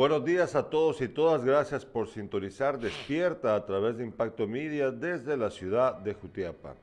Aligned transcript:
Buenos 0.00 0.24
días 0.24 0.54
a 0.54 0.70
todos 0.70 1.02
y 1.02 1.08
todas. 1.08 1.44
Gracias 1.44 1.84
por 1.84 2.08
sintonizar 2.08 2.78
Despierta 2.78 3.54
a 3.54 3.66
través 3.66 3.98
de 3.98 4.04
Impacto 4.04 4.48
Media 4.48 4.90
desde 4.90 5.36
la 5.36 5.50
ciudad 5.50 5.96
de 5.96 6.14
Jutiapa. 6.14 6.74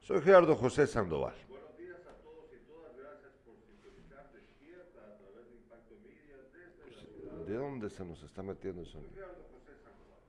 Soy 0.00 0.20
Gerardo 0.20 0.54
José 0.54 0.86
Sandoval. 0.86 1.34
Buenos 1.48 1.76
días 1.76 2.06
a 2.06 2.14
todos 2.22 2.46
y 2.52 2.64
todas. 2.64 2.96
Gracias 2.96 3.32
por 3.44 3.56
sintonizar 3.66 4.30
Despierta 4.32 5.00
a 5.00 5.18
través 5.18 5.48
de 5.48 5.56
Impacto 5.56 5.94
Media 6.06 6.36
desde 6.52 6.86
la 6.86 7.02
ciudad. 7.02 7.46
¿De 7.46 7.54
dónde 7.56 7.90
se 7.90 8.04
nos 8.04 8.22
está 8.22 8.44
metiendo 8.44 8.82
el 8.82 8.86
sonido? 8.86 9.12
Gerardo 9.12 9.42
José 9.54 9.72
Sandoval. 9.82 10.20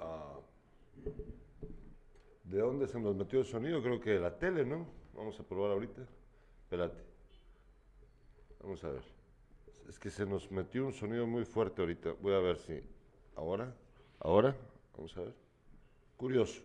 Ah, 0.00 0.38
¿De 2.44 2.58
dónde 2.58 2.88
se 2.88 3.00
nos 3.00 3.16
metió 3.16 3.38
el 3.38 3.46
sonido? 3.46 3.82
Creo 3.82 3.98
que 3.98 4.10
de 4.10 4.20
la 4.20 4.38
tele, 4.38 4.66
¿no? 4.66 4.86
Vamos 5.14 5.40
a 5.40 5.42
probar 5.44 5.70
ahorita. 5.70 6.02
Espérate. 6.64 7.02
Vamos 8.60 8.84
a 8.84 8.90
ver. 8.90 9.13
Es 9.88 9.98
que 9.98 10.10
se 10.10 10.24
nos 10.24 10.50
metió 10.50 10.86
un 10.86 10.92
sonido 10.92 11.26
muy 11.26 11.44
fuerte 11.44 11.82
ahorita. 11.82 12.14
Voy 12.20 12.34
a 12.34 12.38
ver 12.38 12.58
si. 12.58 12.80
¿Ahora? 13.36 13.74
¿Ahora? 14.20 14.56
Vamos 14.96 15.16
a 15.16 15.22
ver. 15.22 15.34
Curioso. 16.16 16.62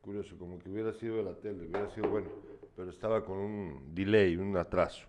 Curioso, 0.00 0.36
como 0.38 0.58
que 0.58 0.68
hubiera 0.68 0.92
sido 0.92 1.16
de 1.16 1.22
la 1.22 1.34
tele, 1.34 1.66
hubiera 1.66 1.88
sido 1.90 2.08
bueno. 2.10 2.28
Pero 2.76 2.90
estaba 2.90 3.24
con 3.24 3.38
un 3.38 3.94
delay, 3.94 4.36
un 4.36 4.56
atraso. 4.56 5.06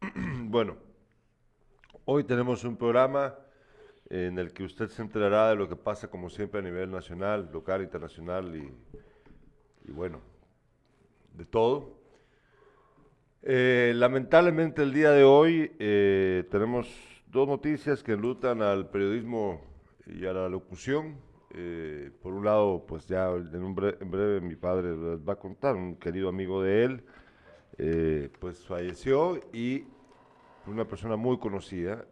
bueno, 0.44 0.76
hoy 2.04 2.24
tenemos 2.24 2.62
un 2.64 2.76
programa 2.76 3.34
en 4.10 4.38
el 4.38 4.52
que 4.52 4.64
usted 4.64 4.88
se 4.88 5.02
enterará 5.02 5.50
de 5.50 5.56
lo 5.56 5.68
que 5.68 5.76
pasa, 5.76 6.08
como 6.08 6.28
siempre, 6.28 6.60
a 6.60 6.62
nivel 6.62 6.90
nacional, 6.90 7.48
local, 7.52 7.82
internacional 7.82 8.54
y, 8.54 8.72
y 9.88 9.92
bueno, 9.92 10.20
de 11.34 11.46
todo. 11.46 11.99
Eh, 13.42 13.92
lamentablemente 13.96 14.82
el 14.82 14.92
día 14.92 15.12
de 15.12 15.24
hoy 15.24 15.72
eh, 15.78 16.44
tenemos 16.50 16.86
dos 17.26 17.48
noticias 17.48 18.02
que 18.02 18.12
enlutan 18.12 18.60
al 18.60 18.90
periodismo 18.90 19.62
y 20.06 20.26
a 20.26 20.32
la 20.32 20.48
locución. 20.48 21.16
Eh, 21.54 22.10
por 22.22 22.34
un 22.34 22.44
lado, 22.44 22.84
pues 22.86 23.06
ya 23.06 23.30
en, 23.30 23.74
breve, 23.74 24.40
mi 24.42 24.56
padre 24.56 24.92
va 25.16 25.32
a 25.32 25.36
contar, 25.36 25.74
un 25.74 25.96
querido 25.96 26.28
amigo 26.28 26.62
de 26.62 26.84
él, 26.84 27.04
pues 28.38 28.64
falleció 28.66 29.40
y 29.52 29.84
una 30.66 30.86
persona 30.86 31.16
muy 31.16 31.38
conocida. 31.38 32.04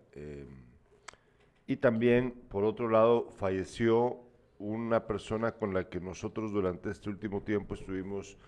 y 1.67 1.77
también, 1.77 2.33
por 2.49 2.65
otro 2.65 2.89
lado, 2.89 3.29
falleció 3.31 4.17
una 4.59 5.07
persona 5.07 5.53
con 5.53 5.75
la 5.75 5.89
que 5.89 6.01
nosotros 6.01 6.53
durante 6.53 6.91
este 6.91 7.11
último 7.11 7.43
tiempo 7.43 7.75
estuvimos 7.75 8.39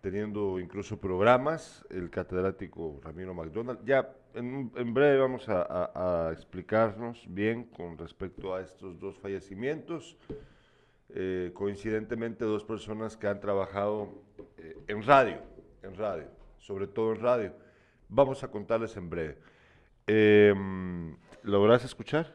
teniendo 0.00 0.60
incluso 0.60 1.00
programas, 1.00 1.84
el 1.90 2.10
catedrático 2.10 3.00
Ramiro 3.02 3.34
McDonald. 3.34 3.84
Ya 3.84 4.14
en, 4.34 4.94
breve 4.94 5.18
vamos 5.18 5.46
a, 5.48 6.30
explicarnos 6.32 7.24
bien 7.28 7.64
con 7.64 7.98
respecto 7.98 8.54
a 8.54 8.60
estos 8.60 8.98
dos 8.98 9.18
fallecimientos. 9.18 10.16
Eh, 11.10 11.52
coincidentemente 11.54 12.44
dos 12.44 12.64
personas 12.64 13.16
que 13.16 13.26
han 13.26 13.40
trabajado 13.40 14.22
eh, 14.58 14.76
en 14.88 15.02
radio, 15.02 15.38
en 15.82 15.96
radio, 15.96 16.28
sobre 16.58 16.86
todo 16.86 17.14
en 17.14 17.20
radio. 17.20 17.52
Vamos 18.08 18.44
a 18.44 18.48
contarles 18.48 18.96
en 18.96 19.08
breve. 19.08 19.38
Eh, 20.06 20.54
¿Lográs 21.42 21.84
escuchar? 21.84 22.34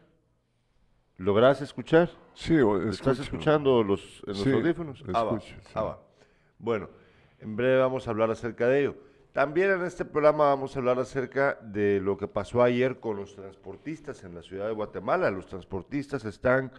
¿Lográs 1.18 1.62
escuchar? 1.62 2.10
Sí, 2.34 2.58
¿Estás 2.90 3.20
escuchando 3.20 3.84
los, 3.84 4.24
en 4.26 4.34
los 4.34 4.48
audífonos? 4.48 5.04
Ah, 5.14 5.40
ah, 5.76 6.00
bueno, 6.58 6.90
en 7.44 7.56
breve 7.58 7.78
vamos 7.78 8.08
a 8.08 8.12
hablar 8.12 8.32
acerca 8.32 8.68
de 8.68 8.80
ello. 8.80 8.96
También 9.34 9.72
en 9.72 9.84
este 9.84 10.06
programa 10.06 10.46
vamos 10.46 10.76
a 10.76 10.80
hablar 10.80 10.98
acerca 11.00 11.58
de 11.62 12.00
lo 12.00 12.18
que 12.18 12.28
pasó 12.28 12.64
ayer 12.64 13.00
con 13.00 13.18
los 13.18 13.36
transportistas 13.36 14.24
en 14.24 14.34
la 14.36 14.44
ciudad 14.44 14.68
de 14.68 14.74
Guatemala. 14.74 15.30
Los 15.30 15.48
transportistas 15.48 16.24
están 16.24 16.72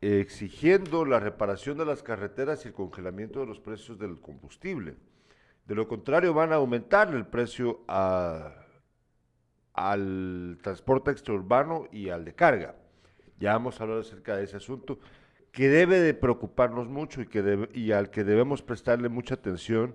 exigiendo 0.00 1.04
la 1.06 1.18
reparación 1.18 1.78
de 1.78 1.86
las 1.86 2.02
carreteras 2.02 2.64
y 2.64 2.68
el 2.68 2.74
congelamiento 2.74 3.40
de 3.40 3.46
los 3.46 3.58
precios 3.58 3.98
del 3.98 4.20
combustible. 4.20 4.96
De 5.66 5.74
lo 5.74 5.88
contrario, 5.88 6.34
van 6.34 6.52
a 6.52 6.56
aumentar 6.56 7.14
el 7.14 7.24
precio 7.26 7.80
al 7.86 8.58
transporte 10.62 11.10
extraurbano 11.10 11.86
y 11.90 12.10
al 12.10 12.24
de 12.24 12.34
carga. 12.34 12.74
Ya 13.38 13.52
vamos 13.52 13.80
a 13.80 13.84
hablar 13.84 14.00
acerca 14.00 14.36
de 14.36 14.44
ese 14.44 14.56
asunto 14.56 14.98
que 15.52 15.68
debe 15.68 16.00
de 16.00 16.14
preocuparnos 16.14 16.88
mucho 16.88 17.20
y, 17.22 17.26
que 17.26 17.68
y 17.74 17.92
al 17.92 18.10
que 18.10 18.24
debemos 18.24 18.62
prestarle 18.62 19.08
mucha 19.08 19.34
atención 19.34 19.94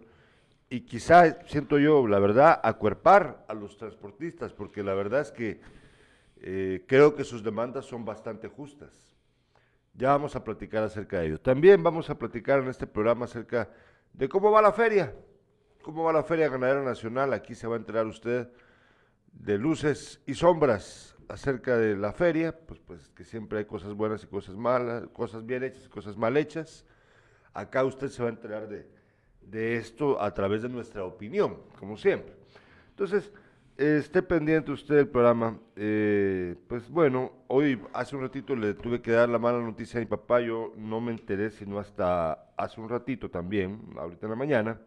y 0.69 0.81
quizá, 0.81 1.45
siento 1.45 1.77
yo, 1.77 2.07
la 2.07 2.19
verdad, 2.19 2.59
acuerpar 2.63 3.45
a 3.47 3.53
los 3.53 3.77
transportistas, 3.77 4.51
porque 4.51 4.83
la 4.83 4.93
verdad 4.93 5.21
es 5.21 5.31
que 5.31 5.61
eh, 6.41 6.83
creo 6.87 7.15
que 7.15 7.23
sus 7.23 7.43
demandas 7.43 7.85
son 7.85 8.03
bastante 8.03 8.47
justas. 8.47 9.15
Ya 9.93 10.09
vamos 10.09 10.35
a 10.35 10.43
platicar 10.43 10.83
acerca 10.83 11.19
de 11.19 11.27
ello. 11.27 11.39
También 11.39 11.83
vamos 11.83 12.09
a 12.09 12.17
platicar 12.17 12.59
en 12.59 12.67
este 12.67 12.87
programa 12.87 13.25
acerca 13.25 13.69
de 14.13 14.27
cómo 14.27 14.51
va 14.51 14.61
la 14.61 14.73
feria, 14.73 15.13
cómo 15.81 16.03
va 16.03 16.11
la 16.11 16.23
Feria 16.23 16.49
Ganadera 16.49 16.83
Nacional. 16.83 17.31
Aquí 17.31 17.53
se 17.55 17.67
va 17.67 17.75
a 17.75 17.79
enterar 17.79 18.05
usted 18.07 18.49
de 19.31 19.57
luces 19.57 20.19
y 20.25 20.33
sombras 20.33 21.14
acerca 21.29 21.77
de 21.77 21.95
la 21.95 22.13
feria, 22.13 22.57
pues, 22.57 22.79
pues 22.79 23.09
que 23.09 23.23
siempre 23.23 23.59
hay 23.59 23.65
cosas 23.65 23.93
buenas 23.93 24.23
y 24.23 24.27
cosas 24.27 24.55
malas, 24.55 25.07
cosas 25.13 25.45
bien 25.45 25.63
hechas 25.63 25.85
y 25.85 25.89
cosas 25.89 26.17
mal 26.17 26.37
hechas. 26.37 26.85
Acá 27.53 27.83
usted 27.83 28.09
se 28.09 28.21
va 28.21 28.29
a 28.29 28.31
enterar 28.31 28.67
de, 28.67 28.87
de 29.41 29.77
esto 29.77 30.21
a 30.21 30.33
través 30.33 30.61
de 30.61 30.69
nuestra 30.69 31.03
opinión, 31.03 31.57
como 31.79 31.97
siempre. 31.97 32.33
Entonces, 32.89 33.31
esté 33.77 34.21
pendiente 34.21 34.71
usted 34.71 34.95
del 34.95 35.07
programa. 35.07 35.59
Eh, 35.75 36.55
pues 36.67 36.89
bueno, 36.89 37.31
hoy 37.47 37.81
hace 37.93 38.15
un 38.15 38.21
ratito 38.21 38.55
le 38.55 38.73
tuve 38.73 39.01
que 39.01 39.11
dar 39.11 39.29
la 39.29 39.39
mala 39.39 39.59
noticia 39.59 39.99
a 39.99 40.01
mi 40.01 40.07
papá, 40.07 40.39
yo 40.41 40.73
no 40.77 41.01
me 41.01 41.11
enteré 41.11 41.49
sino 41.49 41.79
hasta 41.79 42.51
hace 42.57 42.79
un 42.79 42.89
ratito 42.89 43.29
también, 43.29 43.81
ahorita 43.97 44.25
en 44.25 44.29
la 44.29 44.35
mañana. 44.35 44.79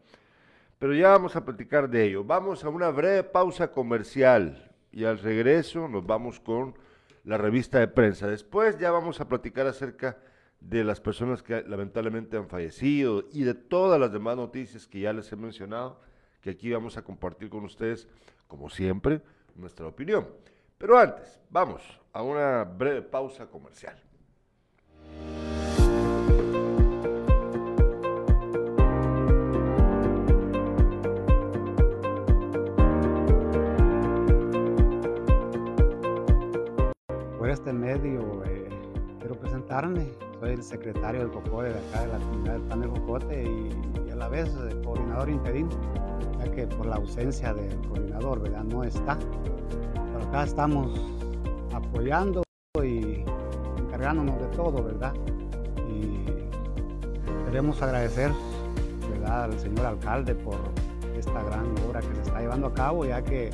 Pero 0.78 0.94
ya 0.94 1.08
vamos 1.08 1.34
a 1.34 1.44
platicar 1.44 1.90
de 1.90 2.04
ello. 2.04 2.24
Vamos 2.24 2.64
a 2.64 2.68
una 2.68 2.88
breve 2.90 3.24
pausa 3.24 3.72
comercial 3.72 4.67
y 4.98 5.04
al 5.04 5.20
regreso 5.20 5.86
nos 5.86 6.04
vamos 6.04 6.40
con 6.40 6.74
la 7.22 7.38
revista 7.38 7.78
de 7.78 7.86
prensa. 7.86 8.26
Después 8.26 8.80
ya 8.80 8.90
vamos 8.90 9.20
a 9.20 9.28
platicar 9.28 9.64
acerca 9.68 10.18
de 10.58 10.82
las 10.82 11.00
personas 11.00 11.40
que 11.40 11.62
lamentablemente 11.62 12.36
han 12.36 12.48
fallecido 12.48 13.22
y 13.32 13.44
de 13.44 13.54
todas 13.54 14.00
las 14.00 14.10
demás 14.12 14.36
noticias 14.36 14.88
que 14.88 14.98
ya 14.98 15.12
les 15.12 15.30
he 15.30 15.36
mencionado, 15.36 16.00
que 16.40 16.50
aquí 16.50 16.72
vamos 16.72 16.96
a 16.96 17.02
compartir 17.02 17.48
con 17.48 17.62
ustedes, 17.62 18.08
como 18.48 18.68
siempre, 18.68 19.22
nuestra 19.54 19.86
opinión. 19.86 20.26
Pero 20.78 20.98
antes, 20.98 21.38
vamos 21.48 21.80
a 22.12 22.22
una 22.22 22.64
breve 22.64 23.02
pausa 23.02 23.46
comercial. 23.46 24.02
Este 37.52 37.72
medio 37.72 38.42
eh, 38.44 38.68
quiero 39.20 39.34
presentarme. 39.36 40.08
Soy 40.40 40.50
el 40.50 40.62
secretario 40.62 41.20
del 41.20 41.30
COCODE 41.30 41.72
de 41.72 41.78
acá 41.78 42.02
de 42.02 42.06
la 42.08 42.18
comunidad 42.18 42.52
del 42.52 42.62
Pan 42.62 42.80
de 42.80 42.86
Jocote 42.86 43.42
y, 43.42 44.10
a 44.10 44.16
la 44.16 44.28
vez 44.28 44.48
eh, 44.48 44.80
coordinador 44.84 45.30
interino, 45.30 45.70
ya 46.38 46.50
que 46.50 46.66
por 46.66 46.86
la 46.86 46.96
ausencia 46.96 47.54
del 47.54 47.76
coordinador, 47.88 48.40
¿verdad? 48.40 48.64
No 48.64 48.84
está. 48.84 49.18
Pero 49.94 50.28
acá 50.28 50.44
estamos 50.44 51.00
apoyando 51.72 52.42
y 52.82 53.24
encargándonos 53.78 54.38
de 54.40 54.46
todo, 54.56 54.82
¿verdad? 54.82 55.14
Y 55.88 56.24
queremos 57.46 57.80
agradecer, 57.82 58.30
¿verdad? 59.10 59.44
Al 59.44 59.58
señor 59.58 59.86
alcalde 59.86 60.34
por 60.34 60.56
esta 61.16 61.42
gran 61.42 61.66
obra 61.88 62.00
que 62.00 62.14
se 62.14 62.22
está 62.22 62.40
llevando 62.40 62.68
a 62.68 62.74
cabo, 62.74 63.04
ya 63.04 63.22
que 63.22 63.50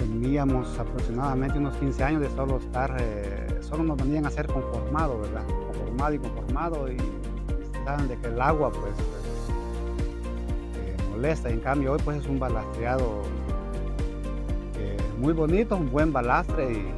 teníamos 0.00 0.78
aproximadamente 0.78 1.58
unos 1.58 1.76
15 1.76 2.04
años 2.04 2.22
de 2.22 2.30
solo 2.30 2.56
estar, 2.56 2.96
eh, 2.98 3.58
solo 3.60 3.84
nos 3.84 3.98
venían 3.98 4.24
a 4.24 4.30
ser 4.30 4.46
conformado, 4.46 5.20
¿verdad? 5.20 5.44
Conformado 5.66 6.14
y 6.14 6.18
conformado 6.18 6.90
y 6.90 6.96
saben 7.84 8.08
de 8.08 8.16
que 8.16 8.28
el 8.28 8.40
agua 8.40 8.70
pues, 8.70 8.94
eh, 10.76 10.96
molesta 11.10 11.50
y 11.50 11.54
en 11.54 11.60
cambio 11.60 11.92
hoy 11.92 12.00
pues 12.02 12.18
es 12.18 12.26
un 12.26 12.38
balastreado 12.38 13.22
eh, 14.78 14.96
muy 15.18 15.34
bonito, 15.34 15.76
un 15.76 15.90
buen 15.90 16.12
balastre 16.12 16.72
y 16.72 16.92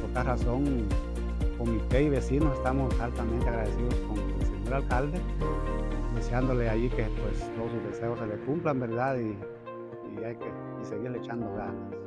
por 0.00 0.08
esta 0.08 0.22
razón 0.22 0.86
comité 1.58 2.04
y 2.04 2.08
vecinos 2.08 2.56
estamos 2.56 2.98
altamente 3.00 3.48
agradecidos 3.48 3.94
con 4.08 4.18
el 4.18 4.46
señor 4.46 4.74
alcalde, 4.74 5.20
deseándole 6.14 6.70
allí 6.70 6.88
que 6.88 7.04
pues 7.04 7.38
todos 7.54 7.70
sus 7.70 7.84
deseos 7.90 8.18
se 8.18 8.26
le 8.26 8.36
cumplan, 8.44 8.80
¿verdad? 8.80 9.16
Y, 9.18 9.36
y 10.18 10.24
hay 10.24 10.36
que 10.36 10.71
y 10.82 10.84
seguirle 10.84 11.18
echando 11.18 11.52
ganas. 11.54 12.02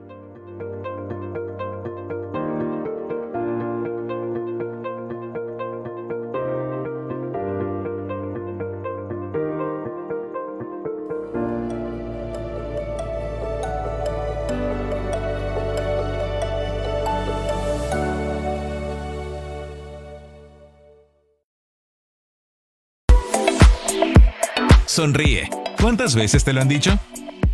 Sonríe. 24.85 25.49
¿Cuántas 25.81 26.15
veces 26.15 26.45
te 26.45 26.53
lo 26.53 26.61
han 26.61 26.69
dicho? 26.69 26.97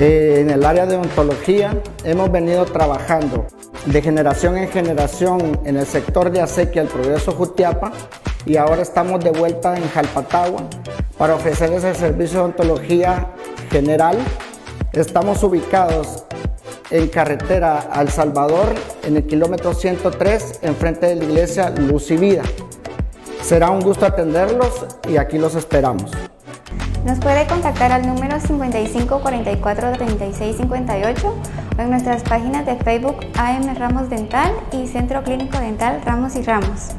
Eh, 0.00 0.38
en 0.40 0.50
el 0.50 0.64
área 0.64 0.86
de 0.86 0.96
ontología 0.96 1.76
hemos 2.04 2.30
venido 2.30 2.64
trabajando 2.66 3.48
de 3.86 4.00
generación 4.00 4.56
en 4.56 4.68
generación 4.68 5.60
en 5.64 5.76
el 5.76 5.86
sector 5.86 6.30
de 6.30 6.40
acequia 6.40 6.82
el 6.82 6.88
Progreso 6.88 7.32
Jutiapa 7.32 7.90
y 8.46 8.56
ahora 8.58 8.82
estamos 8.82 9.24
de 9.24 9.32
vuelta 9.32 9.76
en 9.76 9.88
Jalpatagua 9.88 10.62
para 11.16 11.34
ofrecerles 11.34 11.82
el 11.82 11.96
servicio 11.96 12.38
de 12.38 12.44
ontología 12.44 13.26
general. 13.72 14.16
Estamos 14.92 15.42
ubicados 15.42 16.22
en 16.90 17.08
carretera 17.08 17.80
al 17.90 18.08
Salvador 18.08 18.68
en 19.04 19.16
el 19.16 19.26
kilómetro 19.26 19.74
103 19.74 20.60
enfrente 20.62 21.06
de 21.06 21.16
la 21.16 21.24
iglesia 21.24 21.70
Luz 21.70 22.08
y 22.12 22.16
Vida. 22.16 22.44
Será 23.42 23.70
un 23.70 23.80
gusto 23.80 24.06
atenderlos 24.06 24.86
y 25.08 25.16
aquí 25.16 25.38
los 25.38 25.56
esperamos. 25.56 26.12
Nos 27.04 27.20
puede 27.20 27.46
contactar 27.46 27.92
al 27.92 28.06
número 28.06 28.40
55 28.40 29.20
44 29.20 29.92
36 29.92 30.56
58 30.56 31.28
o 31.28 31.80
en 31.80 31.90
nuestras 31.90 32.22
páginas 32.22 32.66
de 32.66 32.76
Facebook 32.76 33.16
AM 33.36 33.74
Ramos 33.76 34.10
Dental 34.10 34.52
y 34.72 34.86
Centro 34.86 35.22
Clínico 35.22 35.58
Dental 35.58 36.02
Ramos 36.04 36.34
y 36.36 36.42
Ramos. 36.42 36.96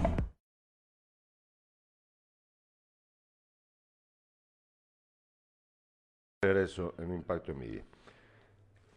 Regreso 6.42 6.94
en 6.98 7.14
Impacto 7.14 7.54
Media. 7.54 7.84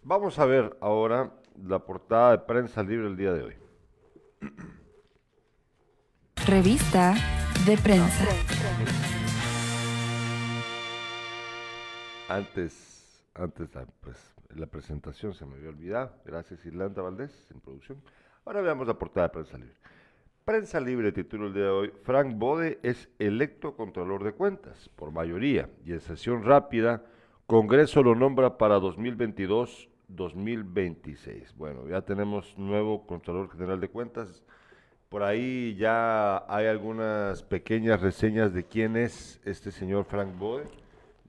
Vamos 0.04 0.38
a 0.38 0.46
ver 0.46 0.76
ahora 0.81 1.32
la 1.66 1.81
portada 1.81 2.32
de 2.32 2.38
prensa 2.38 2.82
libre 2.82 3.08
el 3.08 3.16
día 3.16 3.32
de 3.32 3.43
hoy. 3.43 3.56
Revista 6.46 7.14
de 7.66 7.76
prensa. 7.78 8.25
Antes, 12.29 13.25
antes 13.35 13.75
la, 13.75 13.87
pues, 14.01 14.35
la 14.55 14.67
presentación 14.67 15.35
se 15.35 15.45
me 15.45 15.57
había 15.57 15.69
olvidado. 15.69 16.15
Gracias, 16.25 16.65
Irlanda 16.65 17.03
Valdés, 17.03 17.51
en 17.51 17.61
producción. 17.61 18.01
Ahora 18.45 18.61
veamos 18.61 18.87
la 18.87 18.95
portada 18.95 19.29
de 19.29 19.33
prensa 19.33 19.59
libre. 19.59 19.77
Prensa 20.45 20.81
libre, 20.81 21.13
título 21.13 21.47
el 21.47 21.55
día 21.55 21.65
de 21.65 21.71
hoy. 21.71 21.93
Frank 22.03 22.37
Bode 22.37 22.79
es 22.83 23.09
electo 23.19 23.77
Contralor 23.77 24.25
de 24.25 24.33
Cuentas 24.33 24.89
por 24.97 25.13
mayoría 25.13 25.71
y 25.85 25.93
en 25.93 26.01
sesión 26.01 26.43
rápida. 26.43 27.05
Congreso 27.47 28.03
lo 28.03 28.15
nombra 28.15 28.59
para 28.59 28.79
2022-2026. 28.79 31.55
Bueno, 31.55 31.89
ya 31.89 32.03
tenemos 32.03 32.59
nuevo 32.59 33.07
Contralor 33.07 33.51
General 33.53 33.79
de 33.79 33.89
Cuentas. 33.89 34.43
Por 35.09 35.23
ahí 35.23 35.77
ya 35.77 36.45
hay 36.49 36.67
algunas 36.67 37.43
pequeñas 37.43 38.01
reseñas 38.01 38.53
de 38.53 38.65
quién 38.65 38.97
es 38.97 39.41
este 39.45 39.71
señor 39.71 40.07
Frank 40.07 40.37
Bode. 40.39 40.65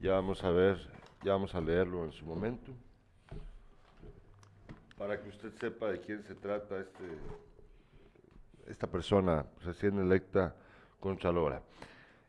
Ya 0.04 0.12
vamos 0.12 0.44
a 0.44 0.50
ver, 0.50 0.76
ya 1.22 1.32
vamos 1.32 1.54
a 1.54 1.62
leerlo 1.62 2.04
en 2.04 2.12
su 2.12 2.26
momento. 2.26 2.70
Para 4.98 5.18
que 5.18 5.30
usted 5.30 5.50
sepa 5.58 5.92
de 5.92 6.00
quién 6.02 6.22
se 6.24 6.34
trata 6.34 6.78
este, 6.78 7.04
esta 8.66 8.86
persona 8.86 9.46
recién 9.64 9.98
electa 9.98 10.54
Contralora. 11.00 11.62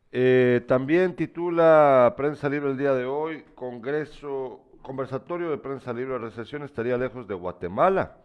Eh, 0.09 0.63
también 0.65 1.17
titula 1.17 2.13
Prensa 2.15 2.47
Libre 2.47 2.71
el 2.71 2.77
día 2.77 2.93
de 2.93 3.03
hoy, 3.03 3.43
Congreso, 3.55 4.61
conversatorio 4.81 5.49
de 5.49 5.57
Prensa 5.57 5.91
Libre, 5.91 6.13
de 6.13 6.19
recesión 6.19 6.63
estaría 6.63 6.97
lejos 6.97 7.27
de 7.27 7.33
Guatemala, 7.33 8.19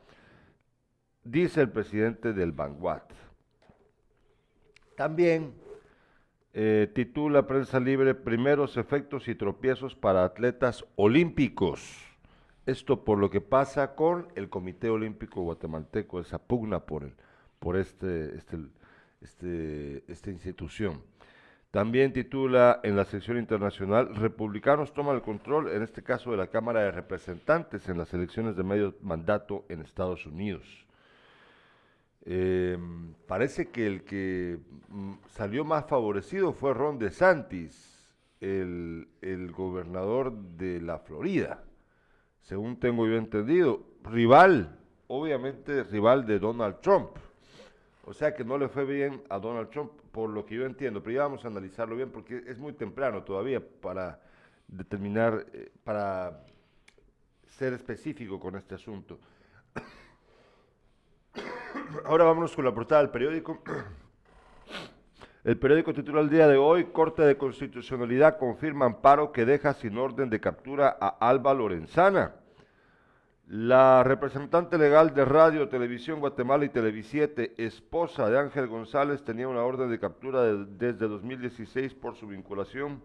dice 1.24 1.60
el 1.60 1.70
presidente 1.70 2.32
del 2.32 2.52
Vanguard. 2.52 3.02
También 4.94 5.54
eh, 6.52 6.90
titula 6.94 7.46
Prensa 7.46 7.78
Libre, 7.78 8.14
primeros 8.14 8.76
efectos 8.76 9.28
y 9.28 9.34
tropiezos 9.34 9.94
para 9.94 10.24
atletas 10.24 10.84
olímpicos. 10.96 11.80
Esto 12.66 13.04
por 13.04 13.18
lo 13.18 13.30
que 13.30 13.40
pasa 13.40 13.94
con 13.94 14.28
el 14.34 14.48
Comité 14.48 14.90
Olímpico 14.90 15.42
Guatemalteco, 15.42 16.20
esa 16.20 16.38
pugna 16.38 16.80
por, 16.80 17.04
el, 17.04 17.14
por 17.58 17.76
este, 17.76 18.36
este, 18.36 18.58
este, 19.20 20.04
esta 20.08 20.30
institución. 20.30 21.02
También 21.70 22.12
titula 22.12 22.80
en 22.82 22.96
la 22.96 23.04
sección 23.04 23.38
internacional, 23.38 24.16
Republicanos 24.16 24.92
toman 24.92 25.14
el 25.14 25.22
control, 25.22 25.70
en 25.70 25.82
este 25.82 26.02
caso 26.02 26.32
de 26.32 26.36
la 26.36 26.48
Cámara 26.48 26.80
de 26.80 26.90
Representantes, 26.90 27.88
en 27.88 27.96
las 27.96 28.12
elecciones 28.12 28.56
de 28.56 28.64
medio 28.64 28.96
mandato 29.02 29.64
en 29.68 29.80
Estados 29.80 30.26
Unidos. 30.26 30.84
Eh, 32.22 32.78
parece 33.26 33.70
que 33.70 33.86
el 33.86 34.04
que 34.04 34.58
mm, 34.88 35.12
salió 35.28 35.64
más 35.64 35.86
favorecido 35.86 36.52
fue 36.52 36.74
Ron 36.74 36.98
DeSantis, 36.98 37.90
el, 38.40 39.08
el 39.20 39.52
gobernador 39.52 40.32
de 40.32 40.80
la 40.80 40.98
Florida, 40.98 41.64
según 42.40 42.78
tengo 42.78 43.06
yo 43.06 43.16
entendido, 43.16 43.84
rival, 44.04 44.78
obviamente 45.08 45.82
rival 45.84 46.26
de 46.26 46.38
Donald 46.38 46.80
Trump. 46.80 47.10
O 48.04 48.12
sea 48.14 48.34
que 48.34 48.44
no 48.44 48.58
le 48.58 48.68
fue 48.68 48.84
bien 48.84 49.22
a 49.28 49.38
Donald 49.38 49.70
Trump, 49.70 49.92
por 50.10 50.30
lo 50.30 50.44
que 50.44 50.56
yo 50.56 50.64
entiendo, 50.64 51.02
pero 51.02 51.16
ya 51.16 51.22
vamos 51.22 51.44
a 51.44 51.48
analizarlo 51.48 51.96
bien 51.96 52.10
porque 52.10 52.42
es 52.46 52.58
muy 52.58 52.72
temprano 52.72 53.22
todavía 53.22 53.60
para 53.60 54.20
determinar, 54.66 55.46
eh, 55.52 55.70
para 55.84 56.44
ser 57.46 57.74
específico 57.74 58.40
con 58.40 58.56
este 58.56 58.74
asunto. 58.74 59.20
Ahora 62.04 62.24
vámonos 62.24 62.54
con 62.54 62.64
la 62.64 62.72
portada 62.72 63.02
del 63.02 63.10
periódico. 63.10 63.58
El 65.42 65.56
periódico 65.58 65.94
titula 65.94 66.20
el 66.20 66.28
día 66.28 66.46
de 66.46 66.58
hoy, 66.58 66.84
Corte 66.92 67.22
de 67.22 67.38
Constitucionalidad 67.38 68.36
confirma 68.38 68.84
amparo 68.84 69.32
que 69.32 69.46
deja 69.46 69.72
sin 69.72 69.96
orden 69.96 70.28
de 70.28 70.38
captura 70.38 70.94
a 71.00 71.08
Alba 71.08 71.54
Lorenzana. 71.54 72.34
La 73.48 74.04
representante 74.04 74.76
legal 74.76 75.14
de 75.14 75.24
Radio, 75.24 75.70
Televisión 75.70 76.20
Guatemala 76.20 76.66
y 76.66 76.68
Televisiete, 76.68 77.54
esposa 77.56 78.28
de 78.28 78.38
Ángel 78.38 78.66
González, 78.66 79.24
tenía 79.24 79.48
una 79.48 79.62
orden 79.64 79.88
de 79.90 79.98
captura 79.98 80.42
de- 80.42 80.66
desde 80.66 81.08
2016 81.08 81.94
por 81.94 82.16
su 82.16 82.26
vinculación 82.26 83.02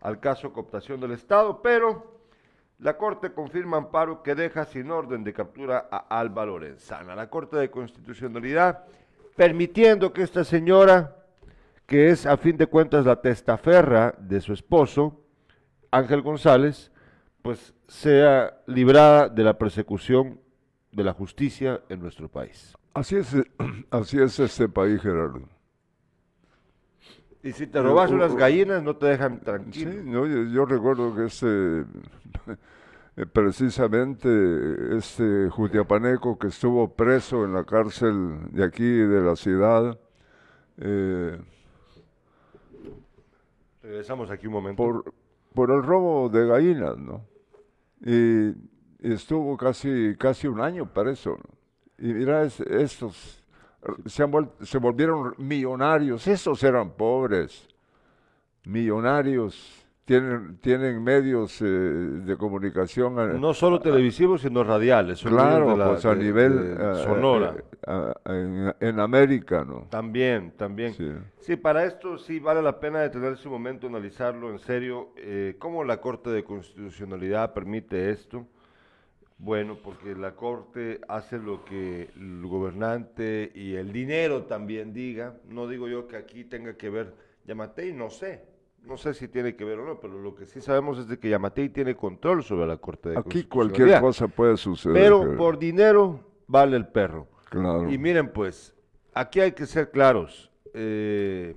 al 0.00 0.18
caso 0.18 0.52
cooptación 0.52 1.00
del 1.00 1.12
Estado, 1.12 1.62
pero 1.62 2.17
la 2.78 2.96
Corte 2.96 3.32
confirma 3.32 3.76
amparo 3.76 4.22
que 4.22 4.34
deja 4.34 4.64
sin 4.64 4.90
orden 4.90 5.24
de 5.24 5.32
captura 5.32 5.88
a 5.90 6.18
Alba 6.18 6.46
Lorenzana. 6.46 7.16
La 7.16 7.28
Corte 7.28 7.56
de 7.56 7.70
Constitucionalidad 7.70 8.84
permitiendo 9.36 10.12
que 10.12 10.22
esta 10.22 10.44
señora, 10.44 11.16
que 11.86 12.10
es 12.10 12.26
a 12.26 12.36
fin 12.36 12.56
de 12.56 12.66
cuentas 12.66 13.04
la 13.04 13.20
testaferra 13.20 14.14
de 14.18 14.40
su 14.40 14.52
esposo, 14.52 15.20
Ángel 15.90 16.22
González, 16.22 16.92
pues 17.42 17.74
sea 17.86 18.60
librada 18.66 19.28
de 19.28 19.44
la 19.44 19.56
persecución 19.56 20.40
de 20.92 21.04
la 21.04 21.12
justicia 21.12 21.80
en 21.88 22.00
nuestro 22.00 22.28
país. 22.28 22.76
Así 22.94 23.16
es, 23.16 23.34
eh, 23.34 23.44
así 23.90 24.20
es 24.20 24.38
este 24.38 24.68
país, 24.68 25.00
Gerardo. 25.00 25.48
Y 27.48 27.52
si 27.52 27.66
te 27.66 27.80
robas 27.82 28.10
uh, 28.10 28.14
unas 28.14 28.34
gallinas, 28.36 28.82
no 28.82 28.94
te 28.96 29.06
dejan 29.06 29.38
Sí, 29.38 29.44
tranquilo. 29.44 29.90
no, 30.04 30.26
yo, 30.26 30.42
yo 30.44 30.64
recuerdo 30.66 31.14
que 31.14 31.24
este, 31.24 31.46
eh, 33.16 33.26
precisamente 33.32 34.28
este 34.98 35.48
jutiapaneco 35.48 36.38
que 36.38 36.48
estuvo 36.48 36.94
preso 36.94 37.44
en 37.46 37.54
la 37.54 37.64
cárcel 37.64 38.38
de 38.52 38.64
aquí, 38.64 38.84
de 38.84 39.20
la 39.22 39.34
ciudad, 39.36 39.98
eh, 40.76 41.38
Regresamos 43.82 44.30
aquí 44.30 44.46
un 44.46 44.52
momento. 44.52 44.76
por, 44.82 45.14
por 45.54 45.70
el 45.70 45.82
robo 45.82 46.28
de 46.28 46.46
gallinas, 46.46 46.98
¿no? 46.98 47.24
Y, 48.04 48.48
y 48.50 49.12
estuvo 49.12 49.56
casi, 49.56 50.14
casi 50.18 50.46
un 50.48 50.60
año 50.60 50.92
preso, 50.92 51.30
¿no? 51.38 52.06
Y 52.06 52.12
mira, 52.12 52.42
es- 52.44 52.60
estos 52.60 53.37
eh, 53.37 53.37
se, 54.06 54.22
han 54.22 54.32
vuel- 54.32 54.50
se 54.62 54.78
volvieron 54.78 55.34
millonarios, 55.38 56.26
estos 56.26 56.62
eran 56.64 56.90
pobres, 56.90 57.68
millonarios, 58.64 59.84
tienen, 60.04 60.56
tienen 60.58 61.02
medios 61.02 61.60
eh, 61.60 61.64
de 61.64 62.36
comunicación. 62.36 63.18
eh, 63.18 63.38
No 63.38 63.52
solo 63.52 63.78
televisivos, 63.80 64.40
sino 64.42 64.64
radiales. 64.64 65.22
claro, 65.22 65.76
la- 65.76 65.90
pues 65.90 66.04
a 66.06 66.14
de- 66.14 66.24
nivel 66.24 66.56
de 66.56 66.72
eh, 66.92 66.94
Sonora. 67.04 67.54
en, 68.24 68.74
en 68.80 69.00
América, 69.00 69.64
¿no? 69.66 69.86
También, 69.90 70.52
también. 70.56 70.94
Sí. 70.94 71.12
Sí. 71.40 71.56
para 71.56 71.84
esto 71.84 72.18
sí 72.18 72.38
vale 72.40 72.62
la 72.62 72.78
pena 72.80 73.00
detenerse 73.00 73.48
un 73.48 73.54
momento, 73.54 73.86
analizarlo 73.86 74.50
en 74.50 74.58
serio. 74.58 75.10
Eh, 75.16 75.56
¿Cómo 75.58 75.84
la 75.84 76.00
Corte 76.00 76.30
de 76.30 76.42
Constitucionalidad 76.44 77.52
permite 77.52 78.10
esto? 78.10 78.46
Bueno, 79.38 79.78
porque 79.82 80.14
la 80.16 80.34
Corte 80.34 81.00
hace 81.08 81.38
lo 81.38 81.64
que 81.64 82.10
el 82.16 82.44
gobernante 82.46 83.52
y 83.54 83.74
el 83.76 83.92
dinero 83.92 84.44
también 84.44 84.92
diga. 84.92 85.36
No 85.48 85.68
digo 85.68 85.86
yo 85.88 86.08
que 86.08 86.16
aquí 86.16 86.44
tenga 86.44 86.76
que 86.76 86.90
ver 86.90 87.14
Yamatei, 87.46 87.92
no 87.92 88.10
sé. 88.10 88.42
No 88.84 88.96
sé 88.96 89.14
si 89.14 89.28
tiene 89.28 89.54
que 89.54 89.64
ver 89.64 89.78
o 89.78 89.84
no, 89.86 90.00
pero 90.00 90.18
lo 90.20 90.34
que 90.34 90.46
sí 90.46 90.60
sabemos 90.60 90.98
es 90.98 91.08
de 91.08 91.18
que 91.18 91.28
Yamatei 91.28 91.68
tiene 91.68 91.94
control 91.94 92.42
sobre 92.42 92.66
la 92.66 92.78
Corte 92.78 93.10
de 93.10 93.18
Aquí 93.18 93.44
cualquier 93.44 94.00
cosa 94.00 94.26
puede 94.28 94.56
suceder. 94.56 94.96
Pero 95.00 95.20
que- 95.30 95.36
por 95.36 95.58
dinero 95.58 96.20
vale 96.46 96.76
el 96.76 96.86
perro. 96.88 97.28
Claro. 97.50 97.90
Y 97.90 97.96
miren 97.98 98.32
pues, 98.32 98.74
aquí 99.14 99.40
hay 99.40 99.52
que 99.52 99.66
ser 99.66 99.90
claros. 99.90 100.50
eh, 100.74 101.54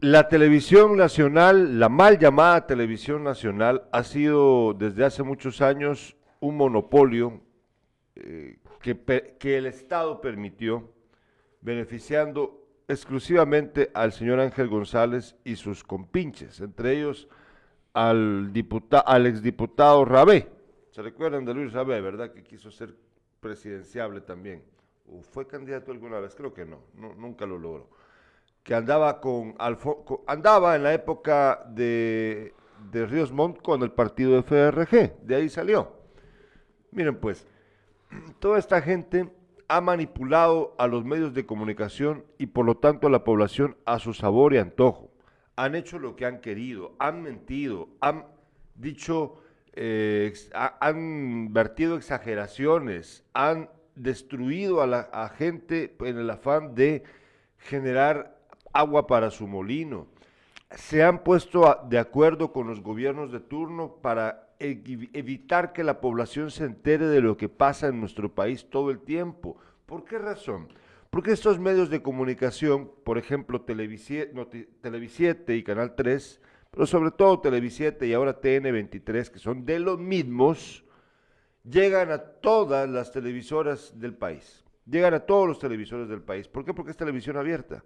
la 0.00 0.28
televisión 0.28 0.96
nacional, 0.96 1.78
la 1.78 1.90
mal 1.90 2.18
llamada 2.18 2.66
televisión 2.66 3.22
nacional, 3.22 3.84
ha 3.92 4.02
sido 4.02 4.72
desde 4.72 5.04
hace 5.04 5.22
muchos 5.22 5.60
años 5.60 6.16
un 6.40 6.56
monopolio 6.56 7.40
eh, 8.14 8.58
que, 8.80 9.58
el 9.58 9.66
Estado 9.66 10.20
permitió, 10.22 10.90
beneficiando 11.60 12.66
exclusivamente 12.88 13.90
al 13.92 14.12
señor 14.12 14.40
Ángel 14.40 14.68
González 14.68 15.36
y 15.44 15.56
sus 15.56 15.84
compinches, 15.84 16.60
entre 16.60 16.98
ellos 16.98 17.28
al, 17.92 18.54
diputa, 18.54 19.00
al 19.00 19.26
exdiputado 19.26 20.06
Rabé. 20.06 20.48
¿Se 20.92 21.02
recuerdan 21.02 21.44
de 21.44 21.52
Luis 21.52 21.72
Rabé, 21.72 22.00
verdad? 22.00 22.32
Que 22.32 22.42
quiso 22.42 22.70
ser 22.70 22.96
presidenciable 23.40 24.22
también. 24.22 24.62
¿O 25.06 25.20
fue 25.20 25.46
candidato 25.46 25.92
alguna 25.92 26.20
vez? 26.20 26.34
Creo 26.34 26.54
que 26.54 26.64
no, 26.64 26.84
no, 26.94 27.14
nunca 27.14 27.44
lo 27.44 27.58
logró. 27.58 27.90
Que 28.62 28.74
andaba 28.74 29.20
con, 29.20 29.54
Alfo- 29.58 30.04
co- 30.04 30.24
andaba 30.26 30.76
en 30.76 30.82
la 30.82 30.92
época 30.94 31.64
de, 31.70 32.52
de 32.92 33.06
Ríos 33.06 33.32
Montt 33.32 33.62
con 33.62 33.82
el 33.82 33.90
partido 33.92 34.38
FRG, 34.42 35.16
de 35.22 35.34
ahí 35.34 35.48
salió. 35.48 35.92
Miren 36.92 37.16
pues, 37.16 37.46
toda 38.38 38.58
esta 38.58 38.82
gente 38.82 39.30
ha 39.68 39.80
manipulado 39.80 40.74
a 40.78 40.86
los 40.88 41.04
medios 41.04 41.32
de 41.32 41.46
comunicación 41.46 42.24
y 42.38 42.46
por 42.46 42.66
lo 42.66 42.76
tanto 42.76 43.06
a 43.06 43.10
la 43.10 43.24
población 43.24 43.76
a 43.86 43.98
su 43.98 44.12
sabor 44.14 44.52
y 44.52 44.58
antojo. 44.58 45.10
Han 45.56 45.74
hecho 45.74 45.98
lo 45.98 46.16
que 46.16 46.26
han 46.26 46.40
querido, 46.40 46.92
han 46.98 47.22
mentido, 47.22 47.88
han 48.00 48.26
dicho, 48.74 49.36
eh, 49.74 50.32
han 50.52 51.52
vertido 51.52 51.96
exageraciones, 51.96 53.24
han 53.32 53.70
destruido 53.94 54.82
a 54.82 54.86
la 54.86 55.32
gente 55.36 55.94
en 56.00 56.18
el 56.18 56.30
afán 56.30 56.74
de 56.74 57.04
generar 57.58 58.39
agua 58.72 59.06
para 59.06 59.30
su 59.30 59.46
molino 59.46 60.06
se 60.76 61.02
han 61.02 61.24
puesto 61.24 61.80
de 61.88 61.98
acuerdo 61.98 62.52
con 62.52 62.68
los 62.68 62.80
gobiernos 62.80 63.32
de 63.32 63.40
turno 63.40 63.96
para 64.00 64.54
evi- 64.60 65.10
evitar 65.12 65.72
que 65.72 65.82
la 65.82 66.00
población 66.00 66.50
se 66.50 66.64
entere 66.64 67.06
de 67.08 67.20
lo 67.20 67.36
que 67.36 67.48
pasa 67.48 67.88
en 67.88 67.98
nuestro 67.98 68.32
país 68.34 68.66
todo 68.70 68.90
el 68.90 69.00
tiempo. 69.00 69.56
¿Por 69.86 70.04
qué 70.04 70.18
razón? 70.18 70.68
Porque 71.10 71.32
estos 71.32 71.58
medios 71.58 71.90
de 71.90 72.02
comunicación, 72.02 72.92
por 73.04 73.18
ejemplo, 73.18 73.66
Televisie- 73.66 74.32
Noti- 74.32 74.68
Televisiete 74.80 75.56
y 75.56 75.64
Canal 75.64 75.96
3, 75.96 76.40
pero 76.70 76.86
sobre 76.86 77.10
todo 77.10 77.40
Televisiete 77.40 78.06
y 78.06 78.12
ahora 78.12 78.40
TN23, 78.40 79.28
que 79.28 79.40
son 79.40 79.64
de 79.66 79.80
los 79.80 79.98
mismos, 79.98 80.84
llegan 81.64 82.12
a 82.12 82.18
todas 82.18 82.88
las 82.88 83.10
televisoras 83.10 83.98
del 83.98 84.14
país. 84.14 84.64
Llegan 84.86 85.14
a 85.14 85.20
todos 85.26 85.48
los 85.48 85.58
televisores 85.58 86.08
del 86.08 86.22
país. 86.22 86.46
¿Por 86.46 86.64
qué? 86.64 86.72
Porque 86.72 86.92
es 86.92 86.96
televisión 86.96 87.36
abierta. 87.36 87.82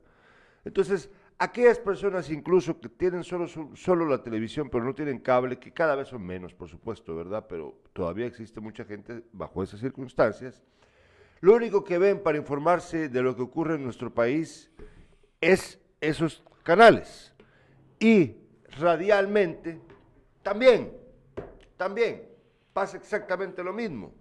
Entonces, 0.64 1.10
aquellas 1.38 1.78
personas 1.78 2.30
incluso 2.30 2.80
que 2.80 2.88
tienen 2.88 3.24
solo, 3.24 3.46
solo 3.74 4.06
la 4.06 4.22
televisión, 4.22 4.70
pero 4.70 4.84
no 4.84 4.94
tienen 4.94 5.18
cable, 5.18 5.58
que 5.58 5.72
cada 5.72 5.94
vez 5.94 6.08
son 6.08 6.22
menos, 6.24 6.54
por 6.54 6.68
supuesto, 6.68 7.14
¿verdad? 7.14 7.46
Pero 7.48 7.78
todavía 7.92 8.26
existe 8.26 8.60
mucha 8.60 8.84
gente 8.84 9.22
bajo 9.32 9.62
esas 9.62 9.80
circunstancias. 9.80 10.62
Lo 11.40 11.54
único 11.54 11.84
que 11.84 11.98
ven 11.98 12.22
para 12.22 12.38
informarse 12.38 13.08
de 13.08 13.22
lo 13.22 13.36
que 13.36 13.42
ocurre 13.42 13.74
en 13.74 13.84
nuestro 13.84 14.12
país 14.12 14.70
es 15.40 15.78
esos 16.00 16.42
canales. 16.62 17.34
Y 17.98 18.36
radialmente, 18.78 19.80
también, 20.42 20.92
también 21.76 22.22
pasa 22.72 22.96
exactamente 22.96 23.62
lo 23.62 23.72
mismo. 23.72 24.12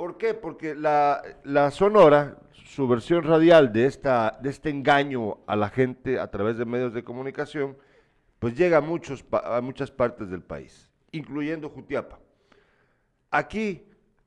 ¿Por 0.00 0.16
qué? 0.16 0.32
Porque 0.32 0.74
la, 0.74 1.70
Sonora, 1.70 2.38
su 2.54 2.88
versión 2.88 3.22
radial 3.22 3.70
de, 3.70 3.84
esta, 3.84 4.38
de 4.40 4.48
este 4.48 4.70
engaño 4.70 5.40
a 5.46 5.56
la 5.56 5.68
gente 5.68 6.18
a 6.18 6.30
través 6.30 6.56
de 6.56 6.64
medios 6.64 6.94
de 6.94 7.04
comunicación, 7.04 7.76
pues 8.38 8.56
llega 8.56 8.78
a, 8.78 8.80
muchos, 8.80 9.22
a 9.30 9.60
muchas 9.60 9.90
partes 9.90 10.30
del 10.30 10.40
país, 10.40 10.90
incluyendo 11.12 11.68
Jutiapa. 11.68 12.18
Aquí, 13.30 13.84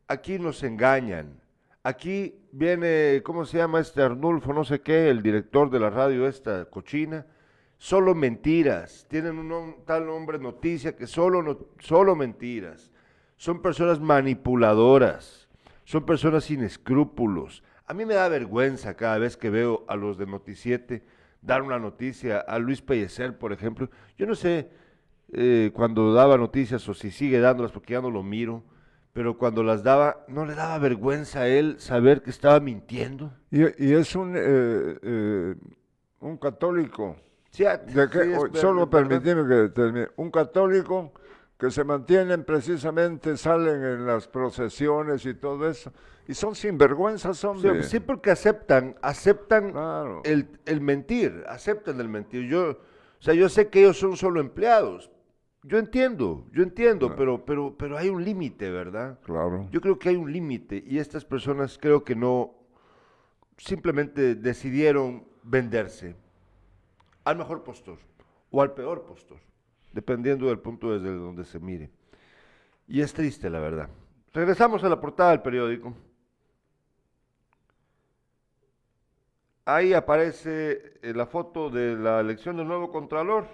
aquí 0.07 0.37
nos 0.37 0.61
engañan. 0.61 1.41
Aquí 1.81 2.35
viene, 2.51 3.23
¿cómo 3.25 3.43
se 3.43 3.57
llama 3.57 3.79
este 3.79 4.03
Arnulfo? 4.03 4.53
No 4.53 4.65
sé 4.65 4.81
qué, 4.81 5.09
el 5.09 5.23
director 5.23 5.71
de 5.71 5.79
la 5.79 5.89
radio 5.89 6.27
esta 6.27 6.65
cochina. 6.65 7.25
Solo 7.79 8.13
mentiras. 8.13 9.07
Tienen 9.09 9.39
un 9.39 9.77
tal 9.87 10.05
nombre 10.05 10.37
noticia 10.37 10.95
que 10.95 11.07
solo, 11.07 11.41
no- 11.41 11.57
solo 11.79 12.15
mentiras. 12.15 12.91
Son 13.37 13.59
personas 13.59 13.99
manipuladoras. 13.99 15.42
Son 15.85 16.05
personas 16.05 16.45
sin 16.45 16.63
escrúpulos. 16.63 17.63
A 17.85 17.93
mí 17.93 18.05
me 18.05 18.13
da 18.13 18.27
vergüenza 18.29 18.95
cada 18.95 19.17
vez 19.17 19.35
que 19.37 19.49
veo 19.49 19.83
a 19.87 19.95
los 19.95 20.17
de 20.17 20.25
Noticiete 20.25 21.03
dar 21.41 21.61
una 21.61 21.77
noticia, 21.79 22.39
a 22.39 22.57
Luis 22.59 22.81
Pellecer, 22.81 23.37
por 23.37 23.51
ejemplo. 23.51 23.89
Yo 24.17 24.25
no 24.25 24.33
sé 24.35 24.69
eh, 25.33 25.71
cuando 25.73 26.13
daba 26.13 26.37
noticias 26.37 26.87
o 26.87 26.93
si 26.93 27.11
sigue 27.11 27.39
dándolas 27.39 27.71
porque 27.73 27.93
ya 27.93 28.01
no 28.01 28.09
lo 28.09 28.23
miro, 28.23 28.63
pero 29.11 29.37
cuando 29.37 29.61
las 29.61 29.83
daba, 29.83 30.23
¿no 30.29 30.45
le 30.45 30.55
daba 30.55 30.77
vergüenza 30.79 31.41
a 31.41 31.47
él 31.47 31.75
saber 31.79 32.21
que 32.21 32.29
estaba 32.29 32.59
mintiendo? 32.61 33.33
Y, 33.51 33.61
y 33.83 33.93
es 33.93 34.15
un, 34.15 34.35
eh, 34.37 34.97
eh, 35.01 35.55
un 36.21 36.37
católico. 36.37 37.17
Sí, 37.51 37.65
que- 38.11 38.37
solo 38.53 38.89
permíteme 38.89 39.47
que 39.47 39.69
termine. 39.69 40.07
Un 40.15 40.31
católico 40.31 41.11
que 41.63 41.71
se 41.71 41.83
mantienen 41.85 42.43
precisamente, 42.43 43.37
salen 43.37 43.83
en 43.83 44.05
las 44.05 44.27
procesiones 44.27 45.25
y 45.25 45.33
todo 45.33 45.69
eso. 45.69 45.93
Y 46.27 46.33
son 46.33 46.55
sinvergüenzas, 46.55 47.37
Sí, 47.37 47.47
hombre. 47.47 47.83
sí, 47.83 47.99
porque 48.01 48.31
aceptan, 48.31 48.95
aceptan 49.01 49.71
Claro. 49.71 50.21
el, 50.25 50.59
el 50.65 50.81
mentir, 50.81 51.43
aceptan 51.47 52.01
el 52.01 52.09
mentir. 52.09 52.47
Yo, 52.49 52.71
o 52.71 52.77
sea, 53.19 53.33
yo 53.33 53.47
sé 53.47 53.69
que 53.69 53.79
ellos 53.79 53.97
son 53.97 54.17
solo 54.17 54.41
empleados. 54.41 55.09
Yo 55.63 55.77
entiendo, 55.77 56.45
yo 56.51 56.63
entiendo, 56.63 57.15
pero, 57.15 57.45
pero, 57.45 57.73
pero 57.77 57.97
hay 57.97 58.09
un 58.09 58.21
límite, 58.25 58.69
¿verdad? 58.69 59.17
Claro. 59.23 59.69
Yo 59.71 59.79
creo 59.79 59.97
que 59.97 60.09
hay 60.09 60.17
un 60.17 60.33
límite 60.33 60.83
y 60.85 60.97
estas 60.99 61.23
personas 61.23 61.77
creo 61.81 62.03
que 62.03 62.15
no 62.15 62.53
simplemente 63.57 64.35
decidieron 64.35 65.23
venderse 65.43 66.17
al 67.23 67.37
mejor 67.37 67.63
postor 67.63 67.97
o 68.51 68.61
al 68.61 68.73
peor 68.73 69.05
postor, 69.05 69.37
dependiendo 69.93 70.47
del 70.47 70.59
punto 70.59 70.91
desde 70.91 71.15
donde 71.15 71.45
se 71.45 71.59
mire. 71.59 71.89
Y 72.87 73.01
es 73.01 73.13
triste, 73.13 73.49
la 73.49 73.59
verdad. 73.59 73.89
Regresamos 74.33 74.83
a 74.83 74.89
la 74.89 74.99
portada 74.99 75.31
del 75.31 75.41
periódico. 75.41 75.93
Ahí 79.65 79.93
aparece 79.93 80.99
eh, 81.01 81.13
la 81.15 81.25
foto 81.25 81.69
de 81.69 81.95
la 81.95 82.19
elección 82.19 82.57
del 82.57 82.67
nuevo 82.67 82.91
Contralor, 82.91 83.47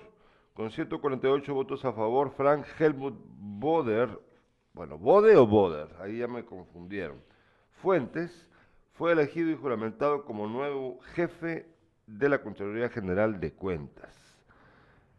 con 0.56 0.72
148 0.72 1.54
votos 1.54 1.86
a 1.86 1.94
favor, 1.94 2.32
Frank 2.32 2.66
Helmut 2.80 3.16
Boder, 3.28 4.20
bueno, 4.74 4.98
Bode 4.98 5.36
o 5.36 5.46
Boder, 5.46 5.88
ahí 6.00 6.18
ya 6.18 6.28
me 6.28 6.44
confundieron. 6.44 7.22
Fuentes 7.82 8.50
fue 8.94 9.12
elegido 9.12 9.52
y 9.52 9.56
juramentado 9.56 10.26
como 10.26 10.48
nuevo 10.48 11.00
jefe 11.14 11.68
de 12.08 12.28
la 12.28 12.42
Contraloría 12.42 12.90
General 12.90 13.40
de 13.40 13.54
Cuentas. 13.54 14.38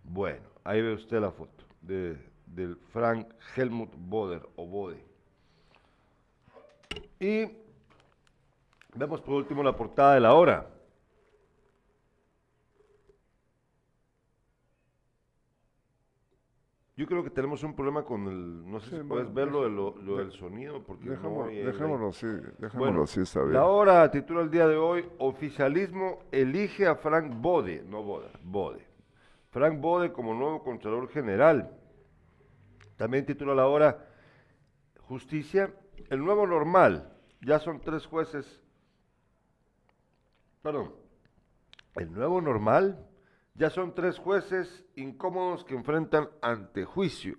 Bueno, 0.02 0.49
ahí 0.64 0.82
ve 0.82 0.94
usted 0.94 1.20
la 1.20 1.30
foto 1.30 1.64
de, 1.80 2.16
del 2.46 2.76
Frank 2.76 3.26
Helmut 3.56 3.90
Boder 3.96 4.42
o 4.56 4.66
Bode. 4.66 5.04
Y 7.18 7.46
vemos 8.94 9.20
por 9.20 9.34
último 9.34 9.62
la 9.62 9.76
portada 9.76 10.14
de 10.14 10.20
la 10.20 10.34
hora. 10.34 10.66
Yo 16.96 17.06
creo 17.06 17.24
que 17.24 17.30
tenemos 17.30 17.62
un 17.62 17.74
problema 17.74 18.04
con 18.04 18.26
el, 18.28 18.70
no 18.70 18.78
sé 18.80 18.90
Sí, 18.90 18.96
si 18.96 19.02
bueno, 19.02 19.08
puedes 19.08 19.32
ver 19.34 19.48
lo, 19.48 19.62
de 19.62 19.70
lo- 20.02 20.16
del 20.18 20.32
sonido, 20.32 20.82
porque 20.82 21.04
no 21.06 21.10
Dejémoslo, 21.12 21.50
el- 21.50 21.64
dejémoslo 21.66 22.08
así, 22.08 22.26
dejémoslo 22.26 22.78
Bueno, 22.78 23.02
así, 23.04 23.20
está 23.20 23.40
bien. 23.40 23.54
La 23.54 23.66
hora 23.66 24.10
titula 24.10 24.42
el 24.42 24.50
día 24.50 24.66
de 24.66 24.76
hoy, 24.76 25.08
oficialismo 25.18 26.18
elige 26.30 26.86
a 26.86 26.96
Frank 26.96 27.32
Bode, 27.40 27.82
no 27.88 28.02
Boda, 28.02 28.28
Bode. 28.42 28.86
Frank 29.50 29.80
Bode 29.80 30.12
como 30.12 30.34
nuevo 30.34 30.62
Contralor 30.62 31.08
General. 31.10 31.70
También 32.96 33.26
titula 33.26 33.54
la 33.54 33.66
hora 33.66 34.06
Justicia, 35.00 35.74
el 36.08 36.20
nuevo 36.20 36.46
normal. 36.46 37.12
Ya 37.40 37.58
son 37.58 37.80
tres 37.80 38.06
jueces. 38.06 38.62
Perdón. 40.62 40.94
El 41.96 42.12
nuevo 42.12 42.40
normal. 42.40 43.06
Ya 43.54 43.70
son 43.70 43.94
tres 43.94 44.18
jueces 44.18 44.84
incómodos 44.94 45.64
que 45.64 45.74
enfrentan 45.74 46.28
ante 46.40 46.84
juicio. 46.84 47.36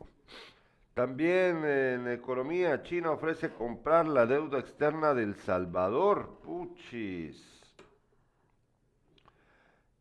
También 0.94 1.63
en 1.63 2.08
economía, 2.10 2.84
China 2.84 3.12
ofrece 3.12 3.53
comprar 3.53 4.08
la 4.08 4.25
deuda 4.25 4.60
externa 4.60 5.13
del 5.13 5.36
Salvador. 5.36 6.41
Puchis. 6.44 7.61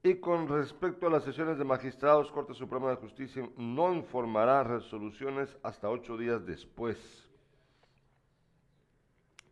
Y 0.02 0.14
con 0.14 0.48
respecto 0.48 1.06
a 1.06 1.10
las 1.10 1.24
sesiones 1.24 1.58
de 1.58 1.64
magistrados, 1.64 2.30
Corte 2.32 2.54
Suprema 2.54 2.88
de 2.88 2.96
Justicia 2.96 3.46
no 3.58 3.92
informará 3.92 4.64
resoluciones 4.64 5.54
hasta 5.62 5.90
ocho 5.90 6.16
días 6.16 6.46
después. 6.46 6.96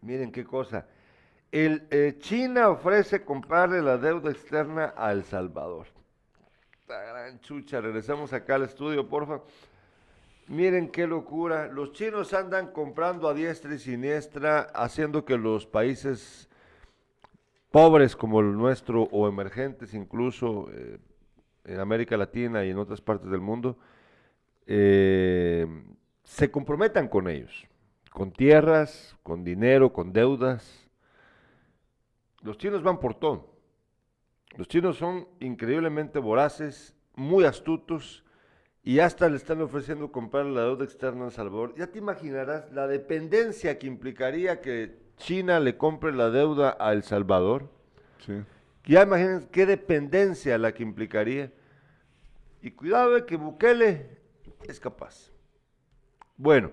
Miren 0.01 0.33
qué 0.33 0.45
cosa. 0.45 0.87
El, 1.53 1.87
eh, 1.91 2.17
China 2.19 2.71
ofrece 2.71 3.25
comprarle 3.25 3.83
la 3.83 3.99
deuda 3.99 4.31
externa 4.31 4.95
a 4.97 5.13
El 5.13 5.25
Salvador. 5.25 5.87
Esta 6.81 7.03
gran 7.03 7.41
chucha. 7.41 7.83
Regresamos 7.83 8.33
acá 8.33 8.55
al 8.55 8.63
estudio, 8.63 9.07
porfa. 9.07 9.43
Miren 10.47 10.89
qué 10.91 11.07
locura. 11.07 11.67
Los 11.67 11.93
chinos 11.93 12.33
andan 12.33 12.73
comprando 12.73 13.29
a 13.29 13.35
diestra 13.35 13.75
y 13.75 13.79
siniestra, 13.79 14.71
haciendo 14.75 15.27
que 15.27 15.37
los 15.37 15.67
países 15.67 16.48
pobres 17.71 18.17
como 18.17 18.41
el 18.41 18.57
nuestro 18.57 19.03
o 19.05 19.29
emergentes 19.29 19.95
incluso 19.95 20.69
eh, 20.73 20.99
en 21.65 21.81
América 21.81 22.17
Latina 22.17 22.65
y 22.65 22.71
en 22.71 22.79
otras 22.79 23.01
partes 23.01 23.31
del 23.31 23.41
mundo, 23.41 23.79
eh, 24.67 25.67
se 26.25 26.51
comprometan 26.51 27.09
con 27.09 27.29
ellos, 27.29 27.67
con 28.11 28.33
tierras, 28.33 29.17
con 29.23 29.45
dinero, 29.45 29.93
con 29.93 30.13
deudas. 30.13 30.89
Los 32.43 32.57
chinos 32.59 32.83
van 32.83 33.01
por 33.01 33.15
todo. 33.15 33.55
Los 34.57 34.69
chinos 34.69 34.97
son 34.97 35.29
increíblemente 35.41 36.19
voraces, 36.19 36.95
muy 37.15 37.45
astutos 37.45 38.25
y 38.83 39.01
hasta 39.01 39.29
le 39.29 39.37
están 39.37 39.61
ofreciendo 39.61 40.11
comprar 40.11 40.47
la 40.47 40.63
deuda 40.63 40.85
externa 40.85 41.25
en 41.25 41.31
Salvador. 41.31 41.75
Ya 41.77 41.89
te 41.89 41.99
imaginarás 41.99 42.73
la 42.73 42.87
dependencia 42.87 43.79
que 43.79 43.87
implicaría 43.87 44.61
que 44.61 45.08
China 45.19 45.61
le 45.61 45.77
compre 45.77 46.13
la 46.13 46.31
deuda 46.31 46.77
a 46.81 46.93
El 46.93 47.03
Salvador. 47.03 47.69
Sí. 48.25 48.43
Ya 48.85 49.03
imagínense 49.03 49.49
qué 49.51 49.67
dependencia 49.67 50.57
la 50.57 50.73
que 50.73 50.83
implicaría. 50.83 51.53
Y 52.63 52.71
cuidado 52.71 53.13
de 53.13 53.27
que 53.27 53.37
Bukele 53.37 54.19
es 54.67 54.81
capaz. 54.81 55.31
Bueno, 56.37 56.71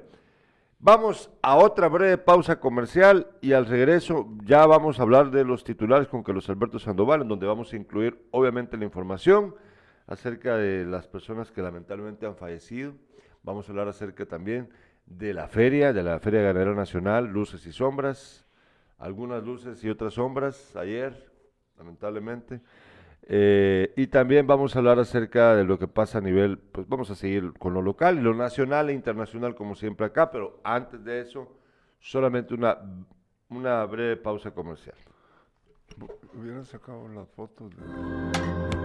vamos 0.79 1.29
a 1.41 1.57
otra 1.57 1.87
breve 1.87 2.17
pausa 2.17 2.59
comercial 2.59 3.27
y 3.41 3.53
al 3.53 3.65
regreso 3.65 4.29
ya 4.45 4.65
vamos 4.65 4.99
a 4.99 5.03
hablar 5.03 5.31
de 5.31 5.43
los 5.43 5.63
titulares 5.63 6.07
con 6.07 6.23
Carlos 6.23 6.49
Alberto 6.49 6.79
Sandoval, 6.79 7.23
en 7.23 7.27
donde 7.27 7.47
vamos 7.47 7.73
a 7.73 7.75
incluir 7.75 8.25
obviamente 8.31 8.77
la 8.77 8.85
información 8.85 9.55
acerca 10.07 10.55
de 10.55 10.85
las 10.85 11.07
personas 11.07 11.51
que 11.51 11.61
lamentablemente 11.61 12.25
han 12.25 12.35
fallecido. 12.35 12.93
Vamos 13.43 13.67
a 13.67 13.71
hablar 13.71 13.87
acerca 13.87 14.25
también 14.25 14.69
de 15.05 15.33
la 15.33 15.47
feria, 15.47 15.93
de 15.93 16.03
la 16.03 16.19
Feria 16.19 16.41
Ganadera 16.41 16.73
Nacional, 16.73 17.27
Luces 17.27 17.65
y 17.65 17.71
Sombras, 17.71 18.45
algunas 18.97 19.43
luces 19.43 19.83
y 19.83 19.89
otras 19.89 20.15
sombras 20.15 20.75
ayer, 20.75 21.31
lamentablemente. 21.77 22.61
Eh, 23.27 23.91
y 23.97 24.07
también 24.07 24.45
vamos 24.45 24.75
a 24.75 24.79
hablar 24.79 24.99
acerca 24.99 25.55
de 25.55 25.63
lo 25.63 25.79
que 25.79 25.87
pasa 25.87 26.19
a 26.19 26.21
nivel, 26.21 26.59
pues 26.59 26.87
vamos 26.87 27.09
a 27.09 27.15
seguir 27.15 27.53
con 27.57 27.73
lo 27.73 27.81
local 27.81 28.17
y 28.17 28.21
lo 28.21 28.35
nacional 28.35 28.89
e 28.89 28.93
internacional 28.93 29.55
como 29.55 29.75
siempre 29.75 30.05
acá, 30.05 30.29
pero 30.29 30.59
antes 30.63 31.03
de 31.03 31.21
eso, 31.21 31.57
solamente 31.99 32.53
una, 32.53 32.77
una 33.49 33.83
breve 33.85 34.17
pausa 34.17 34.51
comercial. 34.51 34.95
Hubieran 36.37 36.65
sacado 36.65 37.07
las 37.07 37.27
fotos 37.29 37.71
de... 37.75 38.84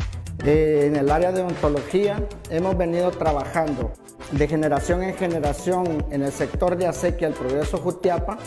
Eh, 0.43 0.85
en 0.87 0.95
el 0.95 1.11
área 1.11 1.31
de 1.31 1.41
odontología 1.41 2.27
hemos 2.49 2.75
venido 2.75 3.11
trabajando 3.11 3.91
de 4.31 4.47
generación 4.47 5.03
en 5.03 5.13
generación 5.13 6.03
en 6.09 6.23
el 6.23 6.31
sector 6.31 6.75
de 6.77 6.87
acequia 6.87 7.27
el 7.27 7.35
Progreso 7.35 7.77
Jutiapa 7.77 8.39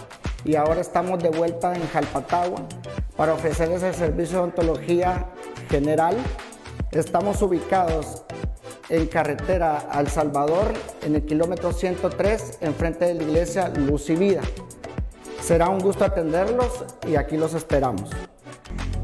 y 0.44 0.56
ahora 0.56 0.80
estamos 0.80 1.22
de 1.22 1.30
vuelta 1.30 1.72
en 1.72 1.86
Jalpatagua 1.86 2.62
para 3.16 3.34
ofrecer 3.34 3.70
ese 3.70 3.92
servicio 3.92 4.38
de 4.38 4.42
odontología 4.42 5.26
general. 5.70 6.16
Estamos 6.90 7.40
ubicados 7.42 8.24
en 8.88 9.06
carretera 9.06 9.78
al 9.78 10.08
Salvador 10.08 10.72
en 11.02 11.14
el 11.14 11.24
kilómetro 11.24 11.72
103 11.72 12.58
enfrente 12.62 13.04
de 13.04 13.14
la 13.14 13.22
iglesia 13.22 13.68
Luz 13.68 14.10
y 14.10 14.16
Vida. 14.16 14.42
Será 15.40 15.68
un 15.68 15.78
gusto 15.78 16.04
atenderlos 16.04 16.84
y 17.06 17.14
aquí 17.14 17.36
los 17.36 17.54
esperamos. 17.54 18.10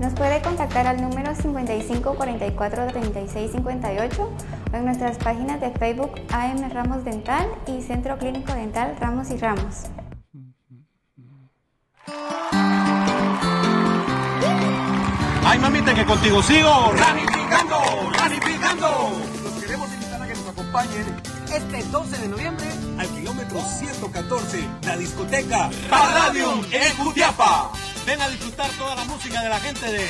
Nos 0.01 0.15
puede 0.15 0.41
contactar 0.41 0.87
al 0.87 0.99
número 0.99 1.35
55 1.35 2.15
44 2.15 2.87
36 2.87 3.53
58 3.53 4.33
o 4.73 4.77
en 4.77 4.85
nuestras 4.87 5.19
páginas 5.19 5.61
de 5.61 5.71
Facebook 5.73 6.13
AM 6.33 6.71
Ramos 6.73 7.05
Dental 7.05 7.47
y 7.67 7.83
Centro 7.83 8.17
Clínico 8.17 8.55
Dental 8.55 8.97
Ramos 8.99 9.31
y 9.31 9.37
Ramos. 9.37 9.91
Ay, 15.45 15.59
mamita, 15.59 15.93
que 15.95 16.07
contigo 16.07 16.43
sigo. 16.43 16.93
Ranificando, 16.97 17.77
ranificando. 18.19 19.11
Los 19.45 19.53
queremos 19.63 19.93
invitar 19.93 20.23
a 20.23 20.27
que 20.27 20.35
nos 20.35 20.49
acompañen 20.49 21.05
este 21.53 21.83
12 21.91 22.19
de 22.23 22.29
noviembre 22.29 22.67
al 22.99 23.07
kilómetro 23.09 23.61
114, 23.61 24.67
la 24.87 24.97
discoteca 24.97 25.69
Palladium 25.91 26.63
en 26.73 26.97
Jutiapa. 26.97 27.73
Ven 28.11 28.21
a 28.21 28.29
disfrutar 28.29 28.69
toda 28.77 28.97
la 28.97 29.05
música 29.05 29.41
de 29.41 29.49
la 29.49 29.61
gente 29.61 29.87
de. 29.87 30.01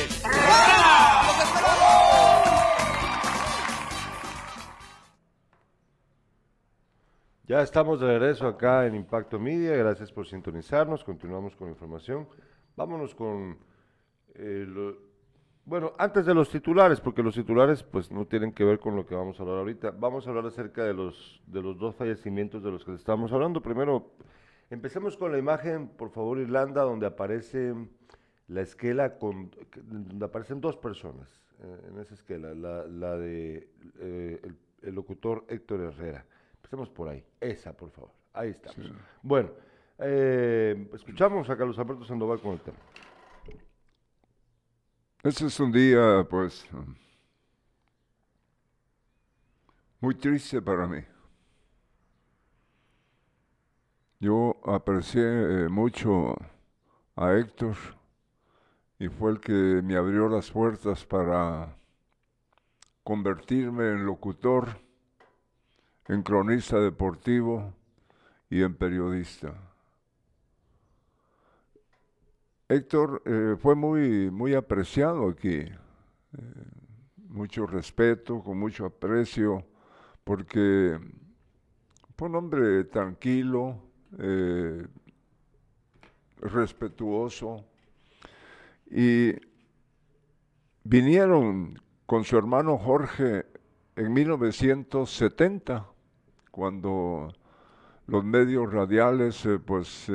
Ya 7.47 7.61
estamos 7.61 8.01
de 8.01 8.07
regreso 8.07 8.47
acá 8.47 8.87
en 8.87 8.95
Impacto 8.95 9.39
Media. 9.39 9.77
Gracias 9.77 10.11
por 10.11 10.27
sintonizarnos. 10.27 11.05
Continuamos 11.05 11.55
con 11.57 11.69
información. 11.69 12.27
Vámonos 12.75 13.15
con 13.15 13.59
eh, 14.35 14.67
bueno, 15.67 15.93
antes 15.99 16.25
de 16.25 16.33
los 16.33 16.49
titulares, 16.49 17.03
porque 17.03 17.23
los 17.23 17.35
titulares 17.35 17.83
pues 17.83 18.11
no 18.11 18.25
tienen 18.25 18.53
que 18.53 18.65
ver 18.65 18.79
con 18.79 18.97
lo 18.97 19.05
que 19.05 19.15
vamos 19.15 19.39
a 19.39 19.43
hablar 19.43 19.59
ahorita. 19.59 19.91
Vamos 19.91 20.27
a 20.27 20.31
hablar 20.31 20.47
acerca 20.47 20.85
de 20.85 20.95
los 20.95 21.43
de 21.47 21.61
los 21.61 21.77
dos 21.77 21.95
fallecimientos 21.97 22.63
de 22.63 22.71
los 22.71 22.83
que 22.83 22.95
estamos 22.95 23.31
hablando. 23.31 23.61
Primero, 23.61 24.13
empecemos 24.71 25.17
con 25.17 25.33
la 25.33 25.39
imagen, 25.39 25.89
por 25.89 26.11
favor, 26.11 26.39
Irlanda, 26.39 26.83
donde 26.83 27.07
aparece 27.07 27.75
la 28.49 28.63
esquela 28.63 29.19
con 29.19 29.51
donde 29.77 30.25
aparecen 30.25 30.61
dos 30.61 30.77
personas 30.77 31.29
eh, 31.63 31.89
en 31.89 32.01
esa 32.01 32.15
esquela, 32.15 32.55
la, 32.55 32.87
la 32.87 33.17
de 33.17 33.69
eh, 33.99 34.41
el, 34.43 34.57
el 34.83 34.95
locutor 34.95 35.45
Héctor 35.49 35.81
Herrera. 35.81 36.25
Empecemos 36.57 36.89
por 36.89 37.09
ahí. 37.09 37.25
Esa, 37.41 37.73
por 37.73 37.91
favor. 37.91 38.11
Ahí 38.33 38.51
estamos. 38.51 38.93
Bueno, 39.23 39.51
eh, 39.99 40.89
escuchamos 40.95 41.51
a 41.51 41.57
Carlos 41.57 41.79
Alberto 41.79 42.05
Sandoval 42.05 42.41
con 42.41 42.53
el 42.53 42.61
tema. 42.61 42.79
Este 45.23 45.47
es 45.47 45.61
un 45.61 45.71
día, 45.71 46.27
pues, 46.31 46.67
muy 50.01 50.15
triste 50.15 50.63
para 50.63 50.87
mí. 50.87 51.01
Yo 54.23 54.61
aprecié 54.67 55.23
eh, 55.23 55.69
mucho 55.71 56.37
a 57.17 57.33
Héctor 57.33 57.75
y 58.99 59.09
fue 59.09 59.31
el 59.31 59.41
que 59.41 59.81
me 59.83 59.97
abrió 59.97 60.29
las 60.29 60.51
puertas 60.51 61.07
para 61.07 61.75
convertirme 63.03 63.93
en 63.93 64.05
locutor, 64.05 64.79
en 66.07 66.23
cronista 66.23 66.79
deportivo 66.81 67.73
y 68.51 68.63
en 68.63 68.75
periodista. 68.75 69.55
Héctor 72.69 73.23
eh, 73.25 73.57
fue 73.59 73.75
muy, 73.75 74.31
muy 74.31 74.53
apreciado 74.53 75.31
aquí, 75.31 75.61
eh, 75.61 75.75
mucho 77.27 77.67
respeto, 77.67 78.43
con 78.43 78.59
mucho 78.59 78.85
aprecio, 78.85 79.65
porque 80.25 81.01
fue 82.19 82.29
un 82.29 82.35
hombre 82.35 82.85
tranquilo, 82.85 83.90
eh, 84.19 84.87
respetuoso, 86.41 87.65
y 88.91 89.33
vinieron 90.85 91.81
con 92.07 92.25
su 92.25 92.37
hermano 92.37 92.79
Jorge 92.79 93.47
en 93.97 94.13
1970, 94.13 95.87
cuando 96.51 97.33
los 98.07 98.25
medios 98.25 98.73
radiales 98.73 99.47
pues 99.65 100.11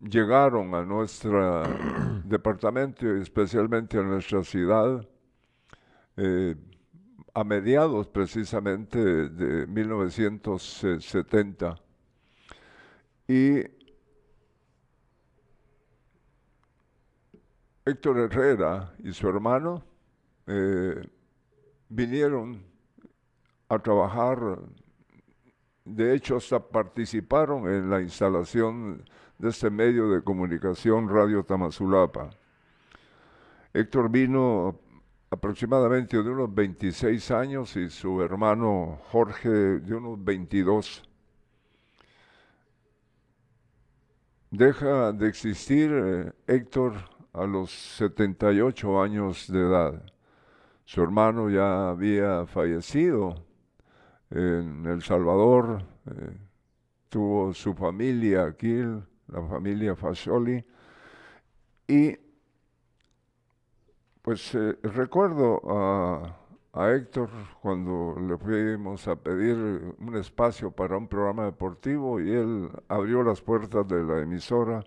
llegaron 0.00 0.74
a 0.74 0.84
nuestro 0.84 1.62
departamento 2.24 3.16
y 3.16 3.22
especialmente 3.22 3.98
a 3.98 4.02
nuestra 4.02 4.42
ciudad 4.42 5.06
eh, 6.16 6.56
a 7.34 7.44
mediados 7.44 8.08
precisamente 8.08 8.98
de 8.98 9.66
1970. 9.66 11.76
Y 13.28 13.64
Héctor 17.84 18.18
Herrera 18.18 18.94
y 18.98 19.12
su 19.12 19.28
hermano 19.28 19.82
eh, 20.46 21.08
vinieron 21.88 22.62
a 23.68 23.78
trabajar, 23.78 24.58
de 25.84 26.14
hecho 26.14 26.36
hasta 26.36 26.60
participaron 26.60 27.68
en 27.68 27.90
la 27.90 28.00
instalación 28.00 29.04
de 29.38 29.48
este 29.50 29.70
medio 29.70 30.10
de 30.10 30.22
comunicación 30.22 31.08
Radio 31.08 31.44
Tamazulapa. 31.44 32.30
Héctor 33.72 34.10
vino 34.10 34.80
aproximadamente 35.30 36.16
de 36.22 36.30
unos 36.30 36.54
26 36.54 37.30
años 37.30 37.76
y 37.76 37.90
su 37.90 38.22
hermano 38.22 38.98
Jorge 39.10 39.48
de 39.48 39.94
unos 39.94 40.24
22. 40.24 41.02
Deja 44.56 45.12
de 45.12 45.28
existir 45.28 45.90
eh, 45.92 46.32
Héctor 46.46 46.94
a 47.34 47.44
los 47.44 47.70
78 47.70 49.02
años 49.02 49.52
de 49.52 49.60
edad. 49.60 50.02
Su 50.86 51.02
hermano 51.02 51.50
ya 51.50 51.90
había 51.90 52.46
fallecido 52.46 53.34
en 54.30 54.86
El 54.86 55.02
Salvador, 55.02 55.82
eh, 56.06 56.38
tuvo 57.10 57.52
su 57.52 57.74
familia 57.74 58.46
aquí, 58.46 58.80
la 59.26 59.46
familia 59.46 59.94
Fascioli. 59.94 60.64
Y 61.86 62.16
pues 64.22 64.54
eh, 64.54 64.78
recuerdo 64.84 65.60
a, 65.66 66.34
a, 66.76 66.92
Héctor 66.92 67.28
cuando 67.60 68.16
le 68.20 68.36
fuimos 68.36 69.06
a 69.08 69.16
pedir 69.16 69.56
un 69.98 70.16
espacio 70.16 70.70
para 70.70 70.96
un 70.96 71.08
programa 71.08 71.44
deportivo 71.44 72.20
y 72.20 72.30
él 72.30 72.70
abrió 72.88 73.22
las 73.22 73.40
puertas 73.40 73.86
de 73.88 74.02
la 74.02 74.20
emisora 74.20 74.84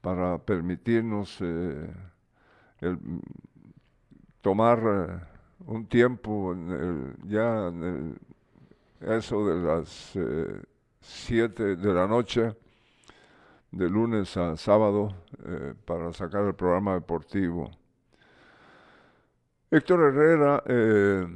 para 0.00 0.38
permitirnos 0.38 1.38
eh, 1.40 1.90
tomar 4.40 4.78
eh, 4.84 5.20
un 5.66 5.86
tiempo 5.86 6.54
ya 7.24 7.68
en 7.68 8.18
eso 9.00 9.46
de 9.46 9.62
las 9.62 10.18
siete 11.00 11.76
de 11.76 11.94
la 11.94 12.06
noche 12.06 12.54
de 13.72 13.88
lunes 13.88 14.36
a 14.36 14.56
sábado 14.56 15.14
eh, 15.44 15.74
para 15.84 16.12
sacar 16.12 16.44
el 16.44 16.54
programa 16.54 16.94
deportivo. 16.94 17.70
Héctor 19.74 20.00
Herrera, 20.02 20.62
eh, 20.66 21.26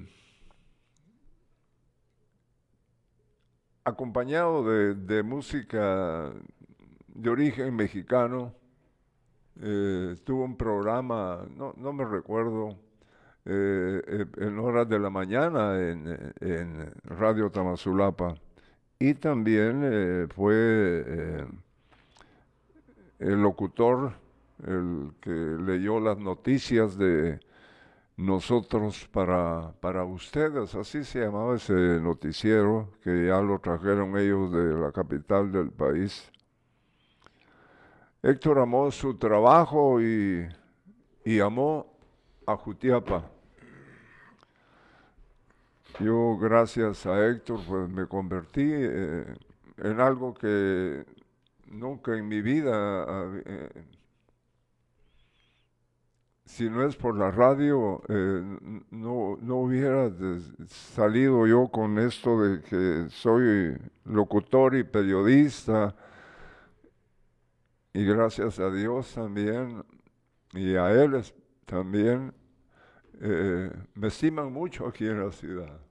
acompañado 3.82 4.62
de, 4.62 5.22
música 5.22 6.34
de 7.14 7.30
origen 7.30 7.74
mexicano, 7.74 8.52
eh, 9.62 10.16
tuvo 10.22 10.44
un 10.44 10.54
programa, 10.54 11.46
no, 11.56 11.72
no 11.78 11.94
me 11.94 12.04
recuerdo, 12.04 12.76
en 13.46 14.58
horas 14.58 14.86
de 14.86 14.98
la 14.98 15.08
mañana 15.08 15.80
en, 15.80 16.34
en 16.40 16.92
Radio 17.04 17.48
Tamazulapa. 17.50 18.34
Y 18.98 19.14
también 19.14 20.28
fue 20.34 21.46
el 23.18 23.40
locutor, 23.40 24.12
el 24.66 25.12
que 25.22 25.30
leyó 25.30 26.00
las 26.00 26.18
noticias 26.18 26.98
de 26.98 27.40
nosotros 28.16 29.06
para, 29.12 29.72
para 29.80 30.04
ustedes, 30.04 30.74
así 30.74 31.04
se 31.04 31.20
llamaba 31.20 31.56
ese 31.56 32.00
noticiero, 32.00 32.90
que 33.02 33.26
ya 33.26 33.40
lo 33.40 33.58
trajeron 33.58 34.16
ellos 34.16 34.50
de 34.52 34.74
la 34.74 34.90
capital 34.90 35.52
del 35.52 35.70
país. 35.70 36.30
Héctor 38.22 38.58
amó 38.58 38.90
su 38.90 39.16
trabajo 39.18 40.00
y, 40.00 40.48
y 41.24 41.40
amó 41.40 41.86
a 42.46 42.56
Jutiapa. 42.56 43.30
Yo, 46.00 46.36
gracias 46.38 47.06
a 47.06 47.26
Héctor, 47.26 47.60
pues 47.68 47.88
me 47.88 48.06
convertí 48.06 48.64
eh, 48.64 49.24
en 49.78 50.00
algo 50.00 50.34
que 50.34 51.04
nunca 51.66 52.16
en 52.16 52.28
mi 52.28 52.40
vida, 52.42 53.06
eh, 53.44 53.84
si 56.46 56.70
no 56.70 56.86
es 56.86 56.96
por 56.96 57.18
la 57.18 57.30
radio, 57.30 58.00
eh, 58.08 58.42
no, 58.90 59.36
no 59.42 59.56
hubiera 59.56 60.10
salido 60.68 61.46
yo 61.46 61.68
con 61.68 61.98
esto 61.98 62.40
de 62.40 62.62
que 62.62 63.10
soy 63.10 63.76
locutor 64.04 64.76
y 64.76 64.84
periodista. 64.84 65.94
Y 67.92 68.04
gracias 68.04 68.60
a 68.60 68.70
Dios 68.70 69.12
también, 69.14 69.84
y 70.52 70.76
a 70.76 70.92
él 70.92 71.20
también, 71.64 72.32
eh, 73.20 73.70
me 73.94 74.06
estiman 74.06 74.52
mucho 74.52 74.86
aquí 74.86 75.06
en 75.06 75.24
la 75.24 75.32
ciudad. 75.32 75.85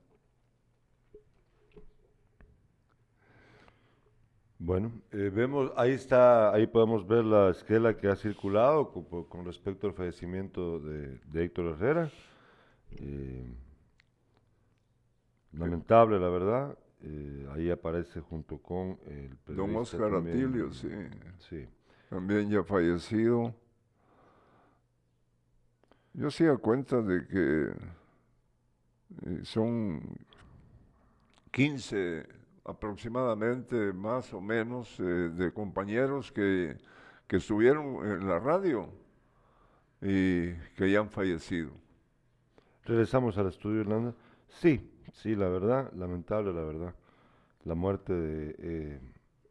Bueno, 4.58 4.90
eh, 5.12 5.30
vemos, 5.32 5.70
ahí 5.76 5.92
está, 5.92 6.50
ahí 6.52 6.66
podemos 6.66 7.06
ver 7.06 7.24
la 7.24 7.50
esquela 7.50 7.94
que 7.94 8.08
ha 8.08 8.16
circulado 8.16 8.90
con, 9.28 9.44
respecto 9.44 9.86
al 9.86 9.92
fallecimiento 9.92 10.80
de, 10.80 11.20
Héctor 11.34 11.74
Herrera. 11.74 12.10
Eh, 12.92 13.54
lamentable, 15.52 16.18
la 16.18 16.28
verdad. 16.30 16.78
Eh, 17.02 17.46
ahí 17.54 17.70
aparece 17.70 18.20
junto 18.20 18.56
con 18.56 18.98
el 19.06 19.36
Don 19.54 19.76
Oscar 19.76 20.14
Atilio, 20.14 20.72
sí. 20.72 20.88
sí. 21.38 21.68
También 22.08 22.48
ya 22.48 22.64
fallecido. 22.64 23.54
Yo 26.14 26.30
sí 26.30 26.46
a 26.46 26.56
cuenta 26.56 27.02
de 27.02 27.26
que 27.26 27.74
son 29.44 30.00
15 31.50 32.35
aproximadamente 32.66 33.92
más 33.92 34.32
o 34.34 34.40
menos 34.40 34.98
eh, 34.98 35.02
de 35.02 35.52
compañeros 35.52 36.32
que, 36.32 36.76
que 37.26 37.36
estuvieron 37.36 38.04
en 38.04 38.28
la 38.28 38.38
radio 38.38 38.88
y 40.00 40.52
que 40.76 40.90
ya 40.90 41.00
han 41.00 41.10
fallecido. 41.10 41.70
Regresamos 42.84 43.38
al 43.38 43.48
estudio, 43.48 43.80
Hernanda. 43.80 44.14
Sí, 44.48 44.90
sí, 45.12 45.34
la 45.34 45.48
verdad, 45.48 45.92
lamentable 45.94 46.52
la 46.52 46.62
verdad. 46.62 46.94
La 47.64 47.74
muerte 47.74 48.12
de 48.12 48.56
eh, 48.58 49.00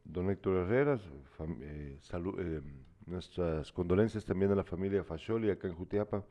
don 0.03 0.29
Héctor 0.29 0.57
Herreras, 0.57 1.01
eh, 1.39 2.61
nuestras 3.05 3.71
condolencias 3.71 4.23
también 4.25 4.51
a 4.51 4.55
la 4.55 4.63
familia 4.63 5.03
Fascioli 5.03 5.49
acá 5.49 5.67
en 5.67 5.75
Jutiapa, 5.75 6.23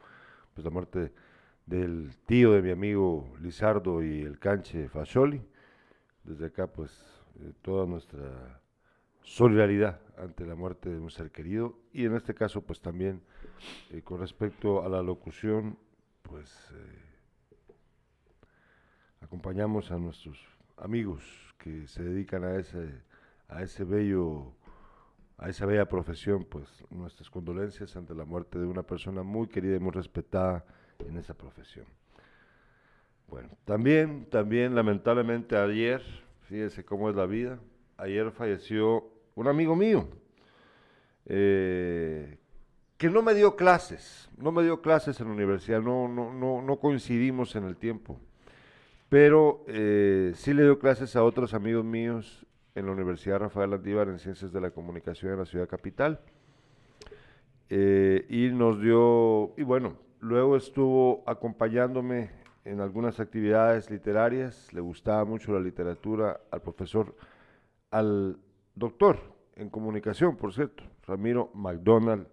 pues 0.54 0.64
la 0.64 0.70
muerte 0.70 1.12
del 1.66 2.16
tío 2.26 2.52
de 2.52 2.62
mi 2.62 2.70
amigo 2.70 3.34
Lizardo 3.40 4.02
y 4.02 4.22
el 4.22 4.38
canche 4.38 4.88
Fascioli 4.88 5.42
desde 6.24 6.46
acá, 6.46 6.66
pues, 6.66 6.90
eh, 7.40 7.52
toda 7.62 7.86
nuestra 7.86 8.60
solidaridad 9.24 10.00
ante 10.18 10.46
la 10.46 10.54
muerte 10.54 10.90
de 10.90 10.98
un 10.98 11.10
ser 11.10 11.32
querido. 11.32 11.78
Y 11.92 12.04
en 12.04 12.14
este 12.14 12.34
caso 12.34 12.62
pues 12.62 12.80
también 12.80 13.22
eh, 13.90 14.02
con 14.02 14.20
respecto 14.20 14.84
a 14.84 14.88
la 14.88 15.02
locución 15.02 15.78
pues 16.22 16.70
eh, 16.72 17.02
acompañamos 19.22 19.90
a 19.90 19.98
nuestros 19.98 20.38
amigos 20.76 21.24
que 21.58 21.86
se 21.86 22.02
dedican 22.02 22.44
a 22.44 22.56
ese 22.56 23.02
a 23.48 23.62
ese 23.62 23.84
bello 23.84 24.52
a 25.38 25.48
esa 25.48 25.66
bella 25.66 25.88
profesión 25.88 26.44
pues 26.44 26.68
nuestras 26.90 27.30
condolencias 27.30 27.96
ante 27.96 28.14
la 28.14 28.24
muerte 28.24 28.58
de 28.58 28.66
una 28.66 28.82
persona 28.82 29.22
muy 29.22 29.48
querida 29.48 29.76
y 29.76 29.80
muy 29.80 29.92
respetada 29.92 30.64
en 30.98 31.16
esa 31.16 31.34
profesión 31.34 31.86
bueno 33.28 33.48
también 33.64 34.26
también 34.30 34.74
lamentablemente 34.74 35.56
ayer 35.56 36.02
fíjese 36.42 36.84
cómo 36.84 37.10
es 37.10 37.16
la 37.16 37.26
vida 37.26 37.58
ayer 37.96 38.30
falleció 38.30 39.10
un 39.34 39.48
amigo 39.48 39.74
mío, 39.74 40.08
eh, 41.26 42.38
que 42.96 43.10
no 43.10 43.22
me 43.22 43.34
dio 43.34 43.56
clases, 43.56 44.30
no 44.36 44.52
me 44.52 44.62
dio 44.62 44.80
clases 44.80 45.20
en 45.20 45.28
la 45.28 45.34
universidad, 45.34 45.80
no, 45.80 46.08
no, 46.08 46.32
no, 46.32 46.62
no 46.62 46.76
coincidimos 46.78 47.56
en 47.56 47.64
el 47.64 47.76
tiempo, 47.76 48.18
pero 49.08 49.64
eh, 49.66 50.32
sí 50.36 50.54
le 50.54 50.62
dio 50.62 50.78
clases 50.78 51.16
a 51.16 51.24
otros 51.24 51.54
amigos 51.54 51.84
míos 51.84 52.46
en 52.74 52.86
la 52.86 52.92
Universidad 52.92 53.38
Rafael 53.38 53.70
Landívar 53.70 54.08
en 54.08 54.18
Ciencias 54.18 54.52
de 54.52 54.60
la 54.60 54.70
Comunicación 54.70 55.32
en 55.32 55.38
la 55.38 55.46
ciudad 55.46 55.68
capital. 55.68 56.20
Eh, 57.70 58.26
y 58.28 58.48
nos 58.48 58.80
dio, 58.80 59.54
y 59.56 59.62
bueno, 59.62 59.96
luego 60.20 60.56
estuvo 60.56 61.22
acompañándome 61.26 62.30
en 62.64 62.80
algunas 62.80 63.20
actividades 63.20 63.90
literarias, 63.90 64.72
le 64.72 64.80
gustaba 64.80 65.24
mucho 65.24 65.52
la 65.52 65.60
literatura 65.60 66.40
al 66.50 66.62
profesor, 66.62 67.14
al 67.90 68.38
doctor 68.74 69.18
en 69.56 69.68
comunicación, 69.68 70.36
por 70.36 70.52
cierto, 70.52 70.82
Ramiro 71.06 71.50
McDonald 71.54 72.26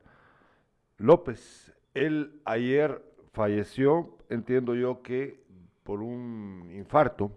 López. 0.97 1.73
Él 1.93 2.41
ayer 2.45 3.03
falleció, 3.33 4.17
entiendo 4.29 4.75
yo 4.75 5.01
que 5.01 5.43
por 5.83 6.01
un 6.01 6.71
infarto, 6.73 7.31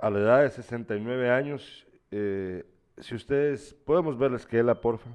a 0.00 0.10
la 0.10 0.18
edad 0.20 0.42
de 0.42 0.50
69 0.50 1.30
años. 1.30 1.86
Eh, 2.10 2.64
si 2.98 3.14
ustedes, 3.14 3.74
podemos 3.84 4.18
verles 4.18 4.46
que 4.46 4.58
él 4.58 4.74
porfa. 4.76 5.10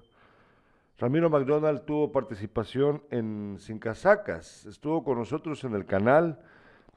Ramiro 0.97 1.29
McDonald 1.29 1.83
tuvo 1.83 2.11
participación 2.11 3.03
en 3.11 3.57
Sin 3.59 3.79
Casacas, 3.79 4.65
estuvo 4.65 5.03
con 5.03 5.17
nosotros 5.17 5.61
en 5.65 5.73
el 5.73 5.85
canal 5.85 6.39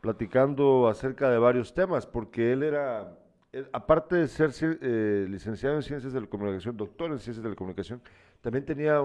platicando 0.01 0.87
acerca 0.87 1.29
de 1.31 1.39
varios 1.39 1.75
temas, 1.75 2.07
porque 2.07 2.53
él 2.53 2.63
era 2.63 3.19
aparte 3.73 4.15
de 4.15 4.29
ser 4.29 4.53
eh, 4.81 5.27
licenciado 5.29 5.75
en 5.75 5.83
Ciencias 5.83 6.13
de 6.13 6.21
la 6.21 6.29
Comunicación, 6.29 6.77
doctor 6.77 7.11
en 7.11 7.19
Ciencias 7.19 7.43
de 7.43 7.51
la 7.51 7.57
Comunicación, 7.57 8.01
también 8.41 8.65
tenía 8.65 9.01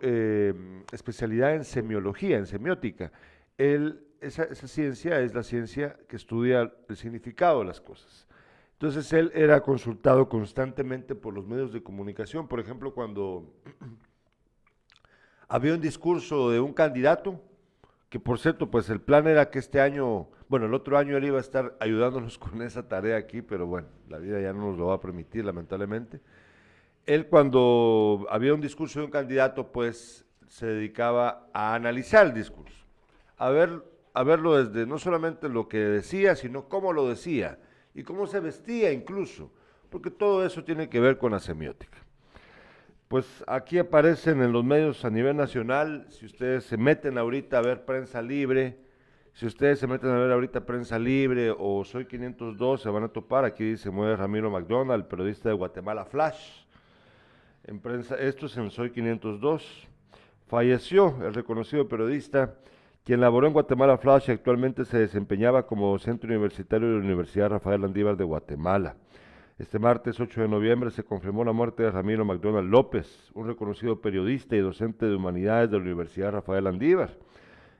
eh, 0.00 0.82
especialidad 0.92 1.54
en 1.54 1.64
semiología, 1.64 2.38
en 2.38 2.46
semiótica. 2.46 3.12
esa, 3.58 4.54
ciencia 4.54 5.20
es 5.20 5.34
la 5.34 5.42
ciencia 5.42 5.98
que 6.08 6.16
estudia 6.16 6.72
el 6.88 6.96
significado 6.96 7.58
de 7.58 7.66
las 7.66 7.82
cosas. 7.82 8.26
Entonces 8.80 9.12
él 9.12 9.30
era 9.34 9.60
consultado 9.60 10.30
constantemente 10.30 11.14
por 11.14 11.34
los 11.34 11.46
medios 11.46 11.70
de 11.70 11.82
comunicación. 11.82 12.48
Por 12.48 12.60
ejemplo, 12.60 12.94
cuando 12.94 13.52
había 15.48 15.74
un 15.74 15.82
discurso 15.82 16.50
de 16.50 16.60
un 16.60 16.72
candidato, 16.72 17.42
que 18.08 18.18
por 18.18 18.38
cierto, 18.38 18.70
pues 18.70 18.88
el 18.88 19.02
plan 19.02 19.26
era 19.26 19.50
que 19.50 19.58
este 19.58 19.82
año 19.82 20.28
bueno, 20.48 20.64
el 20.64 20.72
otro 20.72 20.96
año 20.96 21.16
él 21.16 21.24
iba 21.26 21.36
a 21.36 21.42
estar 21.42 21.76
ayudándonos 21.78 22.36
con 22.38 22.62
esa 22.62 22.88
tarea 22.88 23.18
aquí, 23.18 23.42
pero 23.42 23.66
bueno, 23.66 23.86
la 24.08 24.16
vida 24.16 24.40
ya 24.40 24.54
no 24.54 24.70
nos 24.70 24.78
lo 24.78 24.86
va 24.86 24.94
a 24.94 25.00
permitir, 25.00 25.44
lamentablemente. 25.44 26.20
Él 27.04 27.26
cuando 27.26 28.26
había 28.30 28.54
un 28.54 28.62
discurso 28.62 28.98
de 28.98 29.04
un 29.04 29.10
candidato, 29.10 29.70
pues 29.70 30.24
se 30.48 30.66
dedicaba 30.66 31.48
a 31.52 31.74
analizar 31.74 32.26
el 32.26 32.32
discurso, 32.32 32.84
a, 33.36 33.50
ver, 33.50 33.84
a 34.14 34.22
verlo 34.24 34.64
desde 34.64 34.86
no 34.86 34.98
solamente 34.98 35.50
lo 35.50 35.68
que 35.68 35.78
decía, 35.78 36.34
sino 36.34 36.68
cómo 36.68 36.94
lo 36.94 37.08
decía 37.08 37.58
y 37.94 38.02
cómo 38.02 38.26
se 38.26 38.40
vestía 38.40 38.92
incluso, 38.92 39.50
porque 39.90 40.10
todo 40.10 40.44
eso 40.44 40.64
tiene 40.64 40.88
que 40.88 41.00
ver 41.00 41.18
con 41.18 41.32
la 41.32 41.40
semiótica. 41.40 41.98
Pues 43.08 43.42
aquí 43.46 43.78
aparecen 43.78 44.42
en 44.42 44.52
los 44.52 44.64
medios 44.64 45.04
a 45.04 45.10
nivel 45.10 45.36
nacional, 45.36 46.06
si 46.10 46.26
ustedes 46.26 46.64
se 46.64 46.76
meten 46.76 47.18
ahorita 47.18 47.58
a 47.58 47.62
ver 47.62 47.84
prensa 47.84 48.22
libre, 48.22 48.78
si 49.32 49.46
ustedes 49.46 49.78
se 49.78 49.86
meten 49.86 50.10
a 50.10 50.18
ver 50.18 50.32
ahorita 50.32 50.66
Prensa 50.66 50.98
Libre 50.98 51.54
o 51.56 51.84
Soy 51.84 52.04
502, 52.04 52.82
se 52.82 52.90
van 52.90 53.04
a 53.04 53.08
topar. 53.08 53.44
Aquí 53.44 53.64
dice 53.64 53.90
mueve 53.90 54.16
Ramiro 54.16 54.50
McDonald, 54.50 55.06
periodista 55.06 55.48
de 55.48 55.54
Guatemala 55.54 56.04
Flash. 56.04 56.64
En 57.64 57.80
prensa, 57.80 58.16
esto 58.16 58.46
es 58.46 58.56
en 58.56 58.70
Soy 58.70 58.90
502. 58.90 59.88
Falleció 60.46 61.16
el 61.24 61.32
reconocido 61.32 61.88
periodista, 61.88 62.56
quien 63.04 63.20
laboró 63.20 63.46
en 63.46 63.52
Guatemala 63.52 63.98
Flash 63.98 64.28
y 64.28 64.32
actualmente 64.32 64.84
se 64.84 64.98
desempeñaba 64.98 65.66
como 65.66 65.90
docente 65.90 66.26
universitario 66.26 66.88
de 66.88 66.94
la 66.98 67.04
Universidad 67.04 67.50
Rafael 67.50 67.80
Landívar 67.80 68.16
de 68.16 68.24
Guatemala. 68.24 68.96
Este 69.58 69.78
martes 69.78 70.18
8 70.18 70.42
de 70.42 70.48
noviembre 70.48 70.90
se 70.90 71.04
confirmó 71.04 71.44
la 71.44 71.52
muerte 71.52 71.82
de 71.82 71.90
Ramiro 71.90 72.24
McDonald 72.24 72.70
López, 72.70 73.30
un 73.34 73.46
reconocido 73.46 74.00
periodista 74.00 74.56
y 74.56 74.60
docente 74.60 75.06
de 75.06 75.14
humanidades 75.14 75.70
de 75.70 75.78
la 75.78 75.82
Universidad 75.82 76.32
Rafael 76.32 76.64
Landívar. 76.64 77.10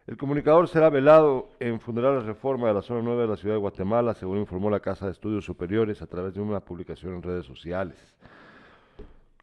El 0.06 0.16
comunicador 0.16 0.66
será 0.68 0.90
velado 0.90 1.50
en 1.60 1.80
Funerales 1.80 2.24
Reforma 2.24 2.68
de 2.68 2.74
la 2.74 2.82
zona 2.82 3.00
9 3.02 3.22
de 3.22 3.28
la 3.28 3.36
ciudad 3.36 3.54
de 3.54 3.60
Guatemala, 3.60 4.14
según 4.14 4.38
informó 4.38 4.68
la 4.68 4.80
Casa 4.80 5.06
de 5.06 5.12
Estudios 5.12 5.44
Superiores 5.44 6.02
a 6.02 6.06
través 6.06 6.34
de 6.34 6.40
una 6.40 6.60
publicación 6.60 7.14
en 7.14 7.22
redes 7.22 7.46
sociales. 7.46 8.14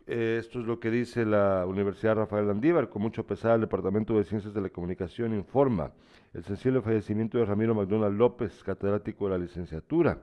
Eh, 0.09 0.37
esto 0.39 0.61
es 0.61 0.65
lo 0.65 0.79
que 0.79 0.89
dice 0.89 1.25
la 1.25 1.65
Universidad 1.65 2.15
Rafael 2.15 2.47
Landívar. 2.47 2.89
Con 2.89 3.01
mucho 3.01 3.27
pesar, 3.27 3.55
el 3.55 3.61
Departamento 3.61 4.17
de 4.17 4.23
Ciencias 4.23 4.53
de 4.53 4.61
la 4.61 4.69
Comunicación 4.69 5.33
informa 5.35 5.91
el 6.33 6.45
sensible 6.45 6.81
fallecimiento 6.81 7.37
de 7.37 7.45
Ramiro 7.45 7.75
McDonald 7.75 8.17
López, 8.17 8.63
catedrático 8.63 9.25
de 9.25 9.31
la 9.31 9.37
licenciatura. 9.37 10.17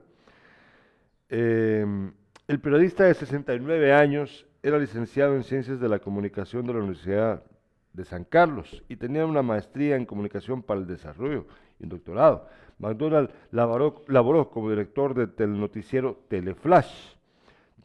Em, 1.29 2.11
el 2.47 2.59
periodista 2.59 3.03
de 3.03 3.13
69 3.13 3.93
años 3.93 4.47
era 4.63 4.79
licenciado 4.79 5.35
en 5.35 5.43
Ciencias 5.43 5.79
de 5.79 5.87
la 5.87 5.99
Comunicación 5.99 6.65
de 6.65 6.73
la 6.73 6.79
Universidad 6.79 7.43
de 7.93 8.05
San 8.05 8.23
Carlos 8.23 8.83
y 8.89 8.95
tenía 8.95 9.25
una 9.25 9.43
maestría 9.43 9.95
en 9.97 10.05
comunicación 10.05 10.63
para 10.63 10.79
el 10.79 10.87
desarrollo 10.87 11.45
y 11.79 11.83
un 11.83 11.89
doctorado. 11.89 12.47
McDonald 12.79 13.29
laboró, 13.51 14.49
como 14.49 14.69
director 14.69 15.13
del 15.35 15.59
noticiero 15.59 16.19
Teleflash, 16.27 17.14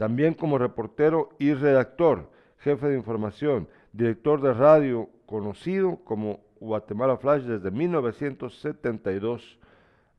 también 0.01 0.33
como 0.33 0.57
reportero 0.57 1.29
y 1.39 1.53
redactor, 1.53 2.31
jefe 2.57 2.89
de 2.89 2.97
información, 2.97 3.69
director 3.93 4.41
de 4.41 4.55
radio 4.55 5.11
conocido 5.27 5.99
como 6.05 6.41
Guatemala 6.59 7.19
Flash 7.19 7.43
desde 7.43 7.71
1972 7.71 9.59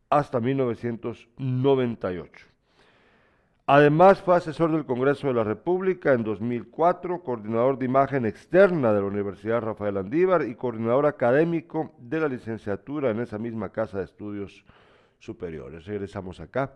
hasta 0.07 0.39
1998. 0.39 2.45
Además, 3.65 4.21
fue 4.21 4.35
asesor 4.35 4.71
del 4.71 4.85
Congreso 4.85 5.25
de 5.25 5.33
la 5.33 5.43
República 5.43 6.13
en 6.13 6.25
2004, 6.25 7.23
coordinador 7.23 7.79
de 7.79 7.85
imagen 7.85 8.27
externa 8.27 8.93
de 8.93 9.01
la 9.01 9.07
Universidad 9.07 9.61
Rafael 9.61 9.97
Andívar 9.97 10.43
y 10.43 10.53
coordinador 10.53 11.07
académico 11.07 11.95
de 11.97 12.19
la 12.19 12.27
licenciatura 12.27 13.09
en 13.09 13.19
esa 13.19 13.39
misma 13.39 13.69
Casa 13.69 13.97
de 13.97 14.03
Estudios 14.03 14.63
Superiores. 15.17 15.85
Regresamos 15.85 16.39
acá. 16.39 16.71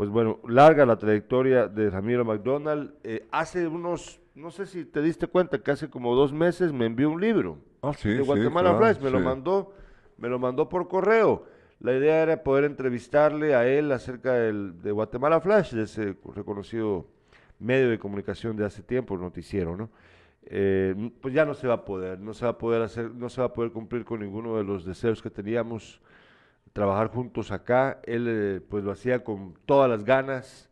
Pues 0.00 0.08
bueno, 0.08 0.40
larga 0.48 0.86
la 0.86 0.96
trayectoria 0.96 1.68
de 1.68 1.90
Ramiro 1.90 2.24
McDonald. 2.24 2.94
Eh, 3.04 3.26
hace 3.30 3.66
unos, 3.66 4.18
no 4.34 4.50
sé 4.50 4.64
si 4.64 4.86
te 4.86 5.02
diste 5.02 5.26
cuenta 5.26 5.58
que 5.58 5.72
hace 5.72 5.90
como 5.90 6.14
dos 6.14 6.32
meses 6.32 6.72
me 6.72 6.86
envió 6.86 7.10
un 7.10 7.20
libro 7.20 7.58
ah, 7.82 7.92
de 8.02 8.22
Guatemala 8.22 8.78
Flash, 8.78 8.98
me 8.98 9.10
lo 9.10 9.20
mandó, 9.20 9.74
me 10.16 10.30
lo 10.30 10.38
mandó 10.38 10.70
por 10.70 10.88
correo. 10.88 11.44
La 11.80 11.94
idea 11.94 12.22
era 12.22 12.42
poder 12.42 12.64
entrevistarle 12.64 13.54
a 13.54 13.68
él 13.68 13.92
acerca 13.92 14.32
del, 14.32 14.80
de 14.80 14.90
Guatemala 14.90 15.38
Flash, 15.38 15.74
de 15.74 15.82
ese 15.82 16.16
reconocido 16.34 17.06
medio 17.58 17.90
de 17.90 17.98
comunicación 17.98 18.56
de 18.56 18.64
hace 18.64 18.82
tiempo, 18.82 19.18
noticiero, 19.18 19.76
¿no? 19.76 19.90
Eh, 20.44 21.10
pues 21.20 21.34
ya 21.34 21.44
no 21.44 21.52
se 21.52 21.68
va 21.68 21.74
a 21.74 21.84
poder, 21.84 22.18
no 22.18 22.32
se 22.32 22.46
va 22.46 22.52
a 22.52 22.56
poder 22.56 22.80
hacer, 22.80 23.10
no 23.10 23.28
se 23.28 23.42
va 23.42 23.48
a 23.48 23.52
poder 23.52 23.70
cumplir 23.70 24.06
con 24.06 24.20
ninguno 24.20 24.56
de 24.56 24.64
los 24.64 24.86
deseos 24.86 25.20
que 25.20 25.28
teníamos, 25.28 26.00
trabajar 26.72 27.08
juntos 27.08 27.50
acá. 27.50 28.00
Él 28.04 28.26
eh, 28.28 28.60
pues 28.68 28.84
lo 28.84 28.92
hacía 28.92 29.24
con 29.24 29.54
todas 29.66 29.88
las 29.88 30.04
ganas. 30.04 30.68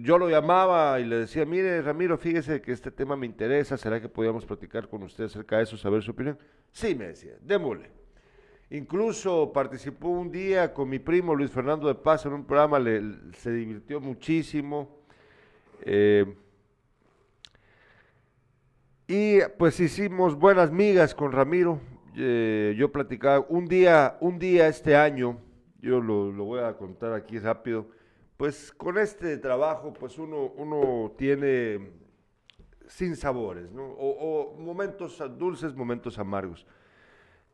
Yo 0.00 0.18
lo 0.18 0.28
llamaba 0.28 0.98
y 0.98 1.04
le 1.04 1.16
decía, 1.16 1.44
mire 1.44 1.80
Ramiro, 1.80 2.18
fíjese 2.18 2.60
que 2.60 2.72
este 2.72 2.90
tema 2.90 3.14
me 3.14 3.26
interesa, 3.26 3.76
¿será 3.76 4.00
que 4.00 4.08
podíamos 4.08 4.44
platicar 4.44 4.88
con 4.88 5.04
usted 5.04 5.24
acerca 5.24 5.58
de 5.58 5.62
eso, 5.62 5.76
saber 5.76 6.02
su 6.02 6.10
opinión? 6.10 6.36
Sí, 6.72 6.94
me 6.96 7.06
decía, 7.08 7.34
démosle. 7.40 7.88
Incluso 8.70 9.52
participó 9.52 10.08
un 10.08 10.32
día 10.32 10.74
con 10.74 10.88
mi 10.88 10.98
primo 10.98 11.36
Luis 11.36 11.52
Fernando 11.52 11.86
de 11.86 11.94
Paz 11.94 12.26
en 12.26 12.32
un 12.32 12.44
programa, 12.44 12.80
se 13.38 13.52
divirtió 13.52 14.00
muchísimo. 14.00 14.98
Eh, 15.82 16.34
y 19.06 19.38
pues 19.58 19.78
hicimos 19.78 20.34
buenas 20.34 20.72
migas 20.72 21.14
con 21.14 21.30
Ramiro. 21.30 21.78
Eh, 22.16 22.74
yo 22.76 22.92
platicaba 22.92 23.44
un 23.48 23.66
día, 23.66 24.16
un 24.20 24.38
día 24.38 24.68
este 24.68 24.96
año, 24.96 25.38
yo 25.80 26.00
lo, 26.00 26.32
voy 26.32 26.60
a 26.60 26.76
contar 26.76 27.12
aquí 27.12 27.38
rápido. 27.38 27.86
pues 28.36 28.72
con 28.72 28.98
este 28.98 29.36
trabajo, 29.38 29.92
pues 29.92 30.18
uno, 30.18 30.52
uno 30.56 31.12
tiene 31.16 31.90
sin 32.86 33.16
sabores. 33.16 33.68
O, 33.76 34.54
o 34.56 34.60
momentos 34.60 35.22
dulces, 35.38 35.74
momentos 35.74 36.18
amargos. 36.18 36.66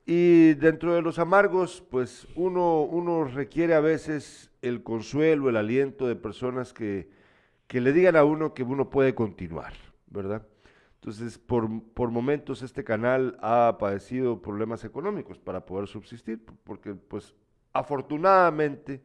Y 0.06 0.54
dentro 0.54 0.94
de 0.94 1.02
los 1.02 1.18
amargos, 1.18 1.82
pues 1.90 2.26
uno, 2.34 2.82
uno 2.82 3.24
requiere 3.24 3.74
a 3.74 3.80
veces 3.80 4.50
el 4.62 4.82
consuelo, 4.82 5.48
el 5.48 5.56
aliento 5.56 6.06
de 6.08 6.16
personas 6.16 6.72
que, 6.72 7.10
que 7.66 7.80
le 7.80 7.92
digan 7.92 8.16
a 8.16 8.24
uno 8.24 8.52
que 8.54 8.62
uno 8.62 8.90
puede 8.90 9.14
continuar, 9.14 9.74
¿verdad? 10.08 10.46
Entonces, 11.00 11.38
por, 11.38 11.82
por, 11.94 12.10
momentos 12.10 12.60
este 12.60 12.84
canal 12.84 13.38
ha 13.40 13.78
padecido 13.78 14.42
problemas 14.42 14.84
económicos 14.84 15.38
para 15.38 15.64
poder 15.64 15.88
subsistir, 15.88 16.44
porque 16.62 16.94
pues 16.94 17.34
afortunadamente 17.72 19.00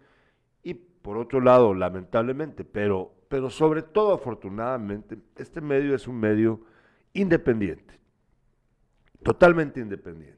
y 0.61 0.73
por 0.73 1.15
otro 1.15 1.39
lado 1.39 1.73
lamentablemente, 1.73 2.65
pero, 2.65 3.13
pero 3.29 3.49
sobre 3.49 3.81
todo 3.81 4.13
afortunadamente, 4.13 5.17
este 5.37 5.61
medio 5.61 5.95
es 5.95 6.05
un 6.05 6.19
medio 6.19 6.59
independiente, 7.13 7.97
totalmente 9.23 9.79
independiente. 9.79 10.35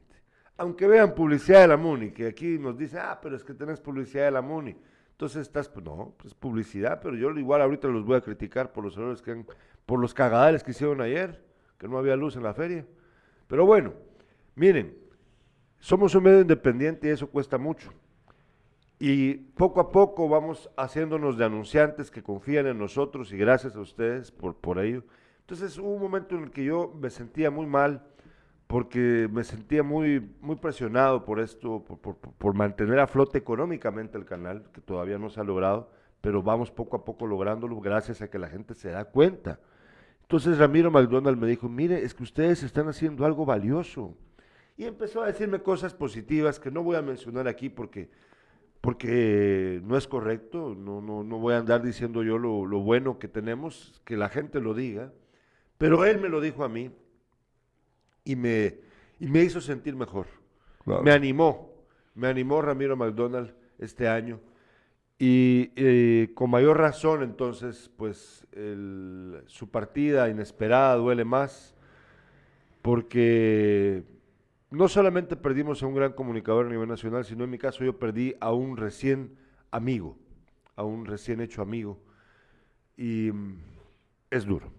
Aunque 0.58 0.86
vean 0.86 1.12
publicidad 1.12 1.62
de 1.62 1.68
la 1.68 1.76
MUNI, 1.76 2.12
que 2.12 2.28
aquí 2.28 2.56
nos 2.56 2.78
dice, 2.78 3.00
ah, 3.00 3.18
pero 3.20 3.34
es 3.34 3.42
que 3.42 3.54
tenés 3.54 3.80
publicidad 3.80 4.26
de 4.26 4.30
la 4.30 4.42
MUNI. 4.42 4.76
Entonces 5.10 5.42
estás, 5.42 5.68
pues 5.68 5.84
no, 5.84 6.14
pues 6.18 6.34
publicidad, 6.34 7.00
pero 7.02 7.16
yo 7.16 7.32
igual 7.32 7.62
ahorita 7.62 7.88
los 7.88 8.04
voy 8.04 8.16
a 8.16 8.20
criticar 8.20 8.70
por 8.70 8.84
los 8.84 8.96
errores 8.96 9.22
que 9.22 9.32
han, 9.32 9.46
por 9.86 9.98
los 9.98 10.14
cagadales 10.14 10.62
que 10.62 10.70
hicieron 10.70 11.00
ayer 11.00 11.47
que 11.78 11.88
no 11.88 11.98
había 11.98 12.16
luz 12.16 12.36
en 12.36 12.42
la 12.42 12.54
feria. 12.54 12.84
Pero 13.46 13.64
bueno, 13.64 13.94
miren, 14.54 14.96
somos 15.78 16.14
un 16.14 16.24
medio 16.24 16.40
independiente 16.40 17.08
y 17.08 17.10
eso 17.10 17.28
cuesta 17.28 17.56
mucho. 17.56 17.92
Y 18.98 19.34
poco 19.34 19.80
a 19.80 19.90
poco 19.92 20.28
vamos 20.28 20.68
haciéndonos 20.76 21.38
de 21.38 21.44
anunciantes 21.44 22.10
que 22.10 22.22
confían 22.22 22.66
en 22.66 22.78
nosotros 22.78 23.32
y 23.32 23.36
gracias 23.36 23.76
a 23.76 23.80
ustedes 23.80 24.32
por, 24.32 24.56
por 24.56 24.80
ello. 24.80 25.04
Entonces 25.40 25.78
hubo 25.78 25.94
un 25.94 26.02
momento 26.02 26.36
en 26.36 26.44
el 26.44 26.50
que 26.50 26.64
yo 26.64 26.92
me 27.00 27.10
sentía 27.10 27.50
muy 27.50 27.66
mal 27.66 28.04
porque 28.66 29.28
me 29.32 29.44
sentía 29.44 29.82
muy, 29.82 30.20
muy 30.42 30.56
presionado 30.56 31.24
por 31.24 31.40
esto, 31.40 31.82
por, 31.84 32.16
por 32.16 32.54
mantener 32.54 32.98
a 32.98 33.06
flote 33.06 33.38
económicamente 33.38 34.18
el 34.18 34.26
canal, 34.26 34.64
que 34.74 34.82
todavía 34.82 35.16
no 35.16 35.30
se 35.30 35.40
ha 35.40 35.44
logrado, 35.44 35.90
pero 36.20 36.42
vamos 36.42 36.70
poco 36.70 36.96
a 36.96 37.04
poco 37.04 37.26
lográndolo 37.26 37.80
gracias 37.80 38.20
a 38.20 38.28
que 38.28 38.38
la 38.38 38.48
gente 38.48 38.74
se 38.74 38.90
da 38.90 39.06
cuenta 39.06 39.58
entonces 40.28 40.58
Ramiro 40.58 40.90
McDonald 40.90 41.38
me 41.38 41.46
dijo, 41.46 41.70
mire, 41.70 42.04
es 42.04 42.12
que 42.12 42.22
ustedes 42.22 42.62
están 42.62 42.86
haciendo 42.86 43.24
algo 43.24 43.46
valioso. 43.46 44.14
Y 44.76 44.84
empezó 44.84 45.22
a 45.22 45.26
decirme 45.26 45.62
cosas 45.62 45.94
positivas 45.94 46.60
que 46.60 46.70
no 46.70 46.82
voy 46.82 46.96
a 46.96 47.02
mencionar 47.02 47.48
aquí 47.48 47.70
porque, 47.70 48.10
porque 48.82 49.80
no 49.84 49.96
es 49.96 50.06
correcto, 50.06 50.74
no, 50.76 51.00
no, 51.00 51.24
no 51.24 51.38
voy 51.38 51.54
a 51.54 51.58
andar 51.60 51.82
diciendo 51.82 52.22
yo 52.22 52.36
lo, 52.36 52.66
lo, 52.66 52.80
bueno 52.80 53.18
que 53.18 53.26
tenemos, 53.26 54.02
que 54.04 54.18
la 54.18 54.28
gente 54.28 54.60
lo 54.60 54.74
diga, 54.74 55.14
pero 55.78 56.04
él 56.04 56.20
me 56.20 56.28
lo 56.28 56.42
dijo 56.42 56.62
a 56.62 56.68
mí 56.68 56.90
y 58.22 58.36
me, 58.36 58.80
y 59.18 59.28
me 59.28 59.42
hizo 59.42 59.62
sentir 59.62 59.96
mejor. 59.96 60.26
Claro. 60.84 61.04
Me 61.04 61.12
animó, 61.12 61.72
me 62.14 62.28
animó 62.28 62.60
Ramiro 62.60 62.98
McDonald 62.98 63.54
este 63.78 64.06
año 64.06 64.40
y 65.18 65.72
eh, 65.74 66.30
con 66.34 66.50
mayor 66.50 66.78
razón, 66.78 67.22
entonces, 67.22 67.90
pues 67.96 68.46
su 69.46 69.70
partida 69.70 70.28
inesperada 70.28 70.94
duele 70.96 71.24
más, 71.24 71.74
porque 72.82 74.04
no 74.70 74.88
solamente 74.88 75.36
perdimos 75.36 75.82
a 75.82 75.86
un 75.86 75.94
gran 75.94 76.12
comunicador 76.12 76.66
a 76.66 76.68
nivel 76.68 76.88
nacional, 76.88 77.24
sino 77.24 77.44
en 77.44 77.50
mi 77.50 77.58
caso 77.58 77.84
yo 77.84 77.98
perdí 77.98 78.34
a 78.40 78.52
un 78.52 78.76
recién 78.76 79.36
amigo, 79.70 80.16
a 80.76 80.84
un 80.84 81.06
recién 81.06 81.40
hecho 81.40 81.62
amigo, 81.62 81.98
y 82.96 83.30
mm, 83.32 83.58
es 84.30 84.44
duro. 84.44 84.72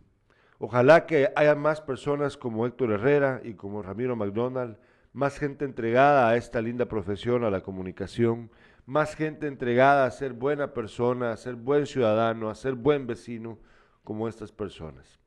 Ojalá 0.57 1.05
que 1.05 1.31
haya 1.35 1.55
más 1.55 1.81
personas 1.81 2.37
como 2.37 2.65
Héctor 2.65 2.91
Herrera 2.91 3.41
y 3.43 3.53
como 3.53 3.81
Ramiro 3.81 4.15
McDonald, 4.15 4.77
más 5.13 5.39
gente 5.39 5.65
entregada 5.65 6.29
a 6.29 6.35
esta 6.35 6.61
linda 6.61 6.85
profesión, 6.85 7.43
a 7.43 7.49
la 7.49 7.61
comunicación, 7.61 8.51
más 8.89 9.15
gente 9.15 9.45
entregada 9.45 10.05
a 10.05 10.11
ser 10.11 10.33
buena 10.33 10.73
persona, 10.73 11.31
a 11.31 11.37
ser 11.37 11.53
buen 11.53 11.85
ciudadano, 11.85 12.49
a 12.49 12.55
ser 12.55 12.73
buen 12.73 13.05
vecino 13.05 13.59
como 14.03 14.27
estas 14.27 14.51
personas. 14.51 15.19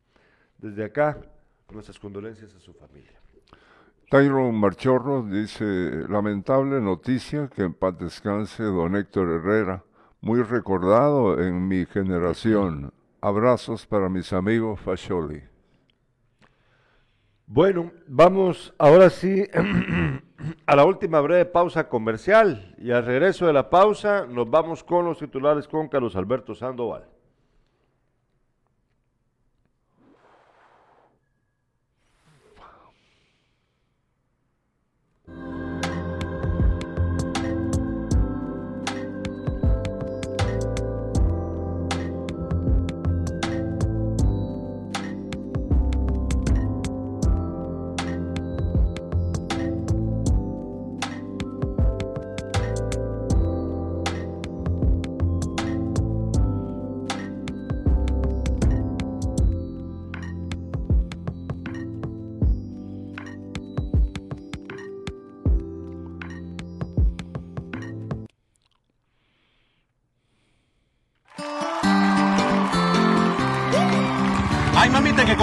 Desde 0.59 0.85
acá, 0.85 1.19
nuestras 1.71 1.97
condolencias 2.01 2.53
a 2.57 2.59
su 2.59 2.75
familia. 2.75 3.21
Tyron 4.11 4.57
Marchorro 4.57 5.23
dice, 5.23 5.65
lamentable 6.09 6.81
noticia 6.81 7.49
que 7.49 7.63
en 7.63 7.73
paz 7.73 7.97
descanse 7.99 8.65
don 8.65 8.97
Héctor 8.97 9.31
Herrera, 9.31 9.85
muy 10.21 10.43
recordado 10.43 11.41
en 11.41 11.69
mi 11.69 11.87
generación. 11.87 12.93
Abrazos 13.21 13.87
para 13.87 14.09
mis 14.09 14.33
amigos 14.33 14.81
Fascioli. 14.81 15.41
Bueno, 17.47 17.93
vamos 18.09 18.75
ahora 18.77 19.09
sí 19.09 19.47
a 20.67 20.77
la 20.77 20.85
última 20.85 21.21
breve 21.21 21.45
pausa 21.45 21.89
comercial 21.89 22.75
y 22.79 22.91
al 22.91 23.05
regreso 23.05 23.47
de 23.47 23.53
la 23.53 23.71
pausa 23.71 24.27
nos 24.27 24.51
vamos 24.51 24.83
con 24.85 25.05
los 25.05 25.19
titulares 25.19 25.69
con 25.69 25.89
Carlos 25.89 26.17
Alberto 26.17 26.55
Sandoval. 26.55 27.12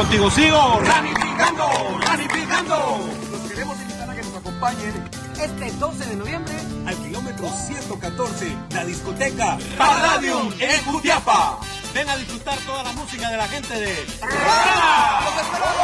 Contigo 0.09 0.31
sigo 0.31 0.79
ranificando, 0.81 1.99
ranificando. 2.01 2.99
Los 3.29 3.41
queremos 3.41 3.79
invitar 3.79 4.09
a 4.09 4.15
que 4.15 4.23
nos 4.23 4.35
acompañen 4.37 5.09
este 5.39 5.71
12 5.73 6.05
de 6.05 6.15
noviembre 6.15 6.55
al 6.87 6.95
kilómetro 6.95 7.47
114, 7.47 8.57
la 8.71 8.85
discoteca 8.85 9.59
Palladium 9.77 10.51
en 10.59 10.83
Jutiapa. 10.85 11.59
Ven 11.93 12.09
a 12.09 12.17
disfrutar 12.17 12.57
toda 12.59 12.83
la 12.83 12.91
música 12.93 13.29
de 13.29 13.37
la 13.37 13.47
gente 13.49 13.79
de 13.79 14.05
¡Rana! 14.21 15.19
¡Los 15.25 15.41
esperamos! 15.45 15.79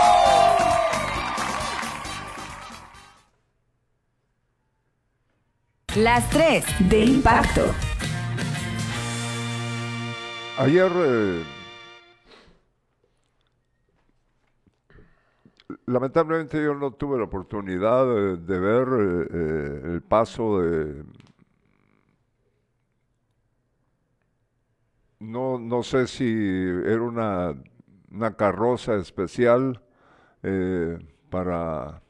Las 5.97 6.29
tres 6.31 6.65
de 6.79 7.05
impacto. 7.05 7.75
Ayer 10.57 10.91
eh, 10.95 11.43
lamentablemente 15.85 16.63
yo 16.63 16.73
no 16.75 16.91
tuve 16.91 17.17
la 17.17 17.25
oportunidad 17.25 18.05
de, 18.37 18.59
ver 18.59 18.87
eh, 18.87 19.27
eh, 19.33 19.81
el 19.93 20.01
paso 20.01 20.61
de... 20.61 21.03
No, 25.19 25.57
no 25.57 25.81
sé 25.81 26.07
si 26.07 26.25
era 26.25 27.01
una, 27.01 27.55
una 28.11 28.35
carroza 28.35 28.95
especial 28.95 29.81
eh, 30.43 30.99
para 31.29 32.01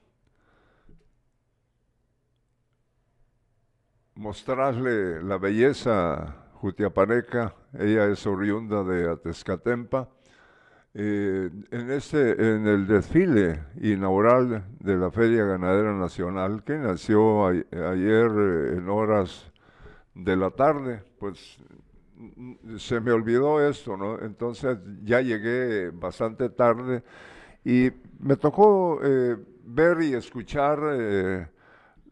mostrarle 4.15 5.21
la 5.23 5.37
belleza 5.37 6.49
jutiapaneca. 6.53 7.55
Ella 7.73 8.07
es 8.07 8.25
oriunda 8.25 8.83
de 8.83 9.09
Atezcatempa 9.09 10.09
eh, 10.97 11.49
en, 11.71 11.91
este, 11.91 12.55
en 12.55 12.65
el 12.67 12.87
desfile 12.87 13.65
inaugural 13.81 14.63
de 14.79 14.95
la 14.95 15.11
Feria 15.11 15.43
Ganadera 15.43 15.93
Nacional, 15.93 16.63
que 16.63 16.77
nació 16.77 17.47
ayer 17.47 17.67
eh, 17.73 18.77
en 18.77 18.87
horas 18.87 19.51
de 20.13 20.37
la 20.37 20.51
tarde, 20.51 21.03
pues 21.19 21.57
se 22.77 23.01
me 23.01 23.11
olvidó 23.11 23.59
esto, 23.67 23.97
¿no? 23.97 24.21
Entonces 24.21 24.77
ya 25.03 25.19
llegué 25.19 25.89
bastante 25.89 26.47
tarde 26.47 27.03
y 27.65 27.91
me 28.19 28.37
tocó 28.37 29.01
eh, 29.03 29.35
ver 29.65 30.01
y 30.01 30.13
escuchar 30.13 30.79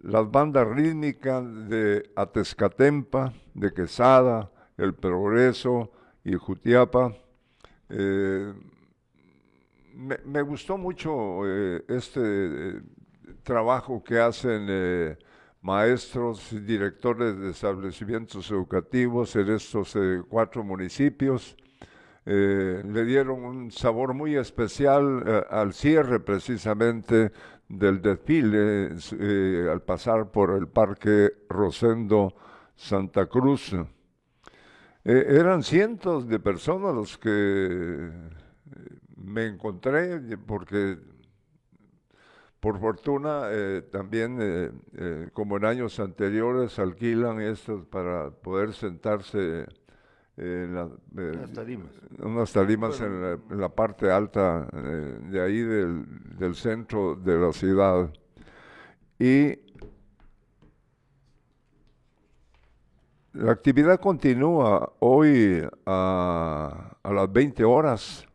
las 0.02 0.30
bandas 0.30 0.68
rítmicas 0.68 1.70
de 1.70 2.12
Atezcatempa, 2.18 3.32
de 3.54 3.74
Quesada, 3.74 4.52
El 4.76 4.94
Progreso 4.94 5.90
y 6.26 6.34
Jutiapa. 6.34 7.16
Me, 10.04 10.42
gustó 10.42 10.78
mucho 10.78 11.48
eh, 11.48 11.84
este 11.88 12.22
eh, 12.22 12.82
trabajo 13.44 14.04
que 14.04 14.20
hacen 14.20 14.68
eh, 14.70 15.18
maestros 15.62 16.52
y 16.52 16.60
directores 16.60 17.38
de 17.40 17.52
establecimientos 17.52 18.50
educativos 18.52 19.36
en 19.36 19.50
estos 19.50 19.98
cuatro 20.28 20.64
municipios. 20.64 21.56
le 22.26 23.06
dieron 23.06 23.44
un 23.44 23.72
sabor 23.72 24.14
muy 24.14 24.36
especial 24.36 25.46
al 25.50 25.74
cierre 25.74 26.20
precisamente 26.20 27.32
del 27.68 28.02
desfile 28.02 28.92
al 29.70 29.82
pasar 29.82 30.32
por 30.32 30.52
el 30.52 30.68
Parque 30.68 31.32
Rosendo 31.50 32.34
Santa 32.76 33.26
Cruz. 33.28 33.74
eran 35.06 35.64
cientos 35.64 36.28
de 36.28 36.40
personas 36.40 36.94
los 36.94 37.18
que 37.18 38.12
me 39.24 39.48
encontré 39.48 40.20
porque 40.46 40.98
por 42.60 42.80
fortuna 42.80 43.44
eh, 43.50 43.82
también 43.92 44.38
eh, 44.42 44.72
eh, 44.94 45.30
como 45.34 45.58
en 45.58 45.66
años 45.66 46.00
anteriores 46.00 46.78
alquilan 46.80 47.42
estos 47.42 47.86
para 47.88 48.32
poder 48.32 48.74
sentarse 48.74 49.66
en 50.36 50.74
las 50.74 50.90
tarimas, 51.54 51.92
unas 52.20 52.52
tarimas 52.52 53.00
en, 53.02 53.40
la, 53.60 53.70
parte 53.70 54.10
alta 54.10 54.68
de 55.30 55.40
ahí 55.40 55.60
del, 55.60 56.06
del, 56.40 56.56
centro 56.56 57.16
de 57.16 57.38
la 57.38 57.54
ciudad. 57.54 58.12
Y 59.20 59.60
la 63.34 63.52
actividad 63.52 64.00
continúa 64.00 64.94
hoy 65.00 65.62
a, 65.86 66.98
a 67.04 67.14
las 67.14 67.32
20 67.32 67.64
horas 67.64 68.26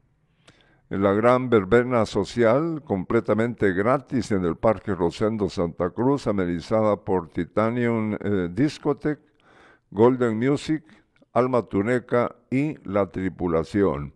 la 0.97 1.12
gran 1.12 1.51
verbena 1.51 2.07
social 2.07 2.82
completamente 2.82 3.72
gratis 3.72 4.32
en 4.32 4.45
el 4.45 4.57
Parque 4.57 4.95
Rosendo 4.95 5.51
Santa 5.51 5.91
Cruz, 5.91 6.26
amenizada 6.26 6.97
por 6.97 7.28
Titanium 7.28 8.14
eh, 8.14 8.49
Discotech, 8.51 9.18
Golden 9.91 10.39
Music, 10.39 10.82
Alma 11.32 11.62
Tuneca 11.62 12.34
y 12.51 12.76
La 12.89 13.07
Tripulación. 13.11 14.14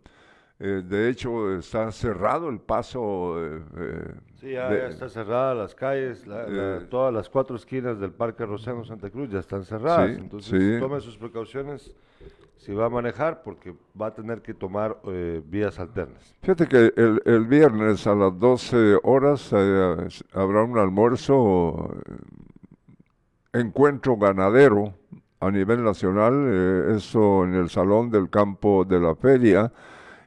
Eh, 0.59 0.83
de 0.87 1.11
hecho, 1.11 1.59
está 1.59 1.91
cerrado 1.93 2.49
el 2.49 2.61
paso. 2.61 3.35
Eh, 3.37 4.15
sí, 4.41 4.53
ya, 4.53 4.73
está 4.87 5.09
cerrada 5.09 5.55
las 5.55 5.75
calles, 5.75 6.25
todas 6.89 7.13
las 7.13 7.29
cuatro 7.29 7.57
esquinas 7.57 7.99
del 7.99 8.13
Parque 8.13 8.47
Rosendo 8.47 8.85
Santa 8.85 9.11
Cruz 9.11 9.29
ya 9.31 9.41
están 9.41 9.65
cerradas. 9.65 10.11
entonces, 10.11 10.81
tome 10.81 11.01
sus 11.01 11.19
precauciones 11.19 11.95
si 12.65 12.73
va 12.73 12.87
a 12.87 12.89
manejar 12.89 13.43
porque 13.43 13.75
va 14.01 14.07
a 14.07 14.15
tener 14.15 14.41
que 14.41 14.55
tomar 14.55 14.97
eh, 15.09 15.43
vías 15.45 15.81
alternas. 15.81 16.35
Fíjate 16.43 16.69
que 16.69 16.93
el, 16.97 17.47
viernes 17.47 18.07
a 18.07 18.15
las 18.15 18.39
12 18.39 19.01
horas 19.03 19.51
eh, 19.53 20.09
habrá 20.33 20.63
un 20.63 20.79
almuerzo, 20.79 21.93
eh, 23.53 23.59
encuentro 23.61 24.17
ganadero 24.17 24.95
a 25.41 25.51
nivel 25.51 25.83
nacional, 25.83 26.95
eso 26.97 27.43
en 27.43 27.55
el 27.55 27.69
Salón 27.69 28.11
del 28.11 28.31
Campo 28.31 28.85
de 28.85 29.01
la 29.01 29.17
Feria, 29.17 29.73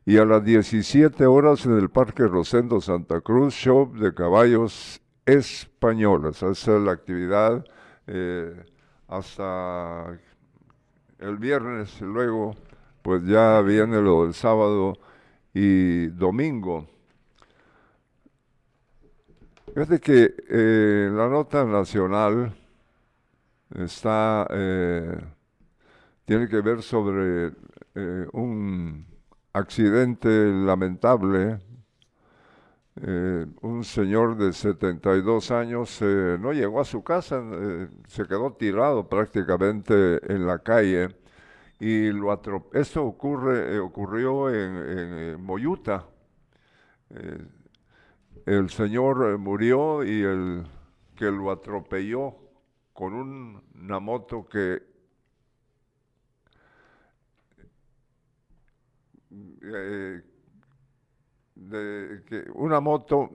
y 0.05 0.17
a 0.17 0.25
las 0.25 0.43
17 0.43 1.25
horas 1.25 1.65
en 1.65 1.77
el 1.77 1.89
Parque 1.89 2.27
Rosendo 2.27 2.81
Santa 2.81 3.21
Cruz, 3.21 3.53
show 3.53 3.93
de 3.93 4.13
caballos 4.13 5.01
españoles. 5.25 6.43
Esa 6.43 6.75
es 6.75 6.81
la 6.81 6.91
actividad 6.91 7.63
hasta 9.07 10.19
el 11.19 11.37
viernes, 11.37 12.01
luego 12.01 12.55
pues 13.01 13.23
ya 13.23 13.61
viene 13.61 14.01
lo 14.01 14.23
del 14.23 14.33
sábado 14.33 14.97
y 15.53 16.07
domingo. 16.07 16.87
Fíjate 19.73 19.99
que 19.99 20.35
eh, 20.49 21.09
la 21.11 21.27
nota 21.27 21.65
nacional 21.65 22.55
está, 23.75 24.47
eh, 24.49 25.19
tiene 26.25 26.47
que 26.47 26.61
ver 26.61 26.81
sobre 26.81 27.51
eh, 27.93 28.27
un 28.31 29.05
accidente 29.53 30.29
lamentable 30.29 31.59
eh, 33.01 33.45
un 33.61 33.83
señor 33.83 34.37
de 34.37 34.53
72 34.53 35.51
años 35.51 36.01
eh, 36.01 36.37
no 36.39 36.53
llegó 36.53 36.79
a 36.79 36.85
su 36.85 37.03
casa, 37.03 37.43
eh, 37.43 37.89
se 38.07 38.25
quedó 38.25 38.53
tirado 38.53 39.09
prácticamente 39.09 39.93
en 40.33 40.47
la 40.47 40.59
calle 40.59 41.09
y 41.77 42.09
lo 42.11 42.33
esto 42.73 43.03
ocurre, 43.03 43.79
ocurrió 43.79 44.49
en, 44.49 45.41
Moyuta. 45.43 46.07
el 48.45 48.69
señor 48.69 49.37
murió 49.37 50.03
y 50.03 50.21
el 50.23 50.65
que 51.15 51.25
lo 51.25 51.51
atropelló 51.51 52.35
con 52.93 53.13
una 53.13 53.99
moto 53.99 54.47
que 54.47 54.83
de 61.55 62.23
que 62.25 62.45
una 62.53 62.79
moto 62.79 63.29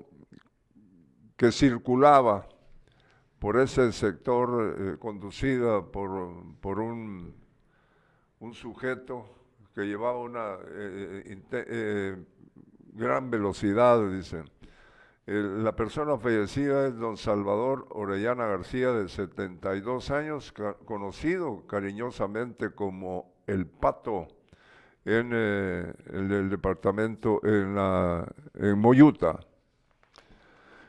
que 1.37 1.51
circulaba 1.51 2.47
por 3.39 3.59
ese 3.59 3.93
sector 3.93 4.77
eh, 4.79 4.97
conducida 4.99 5.83
por, 5.83 6.35
por 6.61 6.79
un, 6.79 7.35
un, 8.41 8.55
sujeto 8.55 9.25
que 9.75 9.87
llevaba 9.87 10.19
una 10.19 10.59
eh, 10.69 11.43
eh, 11.53 12.17
gran 12.93 13.31
velocidad, 13.31 14.07
dicen. 14.11 14.45
la 15.27 15.75
persona 15.75 16.19
fallecida 16.19 16.89
es 16.89 16.99
don 16.99 17.17
Salvador 17.17 17.87
Orellana 17.91 18.47
García, 18.47 18.93
de 18.93 19.09
72 19.09 20.11
años, 20.11 20.53
conocido 20.85 21.67
cariñosamente 21.67 22.73
como 22.75 23.33
el 23.47 23.67
Pato 23.67 24.29
en, 25.05 25.31
eh, 25.33 25.93
el 26.13 26.51
departamento 26.51 27.41
en, 27.45 27.75
la, 27.75 28.27
en 28.55 28.79
Moyuta. 28.79 29.41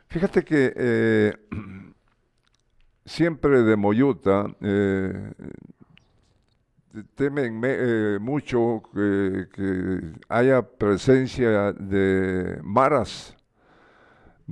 Fíjate 0.07 0.43
que 0.43 0.73
eh, 0.75 1.33
siempre 3.05 3.63
de 3.63 3.75
Moyuta 3.75 4.45
eh, 4.61 5.31
temen 7.15 7.61
mucho 8.21 8.83
que, 8.93 10.13
haya 10.27 10.61
presencia 10.61 11.71
de 11.71 12.59
maras 12.63 13.37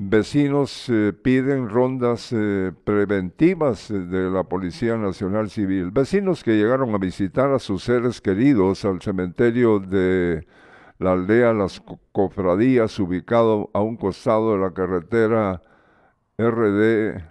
Vecinos 0.01 0.87
eh, 0.87 1.11
piden 1.11 1.67
rondas 1.67 2.31
eh, 2.31 2.71
preventivas 2.85 3.91
eh, 3.91 3.95
de 3.99 4.29
la 4.29 4.45
Policía 4.45 4.95
Nacional 4.95 5.49
Civil. 5.49 5.91
Vecinos 5.91 6.41
que 6.41 6.55
llegaron 6.55 6.95
a 6.95 6.97
visitar 6.97 7.51
a 7.51 7.59
sus 7.59 7.83
seres 7.83 8.21
queridos 8.21 8.85
al 8.85 9.01
cementerio 9.01 9.79
de 9.79 10.47
la 10.99 11.11
aldea 11.11 11.51
Las 11.51 11.83
Cofradías, 12.13 12.97
ubicado 12.97 13.71
a 13.73 13.81
un 13.81 13.97
costado 13.97 14.53
de 14.53 14.59
la 14.59 14.71
carretera 14.73 15.61
RD 16.37 17.21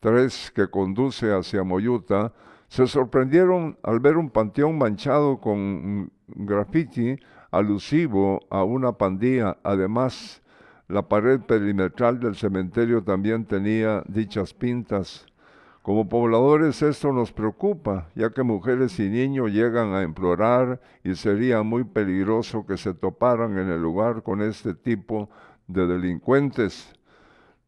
3 0.00 0.52
que 0.54 0.68
conduce 0.68 1.32
hacia 1.32 1.64
Moyuta, 1.64 2.34
se 2.68 2.86
sorprendieron 2.86 3.78
al 3.82 3.98
ver 3.98 4.18
un 4.18 4.28
panteón 4.28 4.76
manchado 4.76 5.40
con 5.40 6.12
graffiti 6.26 7.16
alusivo 7.50 8.40
a 8.50 8.62
una 8.62 8.92
pandilla. 8.92 9.56
Además, 9.62 10.42
la 10.90 11.02
pared 11.02 11.40
perimetral 11.40 12.18
del 12.18 12.34
cementerio 12.34 13.02
también 13.02 13.44
tenía 13.44 14.02
dichas 14.08 14.52
pintas. 14.52 15.26
Como 15.82 16.08
pobladores 16.08 16.82
esto 16.82 17.12
nos 17.12 17.32
preocupa, 17.32 18.08
ya 18.14 18.30
que 18.30 18.42
mujeres 18.42 18.98
y 18.98 19.08
niños 19.08 19.50
llegan 19.50 19.94
a 19.94 20.02
implorar 20.02 20.80
y 21.02 21.14
sería 21.14 21.62
muy 21.62 21.84
peligroso 21.84 22.66
que 22.66 22.76
se 22.76 22.92
toparan 22.92 23.56
en 23.56 23.70
el 23.70 23.80
lugar 23.80 24.22
con 24.22 24.42
este 24.42 24.74
tipo 24.74 25.30
de 25.68 25.86
delincuentes. 25.86 26.92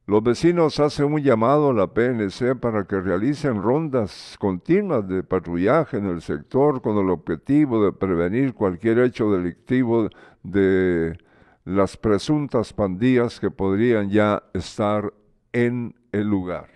Los 0.06 0.22
vecinos 0.22 0.80
hacen 0.80 1.14
un 1.14 1.22
llamado 1.22 1.70
a 1.70 1.74
la 1.74 1.86
PNC 1.86 2.56
para 2.60 2.84
que 2.84 3.00
realicen 3.00 3.62
rondas 3.62 4.36
continuas 4.40 5.06
de 5.08 5.22
patrullaje 5.22 5.96
en 5.96 6.06
el 6.06 6.20
sector 6.20 6.82
con 6.82 6.98
el 6.98 7.08
objetivo 7.08 7.84
de 7.84 7.92
prevenir 7.92 8.52
cualquier 8.52 8.98
hecho 8.98 9.30
delictivo 9.30 10.10
de 10.42 11.16
las 11.64 11.96
presuntas 11.96 12.72
pandillas 12.72 13.38
que 13.38 13.50
podrían 13.50 14.10
ya 14.10 14.42
estar 14.52 15.12
en 15.52 15.94
el 16.12 16.26
lugar. 16.26 16.68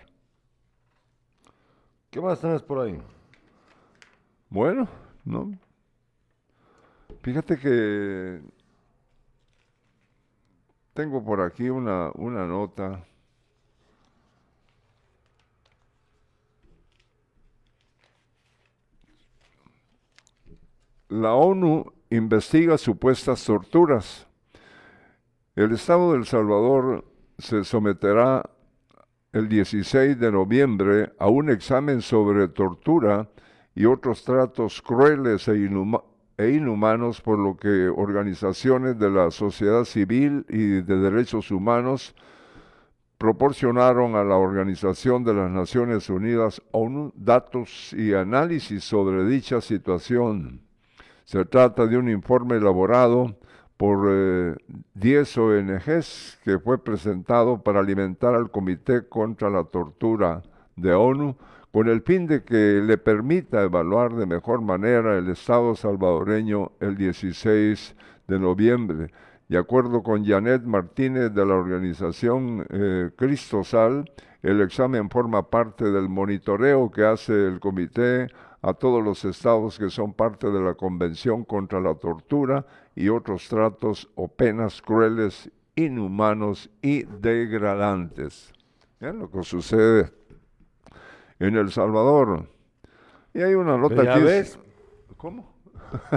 ¿Qué 2.09 2.21
más 2.21 2.39
tenés 2.39 2.61
por 2.61 2.79
ahí? 2.79 2.99
Bueno, 4.49 4.87
no. 5.25 5.51
Fíjate 7.21 7.57
que 7.57 8.41
tengo 10.93 11.23
por 11.23 11.41
aquí 11.41 11.69
una, 11.69 12.11
una 12.15 12.45
nota. 12.45 13.03
la 21.09 21.33
ONU 21.33 21.85
investiga 22.09 22.77
supuestas 22.77 23.43
torturas. 23.43 24.26
El 25.57 25.71
Estado 25.71 26.11
de 26.11 26.19
El 26.19 26.25
Salvador 26.27 27.03
se 27.39 27.63
someterá 27.63 28.47
el 29.33 29.49
16 29.49 30.19
de 30.19 30.31
noviembre 30.31 31.13
a 31.17 31.29
un 31.29 31.49
examen 31.49 32.03
sobre 32.03 32.47
tortura 32.47 33.27
y 33.73 33.85
otros 33.85 34.23
tratos 34.23 34.83
crueles 34.83 35.47
e, 35.47 35.53
e 36.37 36.49
inhumanos 36.51 37.21
por 37.21 37.39
lo 37.39 37.57
que 37.57 37.89
organizaciones 37.89 38.99
de 38.99 39.09
la 39.09 39.31
sociedad 39.31 39.83
civil 39.85 40.45
y 40.47 40.81
de 40.83 40.97
derechos 40.99 41.49
humanos 41.49 42.13
proporcionaron 43.17 44.15
a 44.15 44.23
la 44.23 44.35
Organización 44.35 45.23
de 45.23 45.33
las 45.33 45.49
Naciones 45.49 46.07
Unidas 46.11 46.61
datos 47.15 47.93
y 47.93 48.13
análisis 48.13 48.83
sobre 48.83 49.25
dicha 49.25 49.59
situación. 49.61 50.61
Se 51.25 51.45
trata 51.45 51.87
de 51.87 51.97
un 51.97 52.09
informe 52.09 52.57
elaborado 52.57 53.39
por 53.77 54.07
eh, 54.09 54.55
10 54.95 55.37
ONGs 55.37 56.39
que 56.43 56.59
fue 56.59 56.83
presentado 56.83 57.61
para 57.61 57.79
alimentar 57.79 58.33
al 58.35 58.51
Comité 58.51 59.07
contra 59.07 59.49
la 59.49 59.63
Tortura 59.63 60.41
de 60.75 60.93
ONU 60.93 61.35
con 61.71 61.87
el 61.89 62.01
fin 62.01 62.25
de 62.25 62.43
que 62.43 62.81
le 62.83 62.97
permita 62.97 63.61
evaluar 63.61 64.15
de 64.15 64.25
mejor 64.25 64.61
manera 64.61 65.17
el 65.17 65.29
Estado 65.29 65.75
salvadoreño 65.75 66.71
el 66.79 66.97
16 66.97 67.95
de 68.27 68.39
noviembre. 68.39 69.11
De 69.47 69.57
acuerdo 69.57 70.01
con 70.01 70.25
Janet 70.25 70.63
Martínez 70.63 71.33
de 71.33 71.45
la 71.45 71.53
organización 71.53 72.65
eh, 72.69 73.11
Cristosal, 73.15 74.11
el 74.41 74.61
examen 74.61 75.09
forma 75.09 75.49
parte 75.49 75.85
del 75.85 76.09
monitoreo 76.09 76.91
que 76.91 77.05
hace 77.05 77.47
el 77.47 77.59
comité 77.59 78.27
a 78.61 78.73
todos 78.73 79.03
los 79.03 79.23
estados 79.25 79.77
que 79.77 79.89
son 79.89 80.13
parte 80.13 80.49
de 80.49 80.61
la 80.61 80.73
Convención 80.73 81.45
contra 81.45 81.79
la 81.79 81.95
Tortura 81.95 82.65
y 82.95 83.09
otros 83.09 83.47
tratos 83.47 84.09
o 84.15 84.27
penas 84.27 84.81
crueles, 84.81 85.51
inhumanos 85.75 86.69
y 86.81 87.03
degradantes. 87.03 88.53
Es 88.99 89.13
lo 89.13 89.29
que 89.29 89.43
sucede 89.43 90.11
en 91.39 91.55
El 91.55 91.71
Salvador. 91.71 92.49
Y 93.33 93.41
hay 93.41 93.53
una 93.53 93.77
nota 93.77 94.03
¿Ya 94.03 94.15
aquí. 94.15 94.23
ves? 94.23 94.59
¿Cómo? 95.17 95.53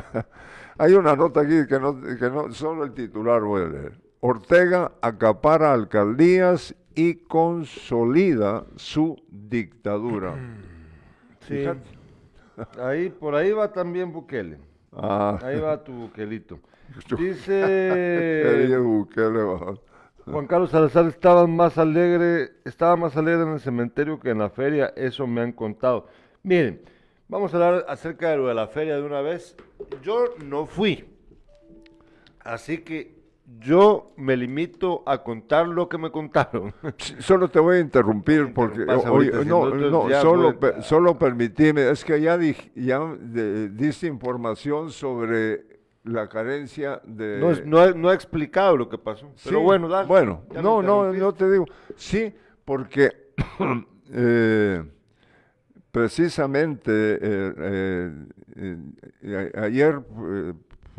hay 0.79 0.95
una 0.95 1.15
nota 1.15 1.43
aquí 1.43 1.67
que 1.69 1.79
no, 1.79 2.01
que 2.01 2.31
no, 2.31 2.51
solo 2.53 2.85
el 2.85 2.95
titular 2.95 3.43
voy 3.43 3.63
a 3.63 3.69
leer. 3.69 4.01
Ortega 4.21 4.93
acapara 5.03 5.73
alcaldías 5.73 6.75
y 6.95 7.17
consolida 7.17 8.65
su 8.77 9.17
dictadura. 9.29 10.35
Sí. 11.49 11.57
Fíjate. 11.57 12.00
Ahí, 12.79 13.11
por 13.11 13.35
ahí 13.35 13.53
va 13.53 13.73
también 13.73 14.13
Bukele. 14.13 14.59
Ah, 14.93 15.39
Ahí 15.43 15.59
va 15.61 15.83
tu 15.83 15.93
Bukelito. 15.93 16.59
Dice 17.19 18.77
Bukele 18.83 19.43
va. 19.43 19.75
Juan 20.27 20.47
Carlos 20.47 20.71
Salazar 20.71 21.07
estaba 21.07 21.47
más 21.47 21.79
alegre, 21.79 22.51
estaba 22.65 22.97
más 22.97 23.17
alegre 23.17 23.43
en 23.43 23.53
el 23.53 23.61
cementerio 23.61 24.21
que 24.21 24.31
en 24.31 24.39
la 24.39 24.51
feria, 24.51 24.93
eso 24.97 25.27
me 25.27 25.41
han 25.41 25.53
contado. 25.53 26.07
Miren, 26.43 26.83
vamos 27.29 27.53
a 27.53 27.57
hablar 27.57 27.87
acerca 27.89 28.31
de 28.31 28.37
lo 28.37 28.47
de 28.47 28.55
la 28.55 28.69
feria 28.69 28.97
de 28.97 29.03
una 29.03 29.23
vez. 29.23 29.57
Yo 30.03 30.35
no 30.45 30.67
fui, 30.67 31.05
así 32.41 32.79
que 32.79 33.20
yo 33.59 34.13
me 34.17 34.37
limito 34.37 35.03
a 35.07 35.23
contar 35.23 35.67
lo 35.69 35.89
que 35.89 35.99
me 35.99 36.11
contaron. 36.11 36.73
Solo 37.19 37.49
te 37.49 37.59
voy 37.59 37.77
a 37.77 37.81
interrumpir 37.81 38.55
porque 38.55 38.85
oye, 39.11 39.45
no, 39.45 39.67
no, 39.91 40.09
solo, 40.23 40.43
voy 40.53 40.57
pe- 40.57 40.79
a- 40.79 40.83
solo 40.83 41.19
permitime, 41.19 41.91
es 41.91 42.05
que 42.05 42.21
ya, 42.21 42.39
dij- 42.39 42.71
ya 42.75 43.01
de- 43.21 43.69
diste 43.71 44.07
información 44.07 44.91
sobre 44.91 45.67
la 46.05 46.29
carencia 46.29 47.01
de... 47.05 47.39
No, 47.41 47.51
es- 47.51 47.67
no 47.67 47.91
no 47.93 48.11
he 48.11 48.15
explicado 48.15 48.77
lo 48.77 48.89
que 48.89 48.97
pasó, 48.99 49.31
pero 49.45 49.59
Sí, 49.59 49.63
bueno, 49.65 49.89
dale. 49.89 50.07
Bueno, 50.09 50.43
no, 50.63 50.81
no, 50.81 51.13
no 51.13 51.33
te 51.35 51.51
digo. 51.51 51.67
Sí, 51.97 52.33
porque 52.65 53.11
eh, 54.13 54.83
precisamente 55.91 56.91
eh, 57.21 57.53
eh, 57.59 58.77
eh, 59.23 59.53
ayer 59.57 60.01
eh, 60.29 60.53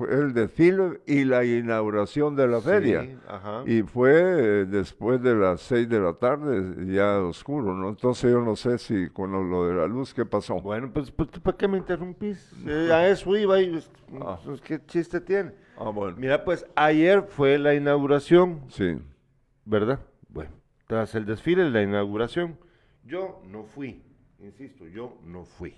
fue 0.05 0.13
el 0.15 0.33
desfile 0.33 1.01
y 1.05 1.23
la 1.25 1.45
inauguración 1.45 2.35
de 2.35 2.47
la 2.47 2.59
feria. 2.59 3.19
Ajá. 3.27 3.63
Y 3.67 3.83
fue 3.83 4.11
eh, 4.11 4.65
después 4.65 5.21
de 5.21 5.35
las 5.35 5.61
seis 5.61 5.87
de 5.87 5.99
la 5.99 6.13
tarde, 6.13 6.85
ya 6.93 7.19
oscuro, 7.19 7.75
¿no? 7.75 7.89
Entonces 7.89 8.31
yo 8.31 8.41
no 8.41 8.55
sé 8.55 8.77
si 8.79 9.09
con 9.09 9.31
lo, 9.31 9.43
lo 9.43 9.67
de 9.67 9.75
la 9.75 9.85
luz, 9.87 10.13
¿qué 10.13 10.25
pasó? 10.25 10.59
Bueno, 10.59 10.91
pues, 10.91 11.11
pues, 11.11 11.29
¿tú 11.29 11.39
¿para 11.39 11.55
qué 11.55 11.67
me 11.67 11.77
interrumpís? 11.77 12.51
Eh, 12.65 12.89
a 12.91 13.07
eso 13.09 13.35
iba 13.37 13.61
y 13.61 13.69
pues, 13.71 13.91
Ah. 14.21 14.39
pues, 14.43 14.59
¿qué 14.61 14.83
chiste 14.85 15.21
tiene? 15.21 15.51
Ah, 15.77 15.89
bueno. 15.89 16.17
Mira, 16.17 16.43
pues 16.43 16.65
ayer 16.75 17.23
fue 17.27 17.57
la 17.59 17.73
inauguración, 17.75 18.61
Sí. 18.69 18.97
¿verdad? 19.65 19.99
Bueno, 20.29 20.51
tras 20.87 21.13
el 21.15 21.25
desfile, 21.25 21.69
la 21.69 21.81
inauguración, 21.83 22.57
yo 23.05 23.41
no 23.47 23.63
fui, 23.65 24.03
insisto, 24.39 24.87
yo 24.87 25.17
no 25.25 25.45
fui. 25.45 25.75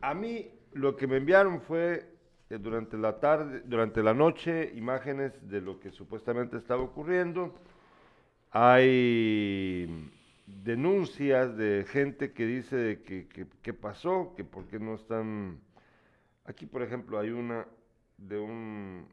A 0.00 0.14
mí 0.14 0.50
lo 0.72 0.96
que 0.96 1.06
me 1.06 1.16
enviaron 1.16 1.60
fue 1.60 2.13
eh, 2.50 2.58
durante 2.58 2.96
la 2.96 3.18
tarde, 3.20 3.62
durante 3.64 4.02
la 4.02 4.14
noche, 4.14 4.72
imágenes 4.74 5.32
de 5.48 5.60
lo 5.60 5.80
que 5.80 5.90
supuestamente 5.90 6.56
estaba 6.56 6.82
ocurriendo. 6.82 7.54
Hay 8.50 10.10
denuncias 10.46 11.56
de 11.56 11.84
gente 11.88 12.32
que 12.32 12.46
dice 12.46 13.02
que, 13.02 13.26
qué 13.62 13.72
pasó, 13.72 14.34
que 14.36 14.44
por 14.44 14.66
qué 14.66 14.78
no 14.78 14.94
están... 14.94 15.60
Aquí, 16.44 16.66
por 16.66 16.82
ejemplo, 16.82 17.18
hay 17.18 17.30
una 17.30 17.66
de 18.18 18.38
un... 18.38 19.06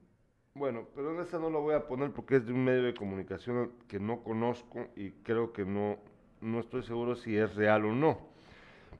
Bueno, 0.53 0.87
pero 0.93 1.13
en 1.13 1.21
esa 1.21 1.39
no 1.39 1.49
la 1.49 1.59
voy 1.59 1.73
a 1.73 1.87
poner 1.87 2.11
porque 2.11 2.35
es 2.35 2.45
de 2.45 2.51
un 2.51 2.65
medio 2.65 2.83
de 2.83 2.93
comunicación 2.93 3.71
que 3.87 3.99
no 3.99 4.21
conozco 4.21 4.87
y 4.97 5.11
creo 5.23 5.53
que 5.53 5.63
no, 5.63 5.97
no 6.41 6.59
estoy 6.59 6.83
seguro 6.83 7.15
si 7.15 7.37
es 7.37 7.55
real 7.55 7.85
o 7.85 7.93
no. 7.93 8.19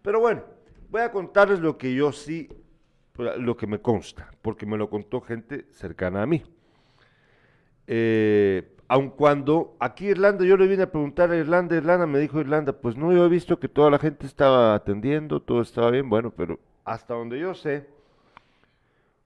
Pero 0.01 0.21
bueno, 0.21 0.43
voy 0.89 1.01
a 1.01 1.11
contarles 1.11 1.59
lo 1.59 1.77
que 1.77 1.93
yo 1.93 2.13
sí, 2.13 2.49
lo 3.21 3.57
que 3.57 3.67
me 3.67 3.79
consta, 3.79 4.31
porque 4.41 4.65
me 4.65 4.77
lo 4.77 4.89
contó 4.89 5.21
gente 5.21 5.65
cercana 5.71 6.23
a 6.23 6.25
mí. 6.25 6.43
Eh, 7.87 8.75
aun 8.87 9.09
cuando 9.09 9.75
aquí 9.79 10.07
Irlanda, 10.07 10.45
yo 10.45 10.57
le 10.57 10.67
vine 10.67 10.83
a 10.83 10.91
preguntar 10.91 11.31
a 11.31 11.37
Irlanda, 11.37 11.75
Irlanda 11.75 12.05
me 12.05 12.19
dijo 12.19 12.39
Irlanda, 12.39 12.73
pues 12.73 12.97
no, 12.97 13.13
yo 13.13 13.25
he 13.25 13.29
visto 13.29 13.59
que 13.59 13.69
toda 13.69 13.89
la 13.89 13.99
gente 13.99 14.25
estaba 14.25 14.75
atendiendo, 14.75 15.41
todo 15.41 15.61
estaba 15.61 15.91
bien, 15.91 16.09
bueno, 16.09 16.31
pero 16.31 16.59
hasta 16.83 17.13
donde 17.13 17.39
yo 17.39 17.53
sé, 17.53 17.87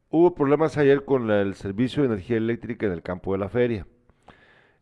hubo 0.10 0.36
problemas 0.36 0.78
ayer 0.78 1.04
con 1.04 1.30
el 1.32 1.56
servicio 1.56 2.04
de 2.04 2.10
energía 2.10 2.38
eléctrica 2.38 2.86
en 2.86 2.92
el 2.92 3.02
campo 3.02 3.34
de 3.34 3.40
la 3.40 3.50
feria. 3.50 3.88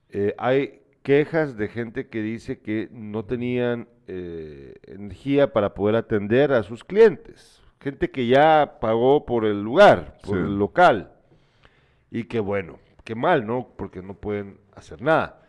Eh, 0.09 0.35
hay 0.37 0.81
quejas 1.01 1.57
de 1.57 1.67
gente 1.69 2.07
que 2.07 2.21
dice 2.21 2.59
que 2.59 2.87
no 2.91 3.25
tenían 3.25 3.87
eh, 4.07 4.75
energía 4.83 5.53
para 5.53 5.73
poder 5.73 5.95
atender 5.95 6.51
a 6.51 6.61
sus 6.63 6.83
clientes. 6.83 7.62
Gente 7.83 8.09
que 8.11 8.27
ya 8.27 8.77
pagó 8.79 9.25
por 9.25 9.45
el 9.45 9.61
lugar, 9.61 10.17
por 10.23 10.37
Sí. 10.37 10.43
el 10.43 10.57
local. 10.57 11.11
Y 12.11 12.23
que 12.25 12.39
bueno, 12.39 12.79
qué 13.03 13.15
mal, 13.15 13.45
¿no? 13.45 13.67
Porque 13.75 14.01
no 14.01 14.13
pueden 14.13 14.57
hacer 14.75 15.01
nada. 15.01 15.39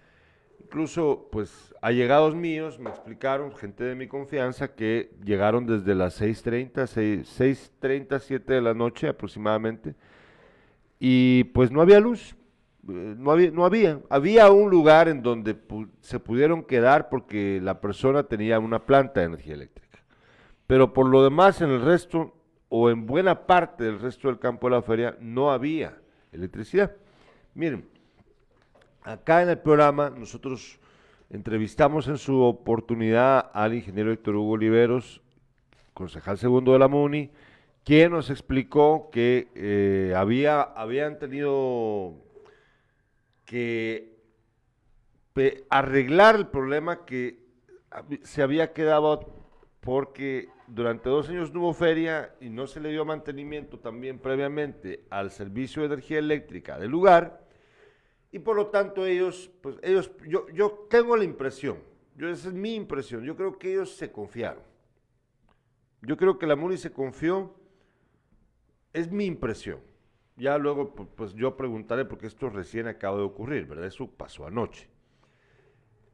Incluso, 0.63 1.29
pues, 1.31 1.73
allegados 1.81 2.35
míos 2.35 2.81
me 2.81 2.91
explicaron, 2.91 3.55
gente 3.55 3.85
de 3.85 3.95
mi 3.95 4.09
confianza, 4.09 4.75
que 4.75 5.11
llegaron 5.23 5.67
desde 5.67 5.95
las 5.95 6.15
6.30, 6.21 6.87
6, 6.89 7.29
6.30, 7.29 8.19
7 8.19 8.55
de 8.55 8.61
la 8.63 8.75
noche 8.75 9.07
aproximadamente, 9.09 9.95
y 10.99 11.45
pues 11.45 11.71
no 11.71 11.81
había 11.81 12.01
luz, 12.01 12.35
eh, 12.89 13.15
no 13.19 13.31
había, 13.31 13.51
no 13.51 13.65
había. 13.65 14.01
Había 14.09 14.51
un 14.51 14.71
lugar 14.71 15.07
en 15.09 15.23
donde 15.23 15.55
pu- 15.57 15.89
se 16.01 16.19
pudieron 16.19 16.65
quedar 16.65 17.09
porque 17.09 17.61
la 17.63 17.81
persona 17.81 18.25
tenía 18.25 18.59
una 18.59 18.85
planta 18.85 19.21
de 19.21 19.27
energía 19.27 19.55
eléctrica. 19.55 19.84
Pero 20.67 20.93
por 20.93 21.09
lo 21.09 21.23
demás, 21.23 21.61
en 21.61 21.71
el 21.71 21.83
resto, 21.83 22.35
o 22.69 22.91
en 22.91 23.07
buena 23.07 23.47
parte 23.47 23.85
del 23.85 24.01
resto 24.01 24.29
del 24.29 24.39
campo 24.39 24.69
de 24.69 24.77
la 24.77 24.83
feria, 24.83 25.17
no 25.21 25.51
había 25.51 25.99
electricidad. 26.33 26.93
Miren, 27.55 27.87
acá 29.03 29.43
en 29.43 29.51
el 29.51 29.59
programa 29.59 30.11
nosotros 30.11 30.79
entrevistamos 31.31 32.09
en 32.09 32.19
su 32.19 32.41
oportunidad 32.41 33.51
al 33.53 33.75
ingeniero 33.75 34.13
Héctor 34.13 34.37
Hugo 34.37 34.53
Oliveros, 34.53 35.21
concejal 35.93 36.39
segundo 36.39 36.73
de 36.73 36.79
la 36.79 36.89
MUNI, 36.89 37.31
quien 37.85 38.13
nos 38.13 38.31
explicó 38.31 39.11
que 39.13 39.49
eh, 39.55 40.15
había, 40.17 40.63
habían 40.63 41.19
tenido 41.19 42.15
que 43.45 44.15
arreglar 45.69 46.37
el 46.37 46.47
problema 46.47 47.05
que 47.05 47.45
se 48.23 48.43
había 48.43 48.73
quedado 48.73 49.44
porque 49.85 50.49
durante 50.67 51.09
dos 51.11 51.29
años 51.29 51.53
no 51.53 51.61
hubo 51.61 51.75
feria 51.75 52.35
y 52.41 52.49
no 52.49 52.67
se 52.67 52.81
le 52.81 52.91
dio 52.91 53.05
mantenimiento 53.05 53.79
también 53.79 54.19
previamente 54.19 55.05
al 55.11 55.31
servicio 55.31 55.83
de 55.83 55.87
energía 55.89 56.19
eléctrica 56.19 56.79
del 56.79 56.91
lugar 56.91 57.47
y 58.33 58.41
por 58.41 58.57
lo 58.57 58.69
tanto 58.69 59.07
ellos, 59.07 59.51
pues 59.63 59.77
ellos, 59.83 60.11
yo, 60.29 60.49
yo 60.51 60.87
tengo 60.91 61.17
la 61.17 61.25
impresión, 61.25 61.79
yo, 62.17 62.29
esa 62.29 62.49
es 62.49 62.55
mi 62.55 62.75
impresión, 62.75 63.25
yo 63.25 63.37
creo 63.37 63.59
que 63.59 63.73
ellos 63.73 63.95
se 63.97 64.13
confiaron. 64.13 64.63
Yo 66.03 66.17
creo 66.17 66.39
que 66.39 66.47
la 66.47 66.55
MUNI 66.55 66.77
se 66.77 66.93
confió 66.93 67.53
Es 68.95 69.11
mi 69.13 69.27
impresión. 69.27 69.81
Ya 70.37 70.57
luego, 70.59 70.95
pu- 70.95 71.09
pues 71.15 71.35
yo 71.35 71.57
preguntaré 71.57 72.05
porque 72.07 72.27
esto 72.27 72.49
recién 72.49 72.87
acaba 72.87 73.19
de 73.19 73.25
ocurrir, 73.25 73.67
¿verdad? 73.67 73.87
Eso 73.87 74.09
pasó 74.11 74.47
anoche. 74.47 74.89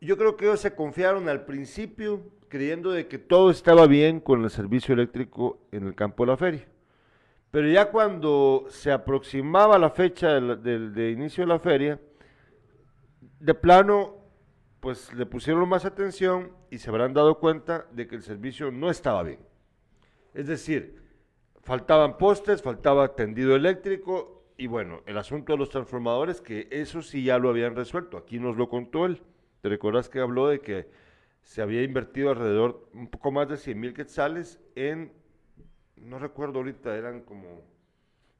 Yo 0.01 0.17
creo 0.17 0.37
que 0.37 0.47
ellos 0.47 0.61
se 0.61 0.75
confiaron 0.75 1.29
al 1.29 1.45
principio 1.45 2.23
creyendo 2.49 2.91
de 2.91 3.07
que 3.07 3.19
todo 3.19 3.51
estaba 3.51 3.87
bien 3.87 4.21
con 4.21 4.43
el 4.43 4.51
servicio 4.51 4.95
eléctrico 4.95 5.61
en 5.73 5.87
el 5.87 5.95
campo 5.95 6.25
de 6.25 6.31
la 6.31 6.37
feria. 6.37 6.67
Pero 7.51 7.69
ya 7.69 7.91
cuando 7.91 8.67
se 8.71 8.93
aproximaba 8.93 9.79
la 9.79 9.91
fecha 9.91 10.41
del, 10.41 10.95
de 10.95 11.11
inicio 11.11 11.45
de 11.45 11.49
la 11.49 11.59
feria, 11.59 12.01
de 13.41 13.55
plano, 13.55 14.17
pues 14.81 15.13
le 15.15 15.27
pusieron 15.27 15.69
más 15.69 15.85
atención 15.85 16.53
y 16.71 16.79
se 16.79 16.89
habrán 16.89 17.13
dado 17.13 17.39
cuenta 17.39 17.87
de 17.93 18.07
que 18.07 18.17
el 18.17 18.23
servicio 18.23 18.71
no 18.71 18.89
estaba 18.89 19.23
bien. 19.23 19.41
Es 20.33 20.47
decir, 20.47 21.03
faltaban 21.63 22.17
postes, 22.17 22.63
faltaba 22.63 23.15
tendido 23.17 23.55
eléctrico 23.55 24.45
y 24.57 24.67
bueno, 24.67 25.03
el 25.07 25.19
asunto 25.19 25.53
de 25.53 25.59
los 25.59 25.71
transformadores, 25.71 26.41
que 26.41 26.69
eso 26.71 27.03
sí 27.03 27.25
ya 27.25 27.39
lo 27.39 27.51
habían 27.51 27.75
resuelto. 27.75 28.17
Aquí 28.17 28.39
nos 28.39 28.57
lo 28.57 28.69
contó 28.69 29.07
él. 29.07 29.23
¿Te 29.61 29.69
recuerdas 29.69 30.09
que 30.09 30.21
habló 30.21 30.49
de 30.49 30.61
que 30.61 30.89
se 31.43 31.63
había 31.63 31.83
invertido 31.83 32.31
alrededor 32.31 32.89
un 32.95 33.09
poco 33.09 33.31
más 33.33 33.49
de 33.49 33.57
100 33.57 33.79
mil 33.81 33.95
quetzales 33.95 34.61
en, 34.75 35.13
no 35.97 36.19
recuerdo 36.19 36.59
ahorita, 36.61 36.97
eran 36.97 37.21
como 37.23 37.63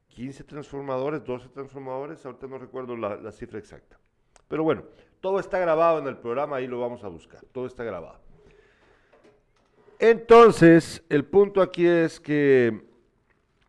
15 0.09 0.43
transformadores, 0.43 1.23
12 1.23 1.49
transformadores, 1.49 2.25
ahorita 2.25 2.47
no 2.47 2.57
recuerdo 2.57 2.95
la, 2.97 3.15
la 3.17 3.31
cifra 3.31 3.59
exacta. 3.59 3.97
Pero 4.47 4.63
bueno, 4.63 4.83
todo 5.19 5.39
está 5.39 5.59
grabado 5.59 5.99
en 5.99 6.07
el 6.07 6.17
programa, 6.17 6.57
ahí 6.57 6.67
lo 6.67 6.79
vamos 6.79 7.03
a 7.03 7.07
buscar, 7.07 7.41
todo 7.51 7.65
está 7.65 7.83
grabado. 7.83 8.19
Entonces, 9.99 11.03
el 11.09 11.25
punto 11.25 11.61
aquí 11.61 11.85
es 11.85 12.19
que 12.19 12.81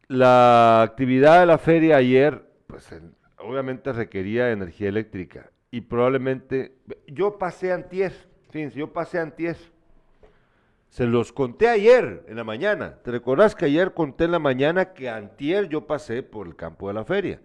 la 0.08 0.82
actividad 0.82 1.40
de 1.40 1.46
la 1.46 1.58
feria 1.58 1.96
ayer, 1.96 2.42
pues 2.66 2.90
en- 2.92 3.14
obviamente 3.38 3.92
requería 3.92 4.50
energía 4.50 4.88
eléctrica 4.88 5.50
y 5.72 5.80
probablemente, 5.80 6.76
yo 7.08 7.38
pasé 7.38 7.72
antier, 7.72 8.12
fíjense, 8.50 8.78
yo 8.78 8.92
pasé 8.92 9.18
antier, 9.18 9.56
se 10.90 11.06
los 11.06 11.32
conté 11.32 11.66
ayer 11.66 12.26
en 12.28 12.36
la 12.36 12.44
mañana, 12.44 12.98
¿te 13.02 13.10
recordás 13.10 13.54
que 13.54 13.64
ayer 13.64 13.94
conté 13.94 14.24
en 14.24 14.32
la 14.32 14.38
mañana 14.38 14.92
que 14.92 15.08
antier 15.08 15.70
yo 15.70 15.86
pasé 15.86 16.22
por 16.22 16.46
el 16.46 16.54
campo 16.54 16.88
de 16.88 16.94
la 16.94 17.06
feria 17.06 17.40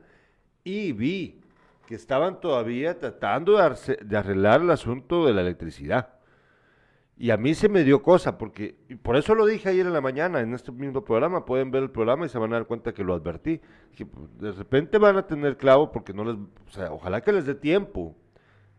y 0.66 0.92
vi 0.92 1.40
que 1.88 1.96
estaban 1.96 2.42
todavía 2.42 3.00
tratando 3.00 3.58
de, 3.58 4.18
arreglar 4.18 4.60
el 4.60 4.72
asunto 4.72 5.26
de 5.26 5.34
la 5.34 5.40
electricidad? 5.40 6.17
Y 7.20 7.32
a 7.32 7.38
mí 7.38 7.56
se 7.56 7.68
me 7.68 7.84
dio 7.84 8.04
cosa, 8.04 8.38
porque 8.38 8.78
y 8.90 8.96
por 8.96 9.16
eso 9.16 9.34
lo 9.34 9.48
dije 9.48 9.70
ayer 9.70 9.88
en 9.88 9.94
la 9.94 10.02
mañana, 10.02 10.42
en 10.42 10.54
este 10.54 10.72
mismo 10.72 11.04
programa, 11.04 11.46
pueden 11.46 11.72
ver 11.72 11.82
el 11.82 11.90
programa 11.90 12.28
y 12.28 12.30
se 12.30 12.38
van 12.38 12.54
a 12.54 12.58
dar 12.58 12.68
cuenta 12.68 12.94
que 12.94 13.04
lo 13.04 13.16
advertí. 13.16 13.60
Dije, 13.92 14.06
pues, 14.06 14.38
de 14.38 14.52
repente 14.52 15.00
van 15.00 15.18
a 15.18 15.26
tener 15.26 15.58
clavo 15.58 15.92
porque 15.92 16.14
no 16.14 16.24
les, 16.24 16.36
o 16.36 16.72
sea, 16.72 16.92
ojalá 16.92 17.22
que 17.22 17.32
les 17.34 17.46
dé 17.48 17.56
tiempo 17.56 18.16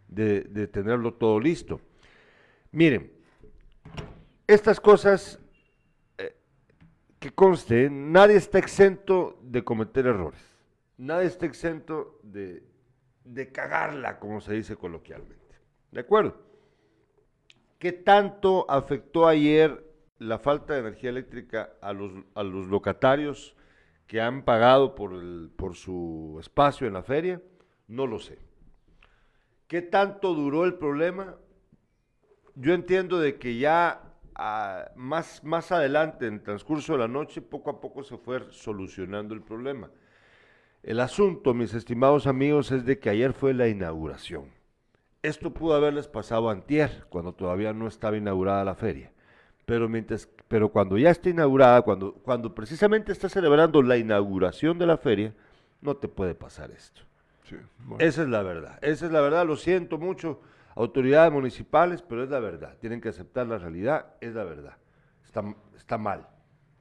de, 0.06 0.42
de 0.42 0.68
tenerlo 0.68 1.14
todo 1.14 1.40
listo. 1.40 1.80
Miren, 2.70 3.10
estas 4.46 4.78
cosas, 4.78 5.40
eh, 6.16 6.36
que 7.18 7.32
conste, 7.32 7.90
nadie 7.90 8.36
está 8.36 8.58
exento 8.58 9.40
de 9.42 9.64
cometer 9.64 10.06
errores. 10.06 10.40
Nadie 10.96 11.26
está 11.26 11.46
exento 11.46 12.20
de, 12.22 12.62
de 13.24 13.50
cagarla, 13.50 14.20
como 14.20 14.40
se 14.40 14.54
dice 14.54 14.76
coloquialmente. 14.76 15.56
¿De 15.90 16.00
acuerdo? 16.00 16.47
¿Qué 17.78 17.92
tanto 17.92 18.66
afectó 18.68 19.26
ayer 19.28 19.84
la 20.18 20.38
falta 20.38 20.74
de 20.74 20.80
energía 20.80 21.10
eléctrica 21.10 21.72
a 21.80 21.92
los, 21.92 22.12
a 22.34 22.42
los 22.42 22.66
locatarios 22.66 23.54
que 24.06 24.20
han 24.20 24.42
pagado 24.44 24.94
por, 24.94 25.12
el- 25.14 25.50
por 25.56 25.76
su 25.76 26.36
espacio 26.40 26.86
en 26.86 26.94
la 26.94 27.02
feria? 27.02 27.40
No 27.86 28.06
lo 28.06 28.18
sé. 28.18 28.38
¿Qué 29.68 29.82
tanto 29.82 30.34
duró 30.34 30.64
el 30.64 30.74
problema? 30.74 31.36
Yo 32.54 32.74
entiendo 32.74 33.18
de 33.20 33.38
que 33.38 33.58
ya 33.58 34.02
ah, 34.34 34.90
más, 34.96 35.42
más 35.44 35.70
adelante, 35.72 36.26
en 36.26 36.34
el 36.34 36.42
transcurso 36.42 36.92
de 36.94 36.98
la 37.00 37.08
noche, 37.08 37.40
poco 37.40 37.70
a 37.70 37.80
poco 37.80 38.02
se 38.02 38.16
fue 38.18 38.40
solucionando 38.50 39.34
el 39.34 39.42
problema. 39.42 39.90
El 40.82 41.00
asunto, 41.00 41.54
mis 41.54 41.74
estimados 41.74 42.26
amigos, 42.26 42.72
es 42.72 42.84
de 42.86 42.98
que 42.98 43.10
ayer 43.10 43.32
fue 43.32 43.54
la 43.54 43.68
inauguración. 43.68 44.50
Esto 45.22 45.52
pudo 45.52 45.74
haberles 45.74 46.06
pasado 46.06 46.48
antier, 46.48 47.06
cuando 47.08 47.32
todavía 47.32 47.72
no 47.72 47.88
estaba 47.88 48.16
inaugurada 48.16 48.64
la 48.64 48.74
feria. 48.74 49.10
Pero, 49.64 49.88
mientras, 49.88 50.28
pero 50.46 50.70
cuando 50.70 50.96
ya 50.96 51.10
está 51.10 51.28
inaugurada, 51.28 51.82
cuando, 51.82 52.14
cuando 52.14 52.54
precisamente 52.54 53.12
está 53.12 53.28
celebrando 53.28 53.82
la 53.82 53.96
inauguración 53.96 54.78
de 54.78 54.86
la 54.86 54.96
feria, 54.96 55.34
no 55.80 55.96
te 55.96 56.08
puede 56.08 56.34
pasar 56.34 56.70
esto. 56.70 57.02
Sí, 57.44 57.56
bueno. 57.78 58.04
Esa 58.04 58.22
es 58.22 58.28
la 58.28 58.42
verdad, 58.42 58.78
esa 58.82 59.06
es 59.06 59.12
la 59.12 59.20
verdad, 59.20 59.46
lo 59.46 59.56
siento 59.56 59.98
mucho, 59.98 60.40
autoridades 60.74 61.32
municipales, 61.32 62.02
pero 62.02 62.22
es 62.22 62.30
la 62.30 62.40
verdad, 62.40 62.76
tienen 62.78 63.00
que 63.00 63.08
aceptar 63.08 63.46
la 63.46 63.58
realidad, 63.58 64.14
es 64.20 64.34
la 64.34 64.44
verdad. 64.44 64.76
Está, 65.24 65.42
está 65.76 65.98
mal, 65.98 66.28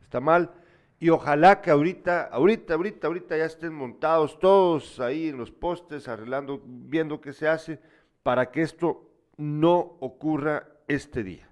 está 0.02 0.20
mal, 0.20 0.52
y 1.00 1.10
ojalá 1.10 1.62
que 1.62 1.70
ahorita, 1.70 2.24
ahorita, 2.24 2.74
ahorita, 2.74 3.08
ahorita 3.08 3.38
ya 3.38 3.46
estén 3.46 3.74
montados 3.74 4.40
todos 4.40 5.00
ahí 5.00 5.30
en 5.30 5.38
los 5.38 5.52
postes, 5.52 6.08
arreglando, 6.08 6.62
viendo 6.66 7.22
qué 7.22 7.34
se 7.34 7.48
hace, 7.48 7.80
para 8.28 8.52
que 8.52 8.62
esto 8.62 9.10
no 9.38 9.78
ocurra 10.02 10.68
este 10.86 11.24
día, 11.24 11.50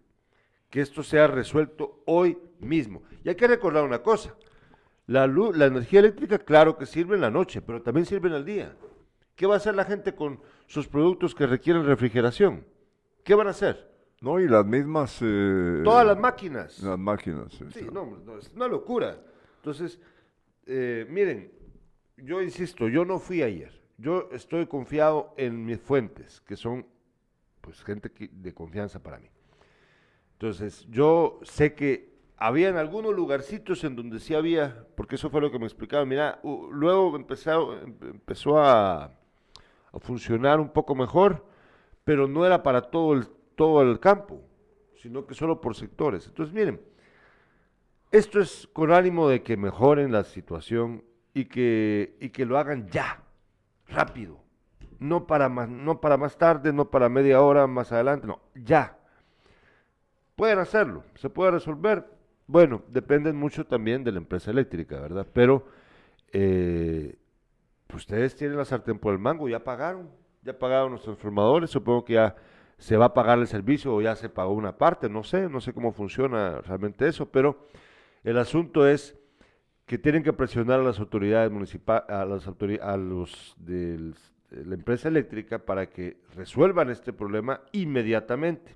que 0.70 0.82
esto 0.82 1.04
sea 1.04 1.26
resuelto 1.26 2.04
hoy 2.06 2.38
mismo. 2.60 3.02
Y 3.24 3.30
hay 3.30 3.36
que 3.36 3.48
recordar 3.48 3.86
una 3.86 4.04
cosa, 4.04 4.36
la, 5.08 5.26
luz, 5.26 5.56
la 5.56 5.68
energía 5.68 6.02
eléctrica, 6.02 6.38
claro 6.38 6.78
que 6.78 6.86
sirve 6.86 7.16
en 7.16 7.22
la 7.22 7.32
noche, 7.32 7.62
pero 7.62 7.82
también 7.82 8.06
sirve 8.06 8.28
en 8.28 8.36
el 8.36 8.44
día. 8.44 8.76
¿Qué 9.38 9.46
va 9.46 9.54
a 9.54 9.58
hacer 9.58 9.74
la 9.74 9.86
gente 9.86 10.16
con 10.16 10.42
sus 10.68 10.86
productos 10.90 11.34
que 11.34 11.48
requieren 11.48 11.86
refrigeración? 11.86 12.66
¿Qué 13.24 13.36
van 13.36 13.48
a 13.48 13.52
hacer? 13.52 13.90
No, 14.20 14.38
y 14.42 14.50
las 14.50 14.66
mismas... 14.66 15.18
eh, 15.22 15.80
Todas 15.82 16.06
las 16.06 16.18
máquinas. 16.20 16.84
Las 16.84 17.00
máquinas. 17.00 17.54
sí, 17.54 17.64
Sí, 17.74 17.88
no, 17.90 18.18
no, 18.26 18.38
es 18.38 18.52
una 18.54 18.68
locura. 18.68 19.18
Entonces, 19.60 19.98
eh, 20.66 21.08
miren, 21.10 21.54
yo 22.18 22.42
insisto, 22.42 22.90
yo 22.90 23.06
no 23.06 23.18
fui 23.18 23.44
ayer. 23.44 23.85
Yo 23.98 24.30
estoy 24.32 24.68
confiado 24.68 25.34
en 25.38 25.66
mis 25.66 25.80
fuentes, 25.80 26.42
que 26.42 26.56
son 26.56 26.86
pues 27.62 27.84
gente 27.84 28.12
de 28.32 28.54
confianza 28.54 29.02
para 29.02 29.18
mí. 29.20 29.30
Entonces, 30.34 30.86
yo 30.90 31.40
sé 31.44 31.74
que 31.74 32.14
había 32.38 32.70
en 32.70 32.76
algunos 32.78 33.14
lugarcitos 33.16 33.84
en 33.86 33.96
donde 33.96 34.20
sí 34.20 34.36
había, 34.36 34.86
porque 34.96 35.16
eso 35.16 35.30
fue 35.30 35.42
lo 35.42 35.50
que 35.50 35.60
me 35.60 35.66
explicaron. 35.66 36.08
Mira, 36.10 36.40
luego 36.44 37.16
empezó, 37.16 37.78
em- 37.80 37.96
empezó 38.02 38.60
a, 38.60 39.06
a 39.06 40.00
funcionar 40.00 40.60
un 40.60 40.70
poco 40.70 40.94
mejor, 40.94 41.46
pero 42.04 42.28
no 42.28 42.46
era 42.46 42.62
para 42.62 42.82
todo 42.82 43.14
el, 43.14 43.28
todo 43.56 43.82
el 43.82 44.00
campo, 44.00 44.42
sino 45.02 45.26
que 45.26 45.34
solo 45.34 45.62
por 45.62 45.76
sectores. 45.76 46.28
Entonces, 46.28 46.54
miren, 46.54 46.82
esto 48.12 48.40
es 48.40 48.68
con 48.74 48.92
ánimo 48.92 49.28
de 49.30 49.42
que 49.42 49.58
mejoren 49.58 50.12
la 50.12 50.24
situación 50.24 51.04
y 51.34 51.46
que, 51.46 52.16
y 52.20 52.30
que 52.30 52.46
lo 52.46 52.58
hagan 52.58 52.88
ya, 52.90 53.24
rápido. 53.88 54.40
No 55.00 55.28
para, 55.28 55.50
más, 55.50 55.70
no 55.70 56.00
para 56.00 56.18
más 56.18 56.38
tarde, 56.38 56.72
no 56.72 56.90
para 56.90 57.10
media 57.10 57.42
hora 57.42 57.68
más 57.68 57.92
adelante, 57.92 58.28
no, 58.28 58.40
ya. 58.56 58.98
Pueden 60.36 60.60
hacerlo, 60.60 61.04
se 61.16 61.30
puede 61.30 61.52
resolver. 61.52 62.06
Bueno, 62.48 62.84
dependen 62.90 63.36
mucho 63.36 63.66
también 63.66 64.04
de 64.04 64.12
la 64.12 64.20
empresa 64.20 64.52
eléctrica, 64.52 65.00
¿verdad? 65.00 65.28
Pero 65.34 65.68
eh, 66.32 67.18
ustedes 67.94 68.36
tienen 68.36 68.58
la 68.58 68.66
sartén 68.66 69.00
por 69.00 69.14
el 69.14 69.20
mango, 69.20 69.48
ya 69.50 69.64
pagaron, 69.64 70.10
ya 70.44 70.58
pagaron 70.58 70.92
los 70.94 71.04
transformadores, 71.04 71.70
supongo 71.70 72.06
que 72.06 72.14
ya 72.14 72.36
se 72.78 72.98
va 72.98 73.06
a 73.06 73.14
pagar 73.14 73.40
el 73.40 73.48
servicio 73.48 73.94
o 73.96 74.02
ya 74.02 74.16
se 74.16 74.30
pagó 74.30 74.54
una 74.54 74.78
parte, 74.78 75.10
no 75.10 75.24
sé, 75.24 75.50
no 75.50 75.62
sé 75.62 75.74
cómo 75.74 75.92
funciona 75.92 76.62
realmente 76.62 77.08
eso, 77.08 77.30
pero 77.30 77.68
el 78.24 78.38
asunto 78.38 78.88
es 78.88 79.18
que 79.86 79.98
tienen 79.98 80.24
que 80.24 80.34
presionar 80.34 80.80
a 80.80 80.84
las 80.84 81.00
autoridades 81.00 81.52
municipales, 81.52 82.10
a, 82.10 82.26
las 82.26 82.48
a 82.48 82.98
los 82.98 83.56
de 83.58 84.14
la 84.50 84.76
empresa 84.76 85.08
eléctrica 85.08 85.60
para 85.60 85.90
que 85.90 86.18
resuelvan 86.36 86.90
este 86.90 87.14
problema 87.14 87.62
inmediatamente, 87.72 88.76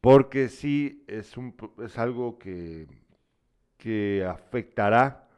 porque 0.00 0.48
sí 0.48 1.04
es, 1.06 1.36
un, 1.36 1.54
es 1.84 1.98
algo 1.98 2.38
que, 2.38 2.86
que 3.76 4.24
afectará 4.24 5.28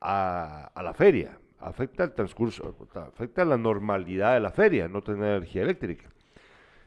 a, 0.00 0.70
a 0.74 0.82
la 0.82 0.92
feria, 0.92 1.38
afecta 1.60 2.04
el 2.04 2.12
transcurso, 2.12 2.76
afecta 2.94 3.44
la 3.44 3.56
normalidad 3.56 4.34
de 4.34 4.40
la 4.40 4.50
feria, 4.50 4.88
no 4.88 5.02
tener 5.02 5.36
energía 5.36 5.62
eléctrica. 5.62 6.08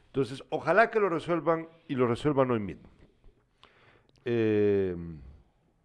Entonces, 0.06 0.44
ojalá 0.50 0.90
que 0.90 1.00
lo 1.00 1.08
resuelvan 1.08 1.68
y 1.88 1.96
lo 1.96 2.06
resuelvan 2.06 2.50
hoy 2.52 2.60
mismo. 2.60 2.88
Eh, 4.24 4.94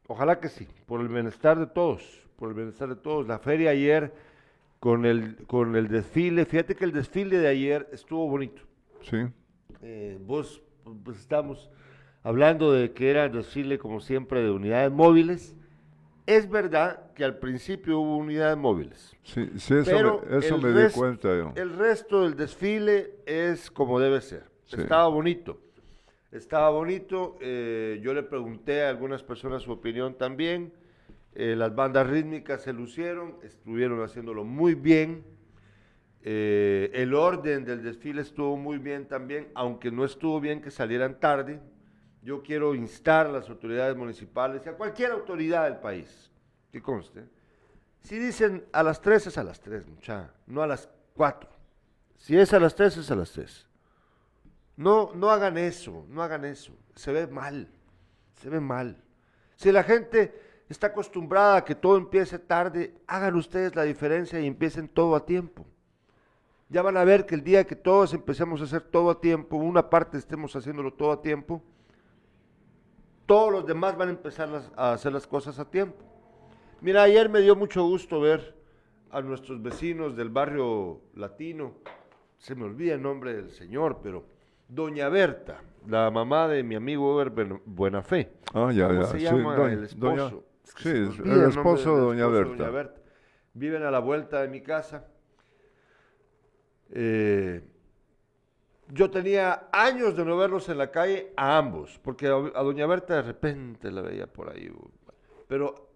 ojalá 0.10 0.40
que 0.40 0.50
sí, 0.50 0.68
por 0.88 1.00
el 1.02 1.08
bienestar 1.08 1.58
de 1.58 1.68
todos, 1.68 2.28
por 2.36 2.50
el 2.50 2.56
bienestar 2.56 2.90
de 2.90 2.96
todos. 2.96 3.28
La 3.28 3.40
feria 3.40 3.70
ayer 3.70 4.12
con 4.80 5.06
el, 5.06 5.38
con 5.46 5.76
el 5.76 5.88
desfile, 5.88 6.46
fíjate 6.46 6.76
que 6.76 6.84
el 6.84 6.92
desfile 6.92 7.38
de 7.38 7.48
ayer 7.48 7.88
estuvo 7.92 8.28
bonito. 8.28 8.62
Sí. 9.02 9.18
Eh, 9.82 10.18
vos, 10.22 10.62
pues 11.04 11.20
estamos 11.20 11.70
hablando 12.24 12.74
de 12.74 12.92
que 12.92 13.12
era 13.12 13.26
el 13.26 13.32
desfile, 13.32 13.78
como 13.78 14.00
siempre, 14.00 14.42
de 14.42 14.50
unidades 14.50 14.92
móviles. 14.92 15.56
Es 16.26 16.50
verdad 16.50 17.12
que 17.14 17.24
al 17.24 17.38
principio 17.38 18.00
hubo 18.00 18.18
unidades 18.18 18.58
móviles. 18.58 19.16
Sí, 19.24 19.48
sí 19.58 19.76
eso 19.76 19.92
Pero 19.92 20.24
me, 20.28 20.38
eso 20.38 20.58
me 20.58 20.72
di 20.72 20.92
cuenta 20.92 21.30
yo. 21.30 21.54
El 21.56 21.78
resto 21.78 22.24
del 22.24 22.36
desfile 22.36 23.16
es 23.26 23.70
como 23.70 24.00
debe 24.00 24.22
ser. 24.22 24.44
Sí. 24.66 24.82
Estaba 24.82 25.08
bonito. 25.08 25.60
Estaba 26.32 26.70
bonito. 26.70 27.38
eh, 27.42 28.00
yo 28.04 28.14
le 28.14 28.24
pregunté 28.24 28.84
a 28.84 28.90
algunas 28.90 29.24
personas 29.24 29.64
su 29.64 29.72
opinión 29.72 30.16
también. 30.16 30.74
eh, 31.36 31.56
las 31.56 31.74
bandas 31.76 32.08
rítmicas 32.08 32.64
se 32.64 32.74
lucieron, 32.74 33.38
estuvieron 33.44 34.02
haciéndolo 34.04 34.44
muy 34.44 34.76
bien. 34.76 35.24
eh, 36.22 36.92
el 36.94 37.14
orden 37.14 37.64
del 37.64 37.82
desfile 37.82 38.22
estuvo 38.22 38.58
muy 38.58 38.78
bien 38.78 39.08
también, 39.08 39.48
aunque 39.56 39.90
no 39.92 40.04
estuvo 40.04 40.40
bien 40.42 40.62
que 40.62 40.70
salieran 40.72 41.20
tarde. 41.20 41.62
Yo 42.22 42.44
quiero 42.44 42.76
instar 42.76 43.28
a 43.28 43.32
las 43.32 43.50
autoridades 43.50 43.96
municipales 43.96 44.62
y 44.66 44.70
a 44.70 44.74
cualquier 44.74 45.12
autoridad 45.12 45.64
del 45.64 45.78
país, 45.78 46.30
que 46.72 46.82
conste, 46.82 47.24
si 48.02 48.20
dicen 48.20 48.66
a 48.74 48.84
las 48.84 49.02
3 49.02 49.28
es 49.28 49.38
a 49.38 49.44
las 49.44 49.62
3, 49.62 49.88
mucha, 49.88 50.34
no 50.46 50.62
a 50.62 50.68
las 50.68 50.90
4. 51.16 51.50
Si 52.18 52.38
es 52.38 52.52
a 52.54 52.60
las 52.60 52.76
3 52.76 52.98
es 52.98 53.10
a 53.12 53.16
las 53.16 53.32
3. 53.32 53.69
No, 54.80 55.12
no 55.14 55.30
hagan 55.30 55.58
eso, 55.58 56.06
no 56.08 56.24
hagan 56.24 56.46
eso. 56.46 56.72
Se 56.96 57.12
ve 57.12 57.28
mal, 57.28 57.68
se 58.36 58.50
ve 58.50 58.62
mal. 58.62 59.04
Si 59.58 59.74
la 59.74 59.84
gente 59.84 60.34
está 60.70 60.88
acostumbrada 60.88 61.58
a 61.58 61.66
que 61.66 61.76
todo 61.76 61.98
empiece 61.98 62.40
tarde, 62.40 62.96
hagan 63.06 63.36
ustedes 63.36 63.76
la 63.76 63.84
diferencia 63.84 64.40
y 64.40 64.48
empiecen 64.48 64.88
todo 64.88 65.18
a 65.18 65.26
tiempo. 65.26 65.66
Ya 66.70 66.82
van 66.82 66.96
a 66.96 67.04
ver 67.04 67.26
que 67.26 67.36
el 67.36 67.44
día 67.44 67.68
que 67.68 67.76
todos 67.76 68.14
empecemos 68.14 68.62
a 68.62 68.64
hacer 68.64 68.80
todo 68.80 69.10
a 69.10 69.20
tiempo, 69.20 69.58
una 69.58 69.90
parte 69.90 70.18
estemos 70.18 70.56
haciéndolo 70.56 70.94
todo 70.94 71.12
a 71.12 71.22
tiempo, 71.22 71.62
todos 73.26 73.52
los 73.52 73.66
demás 73.66 73.98
van 73.98 74.08
a 74.08 74.12
empezar 74.12 74.72
a 74.78 74.94
hacer 74.94 75.12
las 75.12 75.28
cosas 75.28 75.60
a 75.60 75.70
tiempo. 75.70 76.06
Mira, 76.80 77.04
ayer 77.04 77.28
me 77.28 77.42
dio 77.42 77.54
mucho 77.54 77.84
gusto 77.84 78.22
ver 78.22 78.56
a 79.12 79.22
nuestros 79.22 79.62
vecinos 79.62 80.16
del 80.16 80.30
barrio 80.30 81.02
latino, 81.16 81.74
se 82.38 82.56
me 82.56 82.64
olvida 82.64 82.94
el 82.94 83.02
nombre 83.02 83.34
del 83.34 83.52
señor, 83.52 84.00
pero 84.02 84.39
Doña 84.70 85.10
Berta, 85.10 85.62
la 85.88 86.10
mamá 86.12 86.48
de 86.48 86.62
mi 86.64 86.76
amigo 86.76 87.16
Ben- 87.32 87.62
Buenafé. 87.66 88.32
Ah, 88.54 88.72
ya, 88.72 88.88
¿Cómo 88.88 89.02
ya. 89.02 89.08
se 89.08 89.18
sí, 89.18 89.24
llama 89.26 89.56
doña- 89.56 89.74
el 89.74 89.84
esposo? 89.84 90.30
doña- 90.30 90.44
sí, 90.78 90.90
el 90.90 91.44
esposo 91.50 91.90
de 91.96 91.96
del 91.96 92.06
doña 92.06 92.26
esposo 92.26 92.50
Berta. 92.58 92.70
Berta. 92.70 93.02
Viven 93.56 93.84
a 93.84 93.90
la 93.92 94.00
vuelta 94.00 94.42
de 94.42 94.48
mi 94.48 94.62
casa. 94.62 95.08
Eh, 96.92 97.64
yo 98.92 99.10
tenía 99.12 99.70
años 99.72 100.16
de 100.16 100.26
no 100.26 100.38
verlos 100.38 100.70
en 100.70 100.78
la 100.78 100.92
calle 100.92 101.34
a 101.36 101.58
ambos, 101.58 102.00
porque 102.04 102.28
a, 102.28 102.36
a 102.36 102.64
doña 102.64 102.86
Berta 102.88 103.16
de 103.16 103.22
repente 103.24 103.92
la 103.92 104.02
veía 104.02 104.28
por 104.28 104.50
ahí. 104.52 104.72
Pero 105.48 105.90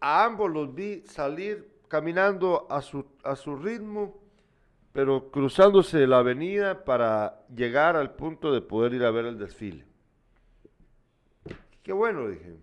a 0.00 0.24
ambos 0.24 0.50
los 0.50 0.74
vi 0.74 1.02
salir 1.06 1.70
caminando 1.88 2.66
a 2.70 2.80
su, 2.80 3.04
a 3.22 3.36
su 3.36 3.56
ritmo, 3.56 4.21
pero 4.92 5.30
cruzándose 5.30 6.06
la 6.06 6.18
avenida 6.18 6.84
para 6.84 7.40
llegar 7.54 7.96
al 7.96 8.14
punto 8.14 8.52
de 8.52 8.60
poder 8.60 8.94
ir 8.94 9.04
a 9.04 9.10
ver 9.10 9.24
el 9.26 9.38
desfile. 9.38 9.84
Qué 11.82 11.92
bueno, 11.92 12.28
dije. 12.28 12.56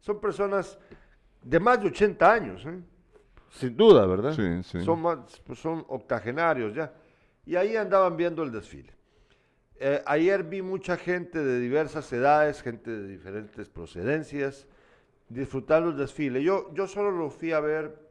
Son 0.00 0.20
personas 0.20 0.78
de 1.42 1.60
más 1.60 1.80
de 1.80 1.88
80 1.88 2.32
años, 2.32 2.64
¿eh? 2.66 2.80
sin 3.50 3.76
duda, 3.76 4.04
¿verdad? 4.06 4.32
Sí, 4.32 4.62
sí. 4.64 4.84
Son, 4.84 5.00
más- 5.00 5.40
pues 5.46 5.58
son 5.58 5.84
octogenarios 5.88 6.74
ya. 6.74 6.92
Y 7.46 7.56
ahí 7.56 7.76
andaban 7.76 8.16
viendo 8.16 8.42
el 8.42 8.50
desfile. 8.52 8.92
Eh, 9.78 10.02
ayer 10.06 10.42
vi 10.42 10.62
mucha 10.62 10.96
gente 10.96 11.42
de 11.42 11.60
diversas 11.60 12.12
edades, 12.12 12.62
gente 12.62 12.90
de 12.90 13.06
diferentes 13.06 13.68
procedencias, 13.68 14.66
disfrutando 15.28 15.90
el 15.90 15.96
desfile. 15.96 16.42
Yo, 16.42 16.72
yo 16.74 16.86
solo 16.86 17.10
lo 17.10 17.30
fui 17.30 17.52
a 17.52 17.60
ver, 17.60 18.05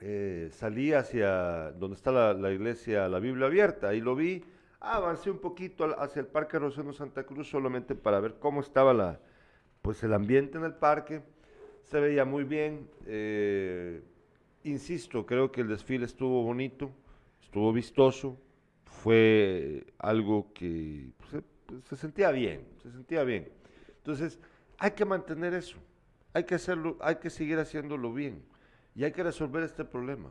eh, 0.00 0.50
salí 0.52 0.92
hacia 0.92 1.70
donde 1.72 1.96
está 1.96 2.10
la, 2.34 2.52
iglesia, 2.52 3.08
la 3.08 3.20
Biblia 3.20 3.46
abierta, 3.46 3.94
y 3.94 4.00
lo 4.00 4.16
vi, 4.16 4.44
avancé 4.80 5.30
un 5.30 5.38
poquito 5.38 5.98
hacia 6.00 6.20
el 6.20 6.26
Parque 6.26 6.58
Rosendo 6.58 6.92
Santa 6.92 7.24
Cruz 7.24 7.48
solamente 7.48 7.94
para 7.94 8.20
ver 8.20 8.34
cómo 8.38 8.60
estaba 8.60 8.92
la, 8.92 9.20
pues 9.82 10.02
el 10.02 10.12
ambiente 10.12 10.58
en 10.58 10.64
el 10.64 10.74
parque. 10.74 11.22
Se 11.84 12.00
veía 12.00 12.24
muy 12.24 12.44
bien. 12.44 12.88
eh, 13.06 14.02
insisto, 14.64 15.26
creo 15.26 15.52
que 15.52 15.60
el 15.60 15.68
desfile 15.68 16.06
estuvo 16.06 16.42
bonito, 16.42 16.90
estuvo 17.42 17.72
vistoso, 17.72 18.38
fue 18.84 19.86
algo 19.98 20.52
que 20.54 21.10
pues, 21.18 21.30
se, 21.30 21.42
pues, 21.66 21.84
se 21.84 21.96
sentía 21.96 22.30
bien, 22.30 22.66
se 22.82 22.90
sentía 22.90 23.24
bien. 23.24 23.48
Entonces, 23.98 24.38
hay 24.78 24.92
que 24.92 25.04
mantener 25.04 25.52
eso, 25.52 25.76
hay 26.32 26.44
que 26.44 26.54
hacerlo, 26.54 26.96
hay 27.00 27.16
que 27.16 27.28
seguir 27.28 27.58
haciéndolo 27.58 28.12
bien 28.12 28.53
y 28.94 29.04
hay 29.04 29.12
que 29.12 29.22
resolver 29.22 29.62
este 29.62 29.84
problema 29.84 30.30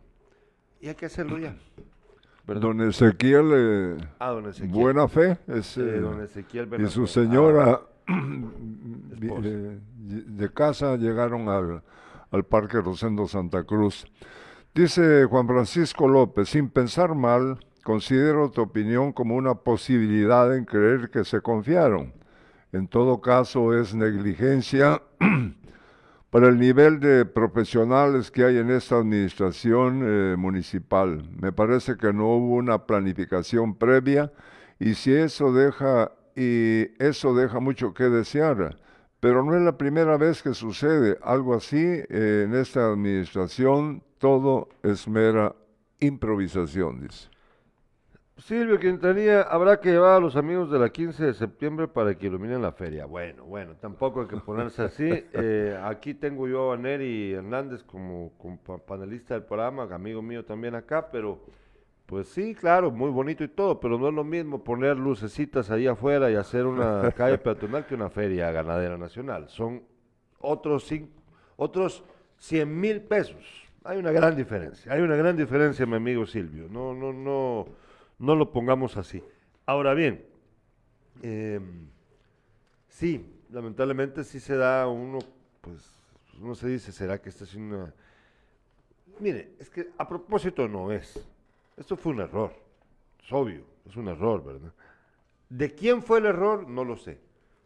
y 0.79 0.87
hay 0.87 0.95
que 0.95 1.05
hacerlo 1.07 1.37
ya. 1.37 1.55
¿verdad? 2.47 2.61
Don 2.61 2.81
Ezequiel, 2.81 3.51
eh, 3.53 3.97
Ah, 4.19 4.31
don 4.31 4.47
Ezequiel. 4.49 4.71
buena 4.71 5.07
fe, 5.07 5.37
es, 5.47 5.77
Eh, 5.77 5.95
eh, 5.97 5.99
don 5.99 6.21
Ezequiel 6.21 6.67
y 6.81 6.87
su 6.87 7.03
Ah, 7.03 7.07
señora 7.07 7.81
eh, 9.21 9.79
de 9.97 10.53
casa 10.53 10.97
llegaron 10.97 11.47
al, 11.49 11.81
al 12.31 12.43
Parque 12.45 12.81
Rosendo 12.81 13.27
Santa 13.27 13.63
Cruz. 13.63 14.05
Dice 14.75 15.25
Juan 15.25 15.47
Francisco 15.47 16.07
López, 16.07 16.49
sin 16.49 16.69
pensar 16.69 17.13
mal, 17.15 17.59
considero 17.83 18.49
tu 18.49 18.61
opinión 18.61 19.13
como 19.13 19.35
una 19.35 19.55
posibilidad 19.55 20.53
en 20.55 20.65
creer 20.65 21.09
que 21.11 21.23
se 21.23 21.41
confiaron. 21.41 22.13
En 22.71 22.87
todo 22.87 23.21
caso 23.21 23.77
es 23.77 23.93
negligencia 23.93 25.01
para 26.33 26.49
el 26.49 26.57
nivel 26.57 26.99
de 26.99 27.25
profesionales 27.25 28.31
que 28.31 28.43
hay 28.43 28.57
en 28.57 28.71
esta 28.71 28.97
administración 28.97 30.01
eh, 30.03 30.35
municipal. 30.35 31.29
Me 31.39 31.51
parece 31.51 31.95
que 31.95 32.11
no 32.11 32.25
hubo 32.25 32.55
una 32.55 32.87
planificación 32.87 33.75
previa 33.75 34.33
y 34.79 34.95
si 34.95 35.13
eso 35.13 35.53
deja 35.53 36.11
y 36.35 36.87
eso 36.97 37.35
deja 37.35 37.59
mucho 37.59 37.93
que 37.93 38.05
desear. 38.05 38.79
Pero 39.19 39.43
no 39.43 39.55
es 39.55 39.61
la 39.61 39.77
primera 39.77 40.17
vez 40.17 40.41
que 40.41 40.55
sucede 40.55 41.19
algo 41.21 41.53
así 41.53 41.77
eh, 41.77 42.45
en 42.47 42.55
esta 42.55 42.87
administración. 42.87 44.01
Todo 44.17 44.69
es 44.81 45.07
mera 45.07 45.55
improvisación, 45.99 47.01
dice. 47.01 47.32
Silvio 48.37 48.79
Quintanilla, 48.79 49.43
habrá 49.43 49.79
que 49.79 49.91
llevar 49.91 50.17
a 50.17 50.19
los 50.19 50.35
amigos 50.35 50.71
de 50.71 50.79
la 50.79 50.89
15 50.89 51.23
de 51.27 51.33
septiembre 51.35 51.87
para 51.87 52.15
que 52.17 52.27
iluminen 52.27 52.61
la 52.63 52.71
feria. 52.71 53.05
Bueno, 53.05 53.45
bueno, 53.45 53.75
tampoco 53.79 54.21
hay 54.21 54.27
que 54.27 54.37
ponerse 54.37 54.81
así. 54.83 55.07
Eh, 55.33 55.79
aquí 55.83 56.13
tengo 56.15 56.47
yo 56.47 56.71
a 56.73 56.77
Neri 56.77 57.33
Hernández 57.33 57.83
como, 57.83 58.31
como 58.39 58.57
pa- 58.57 58.79
panelista 58.79 59.35
del 59.35 59.43
programa, 59.43 59.83
amigo 59.83 60.21
mío 60.21 60.43
también 60.43 60.73
acá, 60.75 61.09
pero 61.11 61.39
pues 62.07 62.27
sí, 62.27 62.53
claro, 62.55 62.89
muy 62.91 63.11
bonito 63.11 63.43
y 63.43 63.47
todo, 63.47 63.79
pero 63.79 63.97
no 63.99 64.07
es 64.09 64.13
lo 64.13 64.23
mismo 64.23 64.63
poner 64.63 64.97
lucecitas 64.97 65.69
ahí 65.71 65.85
afuera 65.87 66.29
y 66.31 66.35
hacer 66.35 66.65
una 66.65 67.11
calle 67.15 67.37
peatonal 67.37 67.85
que 67.85 67.95
una 67.95 68.09
feria 68.09 68.51
ganadera 68.51 68.97
nacional. 68.97 69.47
Son 69.49 69.83
otros, 70.39 70.91
cin- 70.91 71.07
otros 71.55 72.03
100 72.39 72.79
mil 72.79 73.01
pesos. 73.01 73.43
Hay 73.85 73.97
una 73.99 74.11
gran 74.11 74.35
diferencia, 74.35 74.91
hay 74.91 75.01
una 75.01 75.15
gran 75.15 75.37
diferencia, 75.37 75.85
mi 75.85 75.95
amigo 75.97 76.25
Silvio. 76.25 76.67
No, 76.69 76.93
no, 76.93 77.11
no, 77.13 77.65
no 78.23 78.35
lo 78.35 78.51
pongamos 78.51 78.95
así. 78.95 79.21
Ahora 79.65 79.93
bien, 79.93 80.25
em, 81.21 81.89
sí, 82.87 83.37
lamentablemente 83.49 84.23
sí 84.23 84.39
se 84.39 84.55
da 84.55 84.87
uno, 84.87 85.19
pues, 85.59 85.91
uno 86.39 86.55
se 86.55 86.69
dice, 86.69 86.93
¿será 86.93 87.21
que 87.21 87.27
esta 87.27 87.43
es 87.43 87.53
una... 87.53 87.93
Mire, 89.19 89.55
es 89.59 89.69
que 89.69 89.89
a 89.97 90.07
propósito 90.07 90.69
no 90.69 90.89
es. 90.89 91.19
Esto 91.75 91.97
fue 91.97 92.13
un 92.13 92.21
error. 92.21 92.53
Es 93.21 93.31
obvio, 93.33 93.65
es 93.85 93.97
un 93.97 94.07
error, 94.07 94.41
¿verdad? 94.41 94.73
¿De 95.49 95.75
quién 95.75 96.01
fue 96.01 96.19
el 96.19 96.25
error? 96.27 96.65
No 96.65 96.85
lo 96.85 96.95
sé. 96.95 97.19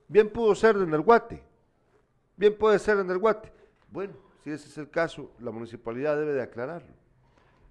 Bien 0.08 0.28
pudo 0.28 0.56
ser 0.56 0.76
en 0.78 0.92
el 0.92 1.02
Guate. 1.02 1.44
Bien 2.36 2.58
puede 2.58 2.80
ser 2.80 2.98
en 2.98 3.12
el 3.12 3.20
Guate. 3.20 3.54
Bueno, 3.92 4.14
si 4.44 4.50
ese 4.50 4.68
es 4.70 4.78
el 4.80 4.90
caso, 4.90 5.32
la 5.40 5.52
municipalidad 5.52 6.18
debe 6.18 6.34
de 6.34 6.42
aclararlo. 6.42 6.94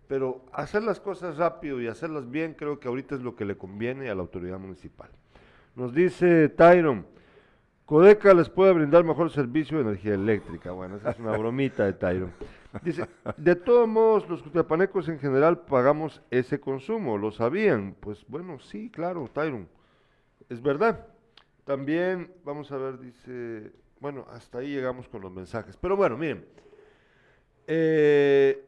Pero 0.08 0.44
hacer 0.52 0.82
las 0.82 1.00
cosas 1.00 1.36
rápido 1.36 1.80
y 1.80 1.88
hacerlas 1.88 2.30
bien 2.30 2.54
creo 2.54 2.78
que 2.78 2.88
ahorita 2.88 3.16
es 3.16 3.22
lo 3.22 3.34
que 3.34 3.44
le 3.44 3.56
conviene 3.56 4.08
a 4.08 4.14
la 4.14 4.22
autoridad 4.22 4.58
municipal. 4.58 5.10
Nos 5.74 5.92
dice 5.92 6.48
Tyron, 6.48 7.06
Codeca 7.84 8.34
les 8.34 8.48
puede 8.48 8.72
brindar 8.72 9.04
mejor 9.04 9.30
servicio 9.30 9.78
de 9.78 9.84
energía 9.84 10.14
eléctrica. 10.14 10.72
Bueno, 10.72 10.96
esa 10.96 11.10
es 11.10 11.18
una 11.18 11.36
bromita 11.36 11.84
de 11.84 11.92
Tyron. 11.92 12.32
Dice, 12.82 13.06
de 13.36 13.54
todos 13.56 13.88
modos, 13.88 14.28
los 14.28 14.42
cutiapanecos 14.42 15.08
en 15.08 15.18
general 15.18 15.60
pagamos 15.60 16.20
ese 16.30 16.60
consumo, 16.60 17.16
¿lo 17.16 17.30
sabían? 17.30 17.94
Pues 18.00 18.24
bueno, 18.28 18.58
sí, 18.58 18.90
claro, 18.90 19.28
Tyron, 19.32 19.68
es 20.48 20.60
verdad. 20.60 21.06
También, 21.64 22.32
vamos 22.44 22.70
a 22.72 22.76
ver, 22.76 22.98
dice, 22.98 23.72
bueno, 24.00 24.26
hasta 24.32 24.58
ahí 24.58 24.68
llegamos 24.68 25.08
con 25.08 25.22
los 25.22 25.32
mensajes. 25.32 25.76
Pero 25.76 25.96
bueno, 25.96 26.16
miren, 26.16 26.44
eh, 27.66 28.64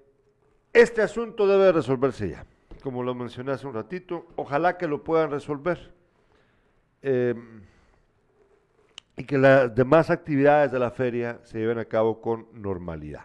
este 0.73 1.03
asunto 1.03 1.47
debe 1.47 1.73
resolverse 1.73 2.29
ya, 2.29 2.47
como 2.83 3.03
lo 3.03 3.15
mencioné 3.15 3.53
hace 3.53 3.67
un 3.67 3.75
ratito. 3.75 4.27
Ojalá 4.37 4.77
que 4.77 4.87
lo 4.87 5.03
puedan 5.03 5.31
resolver. 5.31 5.93
Eh, 7.03 7.35
y 9.19 9.25
que 9.25 9.37
las 9.37 9.75
demás 9.75 10.11
actividades 10.11 10.71
de 10.71 10.79
la 10.79 10.93
feria 10.93 11.41
se 11.43 11.59
lleven 11.59 11.79
a 11.79 11.85
cabo 11.85 12.21
con 12.21 12.47
normalidad. 12.53 13.25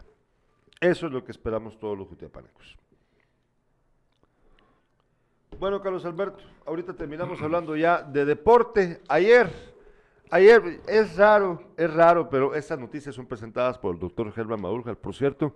Eso 0.82 1.06
es 1.06 1.14
lo 1.14 1.24
que 1.24 1.32
esperamos 1.32 1.80
todos 1.80 1.98
los 1.98 2.08
jutiapanecos. 2.08 2.78
Bueno, 5.60 5.82
Carlos 5.82 6.04
Alberto, 6.04 6.44
ahorita 6.66 6.94
terminamos 6.94 7.40
hablando 7.44 7.76
ya 7.76 8.02
de 8.02 8.26
deporte. 8.26 9.02
Ayer, 9.08 9.52
ayer, 10.32 10.82
es 10.88 11.16
raro, 11.16 11.62
es 11.78 11.94
raro, 11.94 12.28
pero 12.28 12.56
estas 12.56 12.80
noticias 12.80 13.14
son 13.14 13.28
presentadas 13.28 13.78
por 13.78 13.94
el 13.94 14.00
doctor 14.00 14.32
Germán 14.34 14.62
Maúljar, 14.62 14.98
por 14.98 15.14
cierto. 15.14 15.56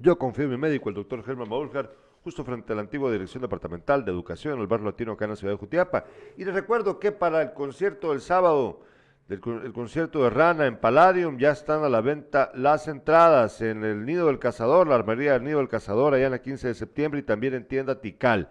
Yo 0.00 0.16
confío 0.16 0.44
en 0.44 0.52
mi 0.52 0.56
médico, 0.56 0.88
el 0.88 0.94
doctor 0.94 1.24
Germán 1.24 1.48
Maúljar, 1.48 1.90
justo 2.22 2.44
frente 2.44 2.72
a 2.72 2.76
la 2.76 2.82
antigua 2.82 3.10
Dirección 3.10 3.42
Departamental 3.42 4.04
de 4.04 4.12
Educación 4.12 4.54
en 4.54 4.60
el 4.60 4.68
barrio 4.68 4.86
latino 4.86 5.12
acá 5.12 5.24
en 5.24 5.30
la 5.32 5.36
ciudad 5.36 5.54
de 5.54 5.58
Jutiapa. 5.58 6.04
Y 6.36 6.44
les 6.44 6.54
recuerdo 6.54 7.00
que 7.00 7.10
para 7.10 7.42
el 7.42 7.52
concierto 7.52 8.10
del 8.10 8.20
sábado, 8.20 8.82
el 9.28 9.40
concierto 9.72 10.22
de 10.22 10.30
Rana 10.30 10.66
en 10.66 10.76
Palladium, 10.76 11.36
ya 11.36 11.50
están 11.50 11.82
a 11.82 11.88
la 11.88 12.00
venta 12.00 12.52
las 12.54 12.86
entradas 12.86 13.60
en 13.60 13.82
el 13.82 14.06
Nido 14.06 14.28
del 14.28 14.38
Cazador, 14.38 14.86
la 14.86 14.94
armería 14.94 15.32
del 15.32 15.42
Nido 15.42 15.58
del 15.58 15.68
Cazador, 15.68 16.14
allá 16.14 16.26
en 16.26 16.32
la 16.32 16.42
15 16.42 16.68
de 16.68 16.74
septiembre 16.74 17.18
y 17.20 17.24
también 17.24 17.54
en 17.54 17.66
tienda 17.66 18.00
Tical. 18.00 18.50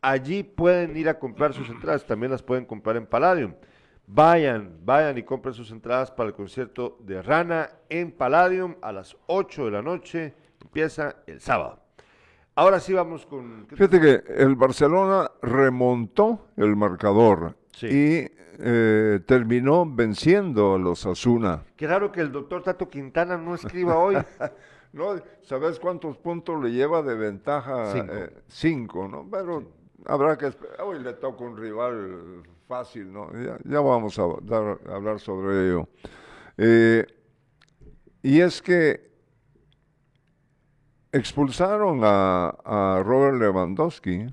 Allí 0.00 0.42
pueden 0.42 0.96
ir 0.96 1.08
a 1.08 1.18
comprar 1.20 1.54
sus 1.54 1.68
entradas, 1.70 2.04
también 2.06 2.32
las 2.32 2.42
pueden 2.42 2.64
comprar 2.64 2.96
en 2.96 3.06
Palladium. 3.06 3.54
Vayan, 4.06 4.78
vayan 4.84 5.16
y 5.16 5.22
compren 5.22 5.54
sus 5.54 5.70
entradas 5.70 6.10
para 6.10 6.28
el 6.28 6.34
concierto 6.34 6.96
de 7.00 7.22
Rana 7.22 7.70
en 7.88 8.10
Palladium 8.10 8.74
a 8.82 8.90
las 8.90 9.16
8 9.26 9.66
de 9.66 9.70
la 9.70 9.82
noche. 9.82 10.34
Empieza 10.62 11.16
el 11.26 11.40
sábado. 11.40 11.80
Ahora 12.54 12.80
sí 12.80 12.92
vamos 12.92 13.24
con... 13.26 13.66
¿qué 13.68 13.76
te- 13.76 13.76
Fíjate 13.76 14.00
que 14.00 14.42
el 14.42 14.56
Barcelona 14.56 15.30
remontó 15.42 16.48
el 16.56 16.74
marcador 16.76 17.56
Sí. 17.72 17.86
y 17.86 18.38
eh, 18.60 19.20
terminó 19.26 19.86
venciendo 19.86 20.74
a 20.74 20.78
los 20.78 21.06
Asuna. 21.06 21.62
Qué 21.76 21.86
raro 21.86 22.10
que 22.10 22.20
el 22.20 22.32
doctor 22.32 22.62
Tato 22.64 22.88
Quintana 22.88 23.36
no 23.36 23.54
escriba 23.54 23.96
hoy. 23.98 24.16
No, 24.90 25.16
¿sabes 25.42 25.78
cuántos 25.78 26.16
puntos 26.16 26.64
le 26.64 26.70
lleva 26.72 27.02
de 27.02 27.14
ventaja? 27.14 27.92
Cinco. 27.92 28.12
Eh, 28.14 28.30
cinco, 28.46 29.06
¿no? 29.06 29.28
Pero 29.30 29.62
habrá 30.06 30.38
que 30.38 30.46
esperar. 30.46 30.80
Hoy 30.80 31.00
le 31.00 31.12
toca 31.12 31.44
un 31.44 31.58
rival 31.58 32.42
fácil, 32.66 33.12
¿no? 33.12 33.30
Ya, 33.34 33.58
ya 33.64 33.80
vamos 33.80 34.18
a 34.18 34.22
dar- 34.40 34.78
a 34.88 34.94
hablar 34.94 35.20
sobre 35.20 35.66
ello. 35.68 35.88
Eh, 36.56 37.04
y 38.22 38.40
es 38.40 38.62
que 38.62 39.10
expulsaron 41.12 42.00
a, 42.02 42.48
a 42.64 43.02
Robert 43.04 43.38
Lewandowski. 43.38 44.26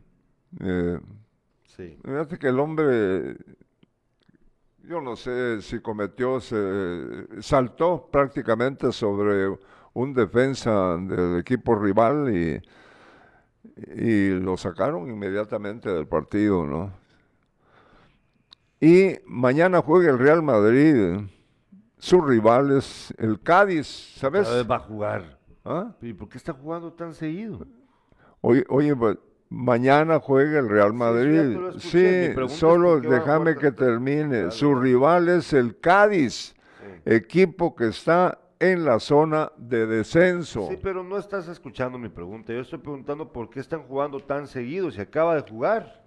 eh, 0.62 1.00
Sí. 1.76 1.98
Fíjate 2.06 2.40
que 2.40 2.48
el 2.48 2.58
hombre, 2.62 3.36
yo 4.84 5.02
no 5.02 5.18
sé 5.18 5.62
si 5.62 5.82
cometió, 5.82 6.40
se, 6.40 7.42
saltó 7.42 8.08
prácticamente 8.10 8.94
sobre 8.94 9.58
un 9.94 10.14
defensa 10.14 10.96
del 10.96 11.40
equipo 11.40 11.76
rival 11.76 12.34
y, 12.34 12.62
y 14.02 14.30
lo 14.40 14.56
sacaron 14.56 15.10
inmediatamente 15.10 15.90
del 15.90 16.08
partido, 16.08 16.66
¿no? 16.66 16.94
Y 18.80 19.16
mañana 19.26 19.82
juega 19.82 20.12
el 20.12 20.20
Real 20.20 20.44
Madrid, 20.44 21.18
su 21.98 22.22
rival 22.22 22.72
es 22.72 23.14
el 23.18 23.42
Cádiz, 23.42 23.88
¿sabes? 24.18 24.44
Cada 24.44 24.58
vez 24.58 24.72
va 24.72 24.76
a 24.78 24.80
jugar. 24.80 25.40
¿Ah? 25.66 25.92
¿Y 26.02 26.14
por 26.14 26.30
qué 26.30 26.38
está 26.38 26.54
jugando 26.54 26.94
tan 26.94 27.14
seguido? 27.14 27.66
Oye, 28.42 28.64
oye, 28.70 28.96
mañana 29.50 30.20
juega 30.20 30.60
el 30.60 30.70
Real 30.70 30.94
Madrid. 30.94 31.58
Sí, 31.80 32.34
solo 32.50 33.00
déjame 33.02 33.56
que 33.56 33.72
termine. 33.72 34.52
Su 34.52 34.76
rival 34.76 35.28
es 35.30 35.52
el 35.54 35.80
Cádiz, 35.80 36.54
Sí. 36.80 37.02
equipo 37.06 37.76
que 37.76 37.88
está 37.88 38.38
en 38.60 38.86
la 38.86 39.00
zona 39.00 39.52
de 39.58 39.88
descenso. 39.88 40.68
Sí, 40.70 40.78
pero 40.82 41.04
no 41.04 41.18
estás 41.18 41.48
escuchando 41.48 41.98
mi 41.98 42.10
pregunta. 42.10 42.54
Yo 42.54 42.60
estoy 42.60 42.80
preguntando 42.80 43.32
por 43.32 43.50
qué 43.50 43.60
están 43.60 43.82
jugando 43.84 44.20
tan 44.20 44.48
seguido. 44.48 44.92
Si 44.92 45.02
acaba 45.02 45.36
de 45.36 45.42
jugar. 45.50 46.04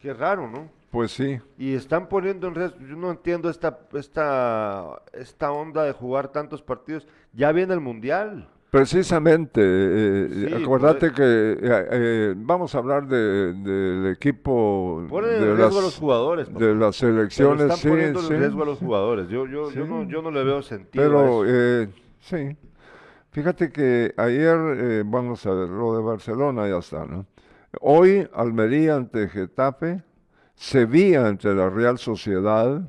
Qué 0.00 0.14
raro, 0.14 0.48
¿no? 0.48 0.70
Pues 0.90 1.12
sí. 1.12 1.38
Y 1.58 1.74
están 1.74 2.08
poniendo 2.08 2.48
en 2.48 2.54
riesgo. 2.54 2.78
Yo 2.80 2.96
no 2.96 3.10
entiendo 3.10 3.50
esta, 3.50 3.78
esta, 3.92 5.02
esta 5.12 5.52
onda 5.52 5.84
de 5.84 5.92
jugar 5.92 6.28
tantos 6.28 6.62
partidos. 6.62 7.06
Ya 7.34 7.52
viene 7.52 7.74
el 7.74 7.80
mundial. 7.80 8.48
Precisamente, 8.70 9.60
eh, 9.64 10.28
Sí, 10.48 10.62
acuérdate 10.62 11.08
por- 11.08 11.16
que 11.16 11.22
eh, 11.24 11.58
eh, 11.90 12.34
vamos 12.36 12.72
a 12.74 12.78
hablar 12.78 13.08
de- 13.08 13.52
del 13.54 14.12
equipo 14.12 15.04
Ponen 15.08 15.30
en 15.34 15.40
de 15.40 15.46
riesgo 15.56 15.62
a 15.64 15.66
las, 15.66 15.84
los 15.84 15.98
jugadores. 15.98 16.46
papá. 16.48 16.64
de 16.64 16.74
las 16.76 17.00
Pero 17.00 17.12
selecciones. 17.14 17.62
están 17.62 17.76
sí, 17.78 17.88
poniendo 17.88 18.20
sí. 18.20 18.34
riesgo 18.34 18.62
a 18.62 18.66
los 18.66 18.78
jugadores. 18.78 19.28
Yo, 19.28 19.46
yo, 19.46 19.72
yo, 19.72 19.86
no, 19.86 20.04
yo 20.04 20.22
no 20.22 20.30
le 20.30 20.44
veo 20.44 20.62
sentido. 20.62 21.04
Pero 21.04 21.18
a 21.20 21.24
eso. 21.24 21.44
eh, 21.48 21.88
sí, 22.20 22.56
fíjate 23.32 23.70
que 23.72 24.14
ayer, 24.16 24.56
eh, 24.78 25.02
vamos 25.04 25.44
a 25.46 25.52
ver, 25.52 25.68
lo 25.68 25.96
de 25.96 26.02
Barcelona 26.04 26.68
ya 26.68 26.78
está, 26.78 27.04
¿no? 27.06 27.26
Hoy 27.80 28.28
Almería 28.32 28.94
ante 28.96 29.28
Getafe, 29.28 30.02
Sevilla 30.54 31.26
ante 31.26 31.52
la 31.54 31.70
Real 31.70 31.98
Sociedad, 31.98 32.82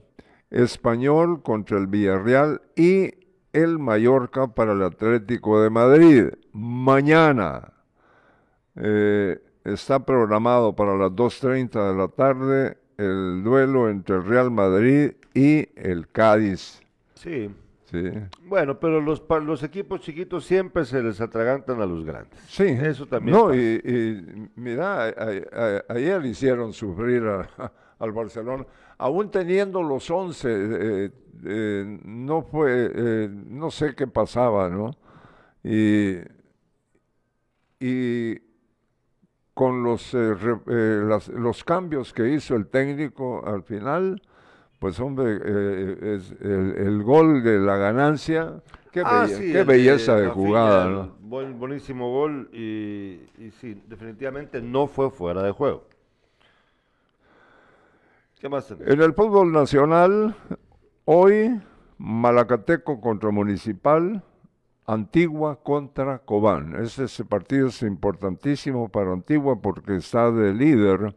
Español 0.52 1.42
contra 1.42 1.78
el 1.80 1.88
Villarreal 1.88 2.62
y 2.76 3.12
el 3.54 3.80
Mallorca 3.80 4.48
para 4.48 4.74
el 4.74 4.82
Atlético 4.84 5.62
de 5.62 5.70
Madrid. 5.70 6.26
Mañana 6.54 7.74
eh, 8.76 9.40
está 9.64 10.06
programado 10.06 10.76
para 10.76 10.96
las 10.96 11.12
2.30 11.12 11.92
de 11.92 11.98
la 11.98 12.08
tarde 12.08 12.78
el 12.98 13.44
duelo 13.44 13.90
entre 13.90 14.16
el 14.18 14.26
Real 14.26 14.52
Madrid 14.52 15.14
y 15.34 15.68
el 15.76 16.08
Cádiz. 16.10 16.82
Sí. 17.16 17.50
Sí, 17.86 18.10
Bueno, 18.46 18.80
pero 18.80 19.02
los, 19.02 19.22
los 19.44 19.64
equipos 19.64 20.00
chiquitos 20.00 20.46
siempre 20.46 20.86
se 20.86 21.04
les 21.04 21.20
atragantan 21.20 21.82
a 21.82 21.86
los 21.86 22.06
grandes. 22.06 22.40
sí. 22.48 22.64
Eso 22.64 23.06
también 23.06 23.36
No, 23.38 23.54
y, 23.54 23.60
y 23.84 24.50
mira, 24.56 25.08
a- 25.08 25.10
a- 25.10 25.84
a- 25.90 25.94
ayer 25.94 26.26
hicieron 26.26 26.72
sufrir 26.72 27.22
a- 27.24 27.50
al 28.00 28.12
Barcelona, 28.14 28.66
aún 29.02 29.32
teniendo 29.32 29.84
los 29.84 30.10
11, 30.12 30.50
eh, 30.52 31.12
eh, 31.46 32.00
no 32.06 32.44
fue, 32.44 32.92
eh, 32.94 33.30
no 33.32 33.72
sé 33.72 33.96
qué 33.96 34.08
pasaba, 34.08 34.70
¿no? 34.70 34.92
Y, 35.64 36.18
y 37.80 38.40
con 39.54 39.84
los, 39.84 40.14
eh, 40.14 40.34
re- 40.34 40.62
eh, 40.68 41.04
las- 41.06 41.28
los 41.30 41.64
cambios 41.64 42.14
que 42.14 42.30
hizo 42.30 42.56
el 42.56 42.68
técnico 42.68 43.46
al 43.46 43.64
final, 43.64 44.22
pues 44.80 45.00
hombre, 45.00 45.40
eh, 45.44 46.16
es 46.18 46.32
el, 46.42 46.76
el 46.78 47.04
gol 47.04 47.44
de 47.44 47.60
la 47.60 47.78
ganancia, 47.78 48.64
qué, 48.92 49.02
Ah, 49.04 49.28
sí, 49.28 49.52
qué 49.52 49.60
el 49.60 49.66
belleza 49.66 50.16
de 50.16 50.28
Rafinha, 50.30 50.34
jugada, 50.34 50.90
¿no? 50.90 51.16
buen- 51.22 51.60
buenísimo 51.60 52.12
gol 52.12 52.50
y, 52.54 53.22
y 53.38 53.52
sí, 53.60 53.82
definitivamente 53.88 54.62
no 54.62 54.88
fue 54.88 55.12
fuera 55.12 55.44
de 55.44 55.52
juego. 55.52 55.86
En 58.44 59.02
el 59.02 59.14
fútbol 59.14 59.52
nacional, 59.52 60.36
hoy 61.06 61.62
Malacateco 62.00 63.00
contra 63.00 63.30
Municipal, 63.30 64.24
Antigua 64.88 65.60
contra 65.62 66.18
Cobán. 66.20 66.76
Ese 66.84 67.24
partido 67.24 67.68
es 67.68 67.84
importantísimo 67.84 68.90
para 68.90 69.14
Antigua 69.14 69.62
porque 69.62 69.98
está 69.98 70.32
de 70.32 70.56
líder. 70.56 71.16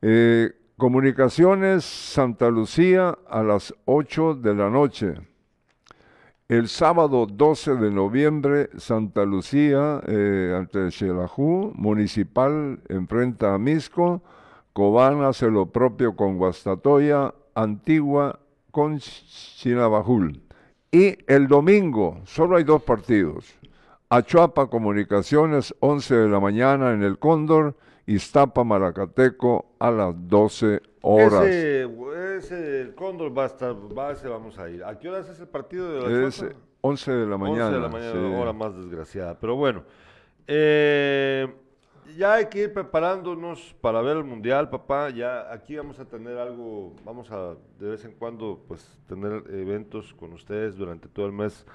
Eh, 0.00 0.52
comunicaciones 0.78 1.84
Santa 1.84 2.48
Lucía 2.48 3.18
a 3.28 3.42
las 3.42 3.74
8 3.84 4.36
de 4.36 4.54
la 4.54 4.70
noche. 4.70 5.16
El 6.48 6.68
sábado 6.68 7.26
12 7.26 7.74
de 7.74 7.90
noviembre, 7.90 8.70
Santa 8.78 9.26
Lucía 9.26 10.00
eh, 10.06 10.54
ante 10.56 10.90
Xelajú, 10.90 11.72
Municipal 11.74 12.80
enfrenta 12.88 13.52
a 13.52 13.58
Misco, 13.58 14.22
Cobán 14.72 15.22
hace 15.22 15.50
lo 15.50 15.66
propio 15.66 16.14
con 16.16 16.38
Guastatoya, 16.38 17.34
Antigua 17.54 18.38
con 18.70 18.98
Chinabajul. 18.98 20.40
Y 20.90 21.18
el 21.26 21.48
domingo, 21.48 22.20
solo 22.24 22.56
hay 22.56 22.64
dos 22.64 22.82
partidos. 22.82 23.54
Achuapa 24.10 24.68
Comunicaciones, 24.68 25.74
11 25.80 26.14
de 26.14 26.28
la 26.28 26.40
mañana 26.40 26.92
en 26.92 27.02
el 27.02 27.18
Cóndor, 27.18 27.74
Iztapa 28.06 28.64
Malacateco 28.64 29.66
a 29.78 29.90
las 29.90 30.14
12 30.28 30.80
horas. 31.02 31.44
Ese, 31.44 31.88
ese 32.38 32.80
el 32.80 32.94
Cóndor 32.94 33.36
va 33.36 33.42
a 33.42 33.46
estar, 33.46 33.74
va, 33.74 34.12
ese 34.12 34.28
vamos 34.28 34.58
a 34.58 34.70
ir. 34.70 34.82
¿A 34.82 34.98
qué 34.98 35.10
horas 35.10 35.28
es 35.28 35.40
el 35.40 35.48
partido 35.48 35.92
de 35.92 36.22
la 36.22 36.28
Es 36.28 36.38
Chuapa? 36.38 36.54
11 36.80 37.12
de 37.12 37.26
la 37.26 37.34
11 37.34 37.50
mañana. 37.50 37.70
de 37.70 37.80
la 37.80 37.88
mañana, 37.88 38.12
sí. 38.12 38.34
hora 38.40 38.52
más 38.52 38.76
desgraciada. 38.76 39.38
Pero 39.38 39.56
bueno, 39.56 39.82
eh, 40.46 41.46
ya 42.16 42.34
hay 42.34 42.46
que 42.46 42.62
ir 42.62 42.72
preparándonos 42.72 43.74
para 43.80 44.00
ver 44.00 44.16
el 44.16 44.24
mundial, 44.24 44.70
papá. 44.70 45.10
Ya 45.10 45.52
aquí 45.52 45.76
vamos 45.76 45.98
a 45.98 46.04
tener 46.04 46.38
algo, 46.38 46.94
vamos 47.04 47.30
a 47.30 47.56
de 47.78 47.90
vez 47.90 48.04
en 48.04 48.12
cuando 48.12 48.64
pues 48.66 48.98
tener 49.06 49.44
eventos 49.50 50.14
con 50.14 50.32
ustedes 50.32 50.76
durante 50.76 51.08
todo 51.08 51.26
el 51.26 51.32
mes 51.32 51.66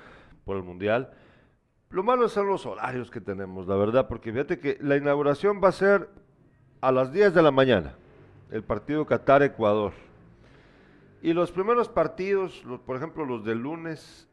por 0.45 0.57
el 0.57 0.63
mundial. 0.63 1.11
Lo 1.89 2.03
malo 2.03 2.27
son 2.27 2.47
los 2.47 2.65
horarios 2.65 3.11
que 3.11 3.21
tenemos, 3.21 3.67
la 3.67 3.75
verdad, 3.75 4.07
porque 4.07 4.31
fíjate 4.31 4.59
que 4.59 4.77
la 4.81 4.97
inauguración 4.97 5.61
va 5.63 5.69
a 5.69 5.73
ser 5.73 6.09
a 6.81 6.91
las 6.91 7.13
10 7.13 7.36
de 7.36 7.41
la 7.43 7.51
mañana, 7.51 7.95
el 8.49 8.63
partido 8.63 9.05
Qatar-Ecuador. 9.05 9.93
Y 11.21 11.34
los 11.34 11.51
primeros 11.51 11.89
partidos, 11.89 12.63
por 12.86 12.97
ejemplo, 12.97 13.25
los 13.25 13.45
del 13.45 13.59
lunes, 13.59 14.27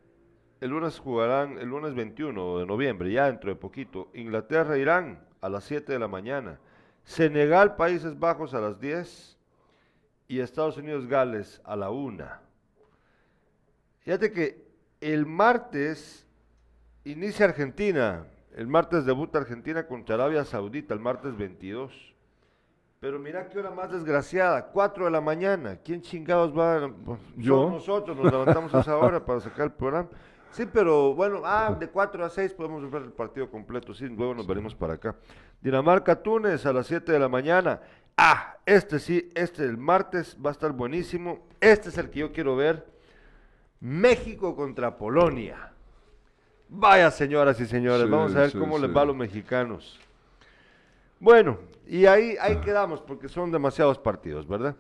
el 0.61 0.71
lunes 0.71 0.99
jugarán, 0.99 1.59
el 1.59 1.69
lunes 1.69 1.95
21 1.95 2.59
de 2.59 2.67
noviembre, 2.67 3.13
ya 3.13 3.27
dentro 3.27 3.51
de 3.51 3.57
poquito, 3.57 4.09
Inglaterra, 4.15 4.79
Irán 4.79 5.30
a 5.41 5.49
las 5.49 5.65
7 5.65 5.93
de 5.93 5.99
la 5.99 6.09
mañana, 6.09 6.59
Senegal, 7.05 7.77
Países 7.77 8.19
Bajos 8.19 8.55
a 8.55 8.61
las 8.61 8.79
10 8.81 9.37
y 10.29 10.41
Estados 10.41 10.77
Unidos, 10.77 11.07
Gales 11.07 11.61
a 11.65 11.77
la 11.77 11.91
1. 11.91 12.25
Fíjate 14.01 14.33
que 14.33 14.65
el 15.01 15.27
martes 15.27 16.27
inicia 17.05 17.47
Argentina, 17.47 18.27
el 18.55 18.67
martes 18.67 19.05
debuta 19.05 19.39
Argentina 19.39 19.87
contra 19.87 20.15
Arabia 20.17 20.45
Saudita, 20.45 20.95
el 20.95 21.01
martes 21.01 21.37
22. 21.37 22.15
Pero 23.01 23.19
mira 23.19 23.49
qué 23.49 23.59
hora 23.59 23.71
más 23.71 23.91
desgraciada, 23.91 24.67
4 24.67 25.07
de 25.07 25.11
la 25.11 25.23
mañana. 25.23 25.77
¿Quién 25.83 26.03
chingados 26.03 26.57
va? 26.57 26.77
a- 26.85 26.91
Yo. 27.37 27.71
nosotros, 27.71 28.15
nos 28.17 28.31
levantamos 28.31 28.75
a 28.75 28.81
esa 28.81 28.97
hora 28.97 29.25
para 29.25 29.41
sacar 29.41 29.67
el 29.67 29.73
programa. 29.73 30.09
Sí, 30.53 30.67
pero 30.73 31.15
bueno, 31.15 31.43
ah, 31.45 31.77
de 31.79 31.89
4 31.89 32.25
a 32.25 32.29
6 32.29 32.53
podemos 32.55 32.91
ver 32.91 33.03
el 33.03 33.13
partido 33.13 33.49
completo, 33.51 33.95
sí, 33.95 34.07
luego 34.09 34.35
nos 34.35 34.47
venimos 34.47 34.75
para 34.75 34.95
acá. 34.95 35.15
Dinamarca-Túnez 35.63 36.67
a 36.67 36.73
las 36.73 36.87
7 36.87 37.13
de 37.13 37.19
la 37.19 37.29
mañana. 37.29 37.81
Ah, 38.17 38.57
este 38.67 38.99
sí, 38.99 39.31
este 39.35 39.65
el 39.65 39.79
martes 39.79 40.37
va 40.45 40.51
a 40.51 40.53
estar 40.53 40.73
buenísimo. 40.73 41.47
Este 41.61 41.89
es 41.91 41.99
el 41.99 42.11
que 42.11 42.21
yo 42.21 42.33
quiero 42.33 42.57
ver. 42.57 42.87
México 43.81 44.55
contra 44.57 44.97
Polonia. 44.97 45.73
Vaya, 46.69 47.11
señoras 47.11 47.59
y 47.61 47.67
señores, 47.67 48.05
Sí, 48.05 48.11
vamos 48.11 48.37
a 48.37 48.41
ver 48.41 48.51
sí, 48.51 48.59
cómo 48.59 48.79
les 48.79 48.95
va 48.95 49.03
a 49.03 49.05
los 49.07 49.17
mexicanos. 49.17 49.99
Bueno, 51.19 51.59
y 51.87 52.07
ahí, 52.07 52.37
ahí 52.41 52.57
quedamos 52.61 53.01
porque 53.01 53.29
son 53.29 53.51
demasiados 53.51 53.99
partidos, 53.99 54.47
¿verdad? 54.47 54.77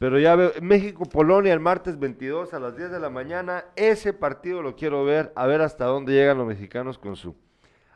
Pero 0.00 0.18
ya 0.18 0.34
veo, 0.34 0.52
México-Polonia 0.62 1.52
el 1.52 1.60
martes 1.60 1.98
22 1.98 2.54
a 2.54 2.58
las 2.58 2.74
10 2.74 2.90
de 2.90 2.98
la 2.98 3.10
mañana, 3.10 3.66
ese 3.76 4.14
partido 4.14 4.62
lo 4.62 4.74
quiero 4.74 5.04
ver, 5.04 5.30
a 5.36 5.46
ver 5.46 5.60
hasta 5.60 5.84
dónde 5.84 6.14
llegan 6.14 6.38
los 6.38 6.46
mexicanos 6.46 6.96
con 6.96 7.16
su... 7.16 7.36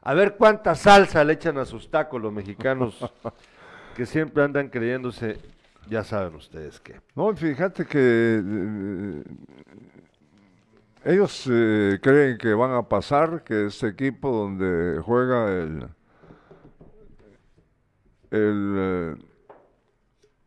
A 0.03 0.13
ver 0.13 0.37
cuánta 0.37 0.75
salsa 0.75 1.25
le 1.25 1.33
echan 1.33 1.57
a 1.57 1.65
sus 1.65 1.91
tacos 1.91 2.21
los 2.21 2.31
mexicanos, 2.31 3.11
que 3.97 4.05
siempre 4.05 4.45
andan 4.45 4.69
creyéndose, 4.69 5.39
ya 5.89 6.05
saben 6.05 6.35
ustedes 6.35 6.79
qué. 6.79 7.01
No, 7.15 7.35
fíjate 7.35 7.87
que 7.87 8.43
eh, 8.45 9.23
ellos 11.07 11.49
eh, 11.51 11.99
creen 12.03 12.37
que 12.37 12.53
van 12.53 12.73
a 12.73 12.83
pasar, 12.83 13.43
que 13.45 13.69
este 13.69 13.89
equipo 13.89 14.31
donde 14.31 15.01
juega 15.01 15.51
el, 15.51 15.89
el 18.31 18.75
eh, 18.77 19.15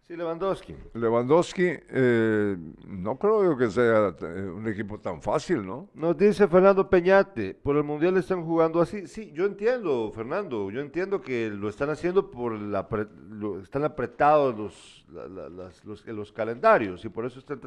Sí, 0.07 0.15
Lewandowski. 0.15 0.73
Lewandowski, 0.93 1.65
eh, 1.89 2.55
no 2.87 3.17
creo 3.17 3.57
que 3.57 3.69
sea 3.69 4.15
eh, 4.21 4.49
un 4.55 4.65
equipo 4.65 4.97
tan 4.99 5.21
fácil, 5.21 5.65
¿no? 5.65 5.89
Nos 5.95 6.17
dice 6.17 6.47
Fernando 6.47 6.89
Peñate, 6.89 7.53
por 7.55 7.75
el 7.75 7.83
Mundial 7.83 8.15
están 8.15 8.45
jugando 8.45 8.79
así. 8.79 9.05
Sí, 9.05 9.31
yo 9.33 9.45
entiendo, 9.45 10.09
Fernando, 10.15 10.71
yo 10.71 10.79
entiendo 10.79 11.19
que 11.21 11.49
lo 11.49 11.67
están 11.67 11.89
haciendo 11.89 12.31
por 12.31 12.53
la 12.57 12.87
lo- 13.29 13.59
están 13.59 13.83
apretados 13.83 14.57
los, 14.57 15.05
la- 15.11 15.27
la- 15.27 15.49
las- 15.49 15.83
los, 15.83 16.05
los 16.07 16.31
calendarios 16.31 17.03
y 17.03 17.09
por 17.09 17.25
eso 17.25 17.39
están 17.39 17.59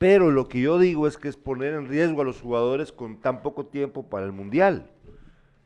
Pero 0.00 0.32
lo 0.32 0.48
que 0.48 0.60
yo 0.60 0.78
digo 0.80 1.06
es 1.06 1.16
que 1.16 1.28
es 1.28 1.36
poner 1.36 1.74
en 1.74 1.86
riesgo 1.86 2.22
a 2.22 2.24
los 2.24 2.40
jugadores 2.40 2.90
con 2.90 3.20
tan 3.20 3.40
poco 3.40 3.66
tiempo 3.66 4.08
para 4.08 4.26
el 4.26 4.32
Mundial. 4.32 4.90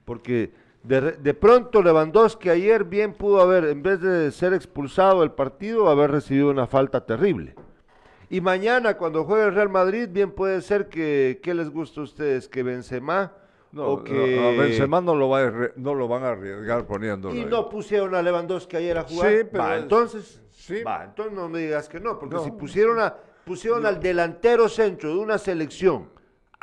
Porque 0.05 0.53
de, 0.83 1.13
de 1.13 1.35
pronto 1.35 1.83
Lewandowski 1.83 2.49
ayer 2.49 2.85
bien 2.85 3.13
pudo 3.15 3.41
haber, 3.41 3.65
en 3.67 3.83
vez 3.83 4.01
de 4.01 4.31
ser 4.33 4.53
expulsado 4.53 5.21
del 5.21 5.31
partido, 5.31 5.89
haber 5.89 6.11
recibido 6.11 6.51
una 6.51 6.67
falta 6.67 7.05
terrible. 7.07 7.55
Y 8.29 8.41
mañana 8.41 8.97
cuando 8.97 9.25
juegue 9.25 9.45
el 9.45 9.55
Real 9.55 9.69
Madrid, 9.69 10.09
bien 10.11 10.33
puede 10.33 10.61
ser 10.63 10.89
que, 10.89 11.39
¿qué 11.43 11.55
les 11.55 11.71
gusta 11.71 12.01
a 12.01 12.05
ustedes? 12.05 12.49
Que 12.49 12.63
Benzema 12.63 13.33
No, 13.73 13.87
o 13.87 14.05
que... 14.05 14.39
a 14.41 14.61
Benzema 14.61 15.01
no 15.01 15.15
lo, 15.15 15.29
va 15.29 15.41
a 15.47 15.53
no 15.77 15.95
lo 15.95 16.09
van 16.09 16.25
a 16.25 16.29
arriesgar 16.31 16.87
poniéndolo. 16.87 17.35
Y 17.35 17.41
ahí. 17.41 17.45
no 17.45 17.69
pusieron 17.69 18.15
a 18.15 18.23
Lewandowski 18.23 18.77
ayer 18.77 18.99
a 18.99 19.03
jugar. 19.05 19.31
Sí, 19.31 19.37
pero 19.53 19.75
entonces, 19.77 20.41
sí. 20.51 20.83
va, 20.83 21.05
entonces 21.05 21.35
no 21.35 21.49
me 21.49 21.61
digas 21.61 21.89
que 21.89 22.01
no, 22.01 22.19
porque 22.19 22.37
No. 22.37 22.45
si 22.45 22.51
pusieron 22.53 22.99
a 23.01 23.15
pusieron 23.45 23.85
al 23.87 24.01
delantero 24.01 24.69
centro 24.69 25.11
de 25.11 25.19
una 25.19 25.37
selección 25.37 26.09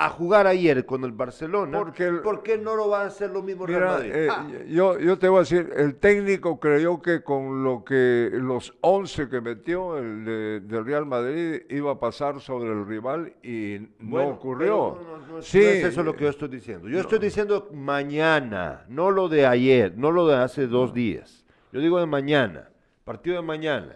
a 0.06 0.10
jugar 0.10 0.48
ayer 0.48 0.86
con 0.86 1.04
el 1.04 1.12
Barcelona, 1.12 1.78
Porque 1.78 2.06
el- 2.08 2.22
¿por 2.22 2.42
qué 2.44 2.58
no 2.58 2.76
lo 2.76 2.90
va 2.90 3.02
a 3.02 3.06
hacer 3.08 3.30
lo 3.32 3.42
mismo 3.44 3.66
Real 3.66 3.86
Madrid? 3.86 4.12
eh, 4.14 4.28
Ah, 4.32 4.48
yo, 4.68 4.98
yo 5.00 5.18
te 5.20 5.28
voy 5.28 5.38
a 5.38 5.40
decir, 5.42 5.72
el 5.76 5.96
técnico 5.96 6.60
creyó 6.60 7.02
que 7.02 7.22
con 7.24 7.64
lo 7.64 7.84
que 7.84 8.30
los 8.34 8.74
11 8.82 9.28
que 9.30 9.42
metió 9.42 9.98
el 9.98 10.24
de, 10.26 10.60
del 10.62 10.86
Real 10.86 11.06
Madrid 11.06 11.62
iba 11.70 11.92
a 11.92 12.00
pasar 12.00 12.40
sobre 12.40 12.72
el 12.72 12.86
rival 12.86 13.34
y 13.44 13.90
no 14.00 14.28
ocurrió. 14.30 15.00
No, 15.02 15.18
no, 15.18 15.28
no 15.36 15.42
sí, 15.42 15.60
no 15.60 15.64
es 15.66 15.84
eso 15.86 16.04
lo 16.04 16.16
que 16.16 16.24
yo 16.24 16.30
estoy 16.30 16.48
diciendo. 16.50 16.88
Yo 16.88 17.00
estoy 17.00 17.20
diciendo 17.20 17.70
mañana, 17.74 18.86
no 18.88 19.12
lo 19.12 19.28
de 19.30 19.46
ayer, 19.46 19.94
no 19.98 20.12
lo 20.12 20.28
de 20.28 20.36
hace 20.38 20.68
dos 20.68 20.94
días. 20.94 21.46
Yo 21.72 21.80
digo 21.82 22.00
de 22.00 22.06
mañana, 22.06 22.70
partido 23.04 23.36
de 23.36 23.42
mañana. 23.42 23.96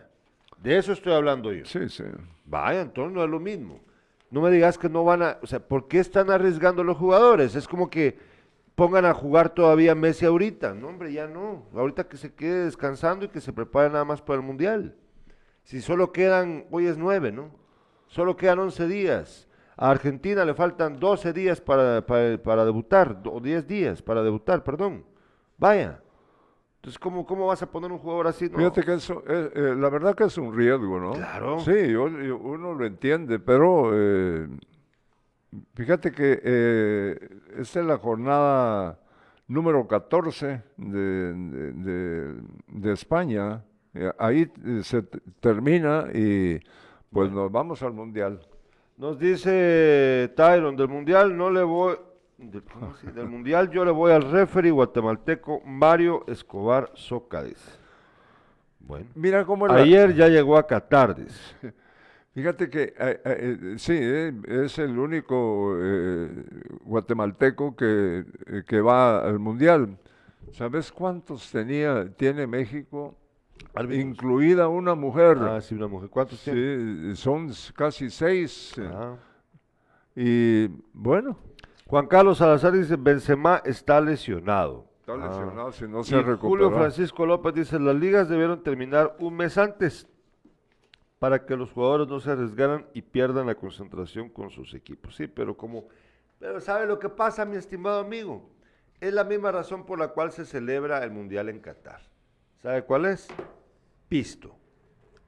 De 0.61 0.77
eso 0.77 0.93
estoy 0.93 1.13
hablando 1.13 1.51
yo. 1.51 1.65
sí, 1.65 1.89
sí. 1.89 2.03
Vaya, 2.45 2.81
entonces 2.81 3.13
no 3.13 3.23
es 3.23 3.29
lo 3.29 3.39
mismo. 3.39 3.79
No 4.33 4.41
me 4.41 4.49
digas 4.49 4.79
que 4.79 4.89
no 4.89 5.03
van 5.03 5.21
a, 5.21 5.37
o 5.43 5.45
sea, 5.45 5.59
¿por 5.59 5.87
qué 5.87 5.99
están 5.99 6.31
arriesgando 6.31 6.83
los 6.83 6.97
jugadores? 6.97 7.53
Es 7.53 7.67
como 7.67 7.91
que 7.91 8.17
pongan 8.73 9.05
a 9.05 9.13
jugar 9.13 9.51
todavía 9.51 9.93
Messi 9.93 10.25
ahorita. 10.25 10.73
No, 10.73 10.87
hombre, 10.87 11.13
ya 11.13 11.27
no. 11.27 11.67
Ahorita 11.75 12.07
que 12.07 12.17
se 12.17 12.33
quede 12.33 12.65
descansando 12.65 13.25
y 13.25 13.27
que 13.27 13.41
se 13.41 13.53
prepare 13.53 13.91
nada 13.91 14.05
más 14.05 14.23
para 14.23 14.39
el 14.39 14.43
Mundial. 14.43 14.95
Si 15.61 15.81
solo 15.81 16.11
quedan, 16.11 16.65
hoy 16.71 16.87
es 16.87 16.97
nueve, 16.97 17.31
¿no? 17.31 17.51
Solo 18.07 18.35
quedan 18.35 18.57
11 18.57 18.87
días. 18.87 19.47
A 19.77 19.91
Argentina 19.91 20.43
le 20.45 20.55
faltan 20.55 20.99
12 20.99 21.31
días 21.31 21.61
para, 21.61 22.03
para, 22.03 22.41
para 22.41 22.65
debutar, 22.65 23.21
o 23.25 23.39
10 23.39 23.67
días 23.67 24.01
para 24.01 24.23
debutar, 24.23 24.63
perdón. 24.63 25.05
Vaya. 25.59 26.01
Entonces, 26.83 26.99
¿cómo, 26.99 27.25
cómo 27.25 27.47
vas 27.47 27.61
a 27.63 27.71
poner 27.71 27.89
un 27.93 27.97
jugador 27.97 28.27
así? 28.27 28.49
No. 28.49 28.57
Fíjate 28.57 28.81
que 28.83 28.93
eso, 28.95 29.23
eh, 29.25 29.51
eh, 29.55 29.73
la 29.77 29.89
verdad 29.89 30.13
que 30.15 30.25
es 30.25 30.37
un 30.37 30.53
riesgo, 30.53 30.99
¿no? 30.99 31.13
Claro. 31.13 31.61
Sí, 31.61 31.71
yo- 31.89 32.09
yo- 32.09 32.37
uno 32.37 32.73
lo 32.73 32.85
entiende, 32.85 33.39
pero 33.39 33.91
eh, 33.93 34.49
fíjate 35.75 36.11
que 36.11 36.41
eh, 36.43 37.29
esta 37.57 37.79
es 37.79 37.85
la 37.85 37.97
jornada 37.97 38.99
número 39.47 39.87
14 39.87 40.61
de, 40.75 41.33
de- 41.33 41.71
de- 41.71 42.41
de 42.67 42.91
España. 42.91 43.63
Eh, 43.93 44.11
Ahí 44.19 44.51
eh, 44.65 44.81
se 44.83 45.03
termina 45.39 46.07
y 46.13 46.59
pues 47.13 47.31
nos 47.31 47.49
vamos 47.49 47.81
al 47.81 47.93
Mundial. 47.93 48.41
Nos 48.97 49.17
dice 49.17 50.33
Tyron, 50.35 50.75
del 50.75 50.89
Mundial 50.89 51.37
no 51.37 51.49
le 51.49 51.63
voy... 51.63 51.95
del- 52.51 52.63
¿cómo 52.63 52.93
así? 52.95 53.07
Del 53.07 53.27
Mundial 53.29 53.69
yo 53.69 53.83
le 53.85 53.91
voy 53.91 54.11
al 54.11 54.29
referee 54.31 54.71
guatemalteco 54.71 55.61
Mario 55.65 56.23
Escobar 56.27 56.91
dice. 57.43 57.71
Bueno. 58.79 59.05
Mira 59.15 59.45
cómo 59.45 59.65
Ayer 59.71 60.13
ya 60.13 60.27
llegó 60.27 60.57
a 60.57 60.67
Qatar, 60.67 61.15
dice. 61.15 61.55
Fíjate 62.33 62.69
que 62.69 62.93
eh, 62.97 63.21
eh, 63.25 63.75
sí, 63.77 63.93
eh, 63.95 64.33
es 64.47 64.79
el 64.79 64.97
único 64.97 65.75
guatemalteco 66.83 67.75
que, 67.75 68.25
que 68.67 68.81
va 68.81 69.19
al 69.23 69.39
mundial. 69.39 69.97
¿Sabes 70.51 70.91
cuántos 70.91 71.49
tenía 71.51 72.09
tiene 72.15 72.47
México? 72.47 73.15
Incluida 73.91 74.67
una 74.67 74.95
mujer. 74.95 75.37
Ah, 75.39 75.61
sí, 75.61 75.75
una 75.75 75.87
mujer. 75.87 76.09
¿Cuántos 76.09 76.43
tiene? 76.43 77.13
Sí, 77.13 77.21
son 77.21 77.49
s- 77.49 77.71
casi 77.73 78.09
seis. 78.09 78.75
Ah. 78.79 79.15
Y 80.15 80.67
bueno, 80.93 81.37
Juan 81.93 82.07
Carlos 82.07 82.39
Salazar 82.39 82.71
dice, 82.71 82.95
Benzema 82.95 83.61
está 83.63 84.01
lesionado. 84.01 84.89
está 85.01 85.13
Ah. 85.13 85.27
lesionado, 85.27 85.71
si 85.71 85.87
no 85.87 85.99
Y 85.99 86.03
se 86.05 86.15
Julio 86.15 86.31
recupera. 86.31 86.69
Francisco 86.71 87.23
López 87.27 87.53
dice, 87.53 87.79
las 87.79 87.95
ligas 87.95 88.27
debieron 88.29 88.63
terminar 88.63 89.15
un 89.19 89.35
mes 89.35 89.59
antes 89.59 90.07
para 91.19 91.45
que 91.45 91.55
los 91.55 91.71
jugadores 91.71 92.07
no 92.07 92.19
se 92.19 92.31
arriesgaran 92.31 92.87
y 92.95 93.03
pierdan 93.03 93.45
la 93.45 93.53
concentración 93.53 94.29
con 94.29 94.49
sus 94.49 94.73
equipos. 94.73 95.15
Sí, 95.15 95.27
pero 95.27 95.55
como, 95.55 95.85
pero 96.39 96.59
¿sabe 96.61 96.87
lo 96.87 96.97
que 96.97 97.09
pasa, 97.09 97.45
mi 97.45 97.57
estimado 97.57 97.99
amigo? 97.99 98.49
Es 98.99 99.13
la 99.13 99.23
misma 99.23 99.51
razón 99.51 99.85
por 99.85 99.99
la 99.99 100.07
cual 100.07 100.31
se 100.31 100.45
celebra 100.45 101.03
el 101.03 101.11
Mundial 101.11 101.47
en 101.47 101.59
Qatar. 101.59 102.01
¿Sabe 102.63 102.81
cuál 102.85 103.05
es? 103.05 103.27
Pisto. 104.09 104.55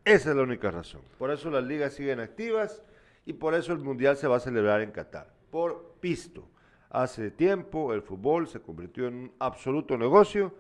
Esa 0.03 0.32
es 0.32 0.36
la 0.36 0.41
única 0.41 0.72
razón. 0.72 1.01
Por 1.20 1.30
eso 1.30 1.51
las 1.51 1.63
ligas 1.63 1.93
siguen 1.93 2.20
activas 2.20 2.84
y 3.24 3.34
por 3.34 3.53
eso 3.53 3.72
el 3.72 3.80
Mundial 3.82 4.18
se 4.18 4.28
va 4.28 4.38
a 4.38 4.39
celebrar 4.39 4.82
en 4.82 4.89
Qatar. 4.89 5.32
Por 5.51 5.93
pisto. 5.99 6.49
Hace 6.96 7.30
tiempo 7.30 7.93
el 7.93 8.02
fútbol 8.02 8.48
se 8.48 8.62
convirtió 8.62 9.08
en 9.08 9.16
un 9.16 9.32
absoluto 9.39 9.98
negocio 9.98 10.54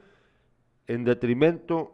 en 0.85 1.05
detrimento 1.05 1.93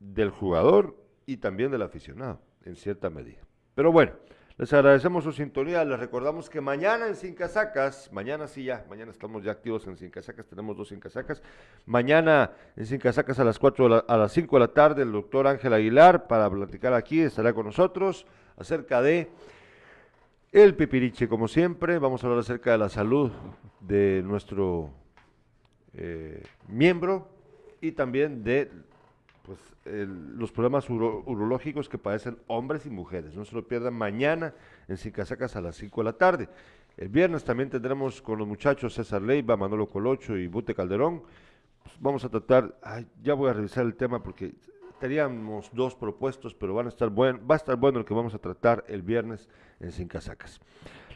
del 0.00 0.30
jugador 0.30 0.96
y 1.26 1.36
también 1.36 1.70
del 1.70 1.82
aficionado, 1.82 2.40
en 2.64 2.74
cierta 2.74 3.10
medida. 3.10 3.40
Pero 3.74 3.92
bueno, 3.92 4.12
les 4.56 4.72
agradecemos 4.72 5.24
su 5.24 5.32
sintonía. 5.32 5.84
Les 5.84 6.00
recordamos 6.00 6.48
que 6.48 6.62
mañana 6.62 7.06
en 7.06 7.16
Sin 7.16 7.34
Casacas, 7.34 8.08
mañana 8.14 8.46
sí 8.48 8.64
ya, 8.64 8.86
mañana 8.88 9.10
estamos 9.10 9.44
ya 9.44 9.52
activos 9.52 9.86
en 9.86 9.98
Sin 9.98 10.08
Casacas, 10.10 10.46
tenemos 10.46 10.74
dos 10.74 10.88
Sin 10.88 10.98
Casacas. 10.98 11.42
Mañana 11.84 12.50
en 12.76 12.86
Sin 12.86 12.98
Casacas 12.98 13.40
a 13.40 13.44
las 13.44 13.58
4 13.58 13.84
de 13.84 13.90
la- 13.90 14.04
a 14.08 14.16
las 14.16 14.32
5 14.32 14.56
de 14.56 14.60
la 14.60 14.68
tarde, 14.72 15.02
el 15.02 15.12
doctor 15.12 15.46
Ángel 15.46 15.74
Aguilar, 15.74 16.26
para 16.28 16.48
platicar 16.48 16.94
aquí, 16.94 17.20
estará 17.20 17.52
con 17.52 17.66
nosotros 17.66 18.24
acerca 18.56 19.02
de 19.02 19.30
El 20.52 20.74
Pipiriche, 20.74 21.28
como 21.28 21.48
siempre, 21.48 21.98
vamos 21.98 22.22
a 22.22 22.26
hablar 22.26 22.40
acerca 22.40 22.72
de 22.72 22.78
la 22.78 22.90
salud 22.90 23.30
de 23.80 24.22
nuestro 24.24 24.90
eh, 25.94 26.42
miembro 26.68 27.26
y 27.80 27.92
también 27.92 28.44
de 28.44 28.70
pues, 29.44 29.58
los 29.86 30.52
problemas 30.52 30.90
uro- 30.90 31.22
urológicos 31.24 31.88
que 31.88 31.96
padecen 31.96 32.36
hombres 32.48 32.84
y 32.84 32.90
mujeres. 32.90 33.34
No 33.34 33.46
se 33.46 33.54
lo 33.54 33.66
pierdan 33.66 33.94
mañana 33.94 34.54
en 34.88 34.98
Sicasacas 34.98 35.56
a 35.56 35.62
las 35.62 35.76
5 35.76 36.02
de 36.02 36.04
la 36.04 36.12
tarde. 36.12 36.48
El 36.98 37.08
viernes 37.08 37.44
también 37.44 37.70
tendremos 37.70 38.20
con 38.20 38.38
los 38.38 38.46
muchachos 38.46 38.92
César 38.92 39.22
Leiva, 39.22 39.56
Manolo 39.56 39.88
Colocho 39.88 40.36
y 40.36 40.48
Bute 40.48 40.74
Calderón. 40.74 41.22
Pues, 41.82 41.96
vamos 41.98 42.26
a 42.26 42.28
tratar, 42.28 42.78
ay, 42.82 43.06
ya 43.22 43.32
voy 43.32 43.48
a 43.48 43.54
revisar 43.54 43.86
el 43.86 43.94
tema 43.94 44.22
porque 44.22 44.52
teníamos 45.02 45.68
dos 45.72 45.96
propuestos, 45.96 46.54
pero 46.54 46.74
van 46.74 46.86
a 46.86 46.88
estar 46.88 47.10
buen, 47.10 47.40
va 47.50 47.56
a 47.56 47.58
estar 47.58 47.74
bueno 47.74 47.98
el 47.98 48.04
que 48.04 48.14
vamos 48.14 48.34
a 48.34 48.38
tratar 48.38 48.84
el 48.86 49.02
viernes 49.02 49.48
en 49.80 49.90
Sin 49.90 50.06
Casacas. 50.06 50.60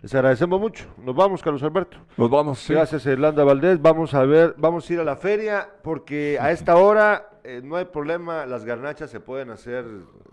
Les 0.02 0.12
agradecemos 0.12 0.60
mucho. 0.60 0.86
Nos 0.98 1.14
vamos, 1.14 1.40
Carlos 1.40 1.62
Alberto. 1.62 1.96
Nos 2.16 2.28
vamos, 2.28 2.58
sí. 2.58 2.72
Gracias, 2.72 3.06
Irlanda 3.06 3.44
Valdés. 3.44 3.80
Vamos 3.80 4.12
a 4.12 4.24
ver, 4.24 4.56
vamos 4.58 4.90
a 4.90 4.92
ir 4.92 4.98
a 4.98 5.04
la 5.04 5.14
feria 5.14 5.68
porque 5.84 6.36
a 6.40 6.50
esta 6.50 6.74
hora 6.74 7.30
eh, 7.44 7.60
no 7.62 7.76
hay 7.76 7.84
problema. 7.84 8.44
Las 8.44 8.64
garnachas 8.64 9.08
se 9.08 9.20
pueden 9.20 9.50
hacer, 9.50 9.84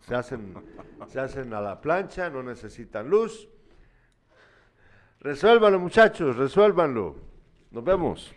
se 0.01 0.15
hacen, 0.15 0.55
se 1.05 1.19
hacen 1.19 1.53
a 1.53 1.61
la 1.61 1.79
plancha, 1.79 2.31
no 2.31 2.41
necesitan 2.41 3.07
luz. 3.07 3.47
Resuélvanlo, 5.19 5.79
muchachos, 5.79 6.37
resuélvanlo. 6.37 7.17
Nos 7.69 7.83
vemos. 7.83 8.31